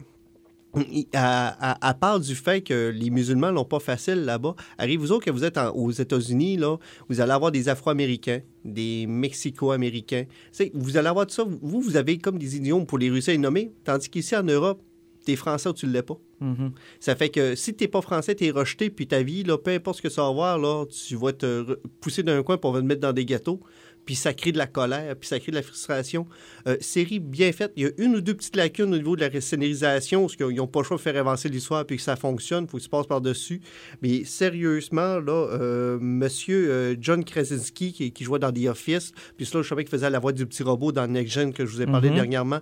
[0.76, 4.56] elle, elle- elle parle du fait que les musulmans l'ont pas facile là-bas.
[4.78, 6.78] Arrive vous autres que vous êtes en- aux États-Unis, là,
[7.10, 10.26] vous allez avoir des Afro-Américains, des Mexico-Américains.
[10.74, 11.46] Vous allez avoir tout ça.
[11.62, 14.44] Vous, vous avez comme des idiomes pour les réussir à les nommer, tandis qu'ici en
[14.44, 14.82] Europe,
[15.26, 16.18] t'es français ou tu l'es pas.
[16.42, 16.72] Mhm.
[17.00, 19.98] Ça fait que si t'es pas français, t'es rejeté, puis ta vie, là, peu importe
[19.98, 23.02] ce que ça va avoir, là, tu vas te pousser d'un coin pour te mettre
[23.02, 23.62] dans des gâteaux,
[24.06, 26.28] puis ça crée de la colère, puis ça crée de la frustration.
[26.68, 27.72] Euh, série bien faite.
[27.76, 30.56] Il y a une ou deux petites lacunes au niveau de la scénarisation, parce qu'ils
[30.58, 32.84] n'ont pas le choix de faire avancer l'histoire, puis que ça fonctionne, il faut que
[32.84, 33.62] tu passes par-dessus.
[34.04, 39.48] Mais sérieusement, là, euh, monsieur euh, John Krasinski, qui, qui jouait dans The Office, puis
[39.54, 41.72] là, je savais qu'il faisait la voix du petit robot dans Next Gen que je
[41.72, 42.16] vous ai parlé Mhm.
[42.16, 42.60] dernièrement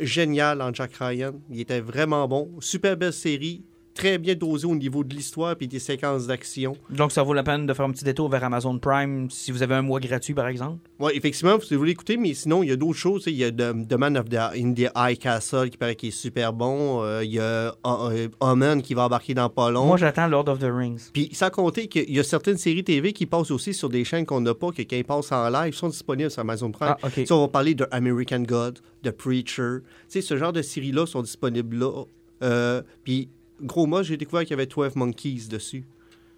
[0.00, 1.34] génial en Jack Ryan.
[1.50, 2.50] Il était vraiment bon.
[2.60, 3.64] Super belle série.
[3.96, 6.76] Très bien dosé au niveau de l'histoire et des séquences d'action.
[6.90, 9.62] Donc, ça vaut la peine de faire un petit détour vers Amazon Prime si vous
[9.62, 10.78] avez un mois gratuit, par exemple?
[10.98, 13.24] Oui, effectivement, si vous voulez écouter, mais sinon, il y a d'autres choses.
[13.26, 16.12] Il y a The, Man of the, in the High Castle qui paraît qu'il est
[16.12, 17.02] super bon.
[17.02, 19.86] Euh, il y a euh, Omen qui va embarquer dans pas long.
[19.86, 21.10] Moi, j'attends Lord of the Rings.
[21.14, 24.26] Puis sans compter qu'il y a certaines séries TV qui passent aussi sur des chaînes
[24.26, 26.96] qu'on n'a pas, que quand ils passent en live, sont disponibles sur Amazon Prime.
[27.02, 27.14] Ah, OK.
[27.14, 29.78] Tu sais, on va parler de American God, de Preacher.
[29.80, 32.04] Tu sais, ce genre de séries-là sont disponibles là.
[32.42, 33.28] Euh, puis,
[33.62, 35.84] gros, moi, j'ai découvert qu'il y avait 12 Monkeys dessus.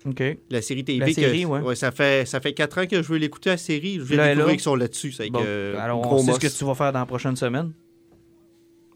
[0.06, 0.22] OK.
[0.50, 1.00] La série TV.
[1.00, 1.74] La que- série, ouais.
[1.74, 3.94] ça, fait, ça fait 4 ans que je veux l'écouter, la série.
[3.96, 5.12] Je vais Là, découvrir qu'ils sont là-dessus.
[5.12, 5.40] C'est Bon,
[5.78, 7.72] alors, gros on sait ce que tu vas faire dans la prochaine semaine.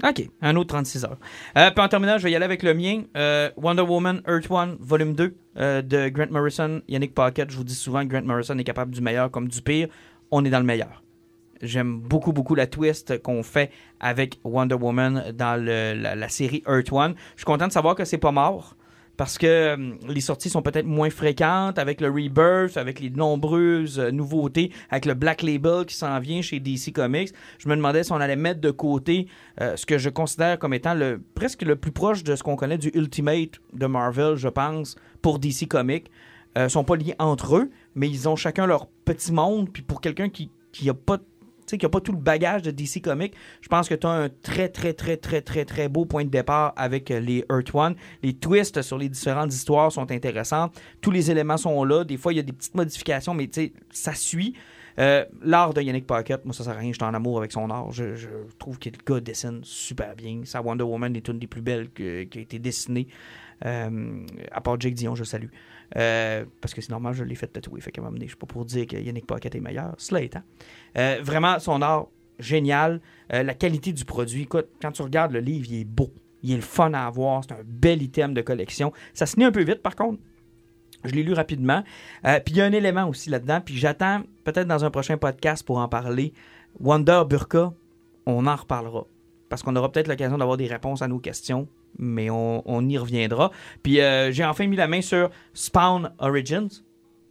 [0.05, 1.18] OK, un autre 36 heures.
[1.57, 3.03] Euh, puis en terminant, je vais y aller avec le mien.
[3.16, 7.51] Euh, Wonder Woman Earth One, volume 2 euh, de Grant Morrison, Yannick Pocket.
[7.51, 9.89] Je vous dis souvent que Grant Morrison est capable du meilleur comme du pire.
[10.33, 11.01] On est dans le meilleur.
[11.62, 17.14] J'aime beaucoup, beaucoup la twist qu'on fait avec Wonder Woman dans la, série Earth One.
[17.34, 18.76] Je suis content de savoir que c'est pas mort.
[19.18, 23.98] Parce que euh, les sorties sont peut-être moins fréquentes avec le Rebirth, avec les nombreuses
[23.98, 27.28] euh, nouveautés, avec le Black Label qui s'en vient chez DC Comics.
[27.58, 29.26] Je me demandais si on allait mettre de côté
[29.60, 32.56] euh, ce que je considère comme étant le, presque le plus proche de ce qu'on
[32.56, 36.10] connaît du Ultimate de Marvel, je pense, pour DC Comics.
[36.56, 39.70] Euh, sont pas liés entre eux, mais ils ont chacun leur petit monde.
[39.70, 41.18] Puis pour quelqu'un qui qui a pas
[41.73, 44.11] sais, qui a pas tout le bagage de DC Comics, je pense que tu as
[44.11, 47.75] un très, très, très, très, très, très beau point de départ avec euh, les Earth
[47.75, 47.95] One.
[48.23, 50.70] Les twists sur les différentes histoires sont intéressants.
[51.01, 52.05] Tous les éléments sont là.
[52.05, 54.55] Des fois, il y a des petites modifications, mais tu sais, ça suit.
[54.99, 56.91] Euh, L'art de Yannick Pocket, moi, ça sert à rien.
[56.91, 57.91] Je suis en amour avec son art.
[57.93, 60.43] Je, trouve que le gars dessine super bien.
[60.45, 63.09] Sa Wonder Woman est une des plus belles qui a été dessinée.
[63.64, 65.49] Euh, à part Jake Dion, je salue.
[65.97, 67.80] Euh, parce que c'est normal, je l'ai fait tatouer.
[67.80, 69.95] Fait qu'à un moment donné, je suis pas pour dire que Yannick Pocket est meilleur.
[69.99, 70.43] Cela étant.
[70.97, 73.01] Euh, vraiment, son art, génial.
[73.32, 76.12] Euh, la qualité du produit, écoute, quand tu regardes le livre, il est beau.
[76.43, 77.45] Il est le fun à avoir.
[77.45, 78.93] C'est un bel item de collection.
[79.14, 80.20] Ça se lit un peu vite, par contre.
[81.05, 81.82] Je l'ai lu rapidement.
[82.22, 83.61] Puis il y a un élément aussi là-dedans.
[83.61, 86.32] Puis j'attends peut-être dans un prochain podcast pour en parler.
[86.78, 87.72] Wonder Burka,
[88.26, 89.07] on en reparlera.
[89.49, 91.68] Parce qu'on aura peut-être l'occasion d'avoir des réponses à nos questions.
[91.99, 93.51] Mais on, y reviendra.
[93.82, 96.68] Puis euh, j'ai enfin mis la main sur Spawn Origins.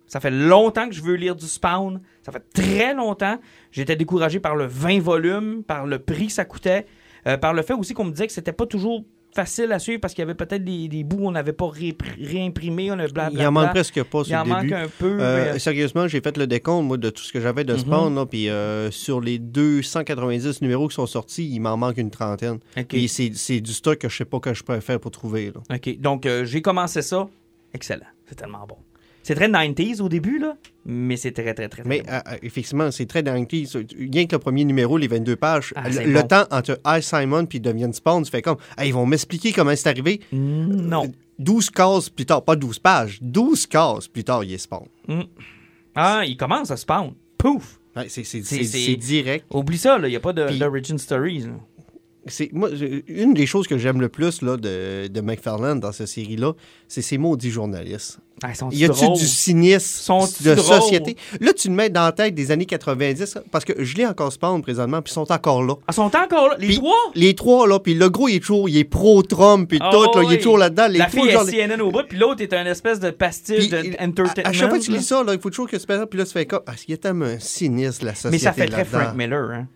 [0.07, 2.01] Ça fait longtemps que je veux lire du Spawn.
[2.21, 3.39] Ça fait très longtemps.
[3.71, 6.85] J'étais découragé par le 20 volumes, par le prix que ça coûtait,
[7.27, 9.99] euh, par le fait aussi qu'on me disait que c'était pas toujours facile à suivre
[10.01, 12.95] parce qu'il y avait peut-être des, des bouts où on n'avait pas ré- réimprimé, on
[12.99, 13.41] a blablabla.
[13.43, 15.17] Il en manque presque pas Il sur en le manque un peu.
[15.19, 17.79] Euh, mais- Sérieusement, j'ai fait le décompte moi, de tout ce que j'avais de Mhm.
[17.79, 18.15] Spawn.
[18.15, 22.59] là, puis euh, sur les 290 numéros qui sont sortis, il m'en manque une trentaine.
[22.87, 25.51] Puis c'est du stock que je sais pas que je peux faire pour trouver.
[25.53, 25.75] là.
[25.75, 25.99] OK.
[25.99, 27.27] Donc, euh, j'ai commencé ça.
[27.73, 28.05] Excellent.
[28.27, 28.77] C'est tellement bon.
[29.23, 32.09] C'est très 90s au début, là, mais c'est très, très, très, très Mais bon.
[32.11, 33.47] euh, euh, effectivement, c'est très dingue.
[33.51, 36.27] Rien que le premier numéro, les 22 pages, Ah, le, c'est le bon.
[36.27, 39.75] temps entre I, Simon puis deviennent Spawn, tu fais comme, Hey, ils vont m'expliquer comment
[39.75, 40.21] c'est arrivé.
[40.31, 41.11] Non.
[41.39, 44.85] 12 cases plus tard, pas 12 pages, 12 cases plus tard, il est Spawn.
[45.95, 47.13] Ah, il commence à spawn.
[47.37, 47.79] Pouf!
[47.95, 49.45] Ouais, c'est direct.
[49.51, 50.07] Oublie ça, là.
[50.07, 51.39] Il n'y a pas de- d'origin stories.
[51.41, 51.49] là.
[52.27, 52.69] C'est moi
[53.07, 56.53] une des choses que j'aime le plus là, de, de McFarlane dans cette série-là,
[56.87, 58.19] c'est ses maudits journalistes.
[58.43, 60.81] Ah, sont Y a-tu du cynisme de drôles?
[60.81, 61.15] société?
[61.39, 64.31] Là, tu le mets dans la tête des années 90, parce que je lis encore
[64.33, 65.75] Spawn présentement, puis ils sont encore là.
[65.87, 66.55] Ah, sont encore là?
[66.59, 66.95] Les trois?
[67.15, 70.19] Les trois, là, puis le gros, il est toujours, il est pro-Trump, puis Ah, tout,
[70.19, 70.87] là, il est toujours là-dedans.
[70.89, 73.91] La fille est genre, CNN au bout, puis l'autre est un espèce de pastiche puis,
[73.91, 74.97] de à, à chaque fois que tu là.
[74.97, 76.91] lis ça, là, il faut toujours que tu puis là, tu fais comme, ah, il
[76.91, 78.85] y a tellement un cynisme, la société Mais ça fait très.
[78.85, 79.67] Frank Miller, hein?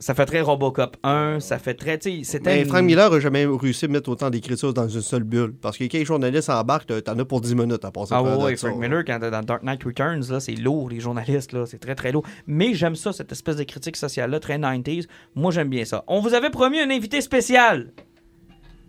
[0.00, 1.98] Ça fait très Robocop 1, ça fait très.
[2.02, 2.40] C'était.
[2.44, 5.54] Mais une- Frank Miller n'a jamais réussi à mettre autant d'écriture dans une seule bulle.
[5.54, 8.34] Parce que quand les journalistes embarquent, t'en as pour 10 minutes à passer Ah ouais,
[8.42, 8.56] ouais.
[8.56, 11.94] Frank Miller, quand dans Dark Knight Returns, là, c'est lourd, les journalistes, là, c'est très
[11.94, 12.24] très lourd.
[12.46, 15.06] Mais j'aime ça, cette espèce de critique sociale-là, très 90s.
[15.36, 16.02] Moi, j'aime bien ça.
[16.08, 17.92] On vous avait promis un invité spécial.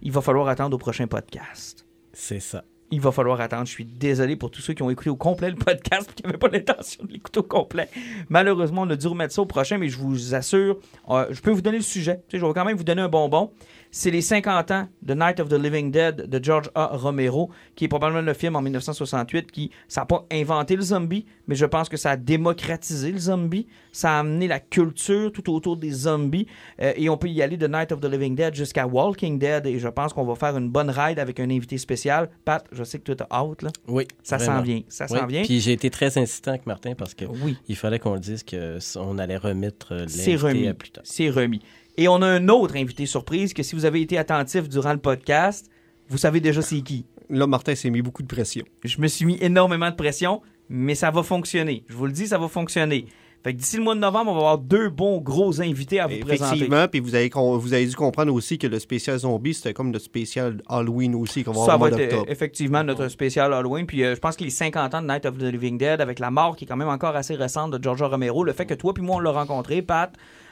[0.01, 1.85] Il va falloir attendre au prochain podcast.
[2.13, 2.63] C'est ça.
[2.91, 3.65] Il va falloir attendre.
[3.65, 6.23] Je suis désolé pour tous ceux qui ont écouté au complet le podcast et qui
[6.23, 7.89] n'avaient pas l'intention de l'écouter au complet.
[8.29, 10.77] Malheureusement, on a dû remettre ça au prochain, mais je vous assure,
[11.09, 12.21] euh, je peux vous donner le sujet.
[12.31, 13.51] Je vais quand même vous donner un bonbon.
[13.97, 16.97] C'est les 50 ans de Night of the Living Dead de George A.
[16.97, 21.25] Romero, qui est probablement le film en 1968 qui, ça n'a pas inventé le zombie,
[21.47, 23.67] mais je pense que ça a démocratisé le zombie.
[23.93, 26.45] Ça a amené la culture tout autour des zombies.
[26.81, 29.65] Euh, et on peut y aller de Night of the Living Dead jusqu'à Walking Dead.
[29.65, 32.29] Et je pense qu'on va faire une bonne ride avec un invité spécial.
[32.43, 33.69] Pat, je sais que toi, t'as hâte, là.
[33.87, 34.09] Oui.
[34.23, 34.81] Ça s'en vient.
[34.89, 35.43] Ça Oui, s'en vient.
[35.43, 37.57] Puis j'ai été très insistant avec Martin parce que Oui.
[37.69, 40.67] il fallait qu'on le dise qu'on allait remettre euh, C'est l'invité remis.
[40.67, 41.03] à plus tard.
[41.07, 41.61] C'est remis.
[41.97, 44.99] Et on a un autre invité surprise que si vous avez été attentif durant le
[44.99, 45.69] podcast,
[46.09, 47.05] vous savez déjà c'est qui.
[47.29, 48.63] Là, Martin s'est mis beaucoup de pression.
[48.83, 51.83] Je me suis mis énormément de pression, mais ça va fonctionner.
[51.87, 53.05] Je vous le dis, ça va fonctionner.
[53.43, 56.07] Fait que d'ici le mois de novembre, on va avoir deux bons gros invités à
[56.07, 56.55] vous présenter.
[56.55, 59.73] Effectivement, puis vous avez, con- vous avez dû comprendre aussi que le spécial zombie, c'était
[59.73, 63.53] comme notre spécial Halloween aussi qu'on va Ça avoir va être euh, effectivement notre spécial
[63.53, 63.85] Halloween.
[63.85, 66.17] Puis euh, je pense que les 50 ans de Night of the Living Dead, avec
[66.17, 68.73] la mort qui est quand même encore assez récente de George Romero, le fait que
[68.73, 70.11] toi puis moi on l'a rencontré, Pat,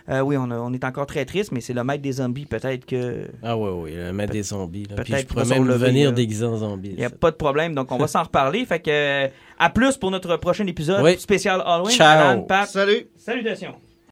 [0.09, 2.45] euh, oui, on, a- on est encore très triste, mais c'est le maître des zombies.
[2.45, 4.83] Peut-être que Ah oui, oui, le mettre des zombies.
[4.89, 4.95] Là.
[5.03, 6.89] Puis peut-être je pourrais même venir déguisé en zombie.
[6.91, 7.15] il n'y a ça.
[7.15, 7.73] pas de problème.
[7.75, 8.65] Donc on va s'en reparler.
[8.65, 9.27] Fait que euh,
[9.59, 11.17] à plus pour notre prochain épisode Oui.
[11.19, 11.95] spécial Halloween.
[11.95, 12.29] Ciao.
[12.31, 13.07] Alan, Pat, Salut!
[13.17, 13.75] salutations.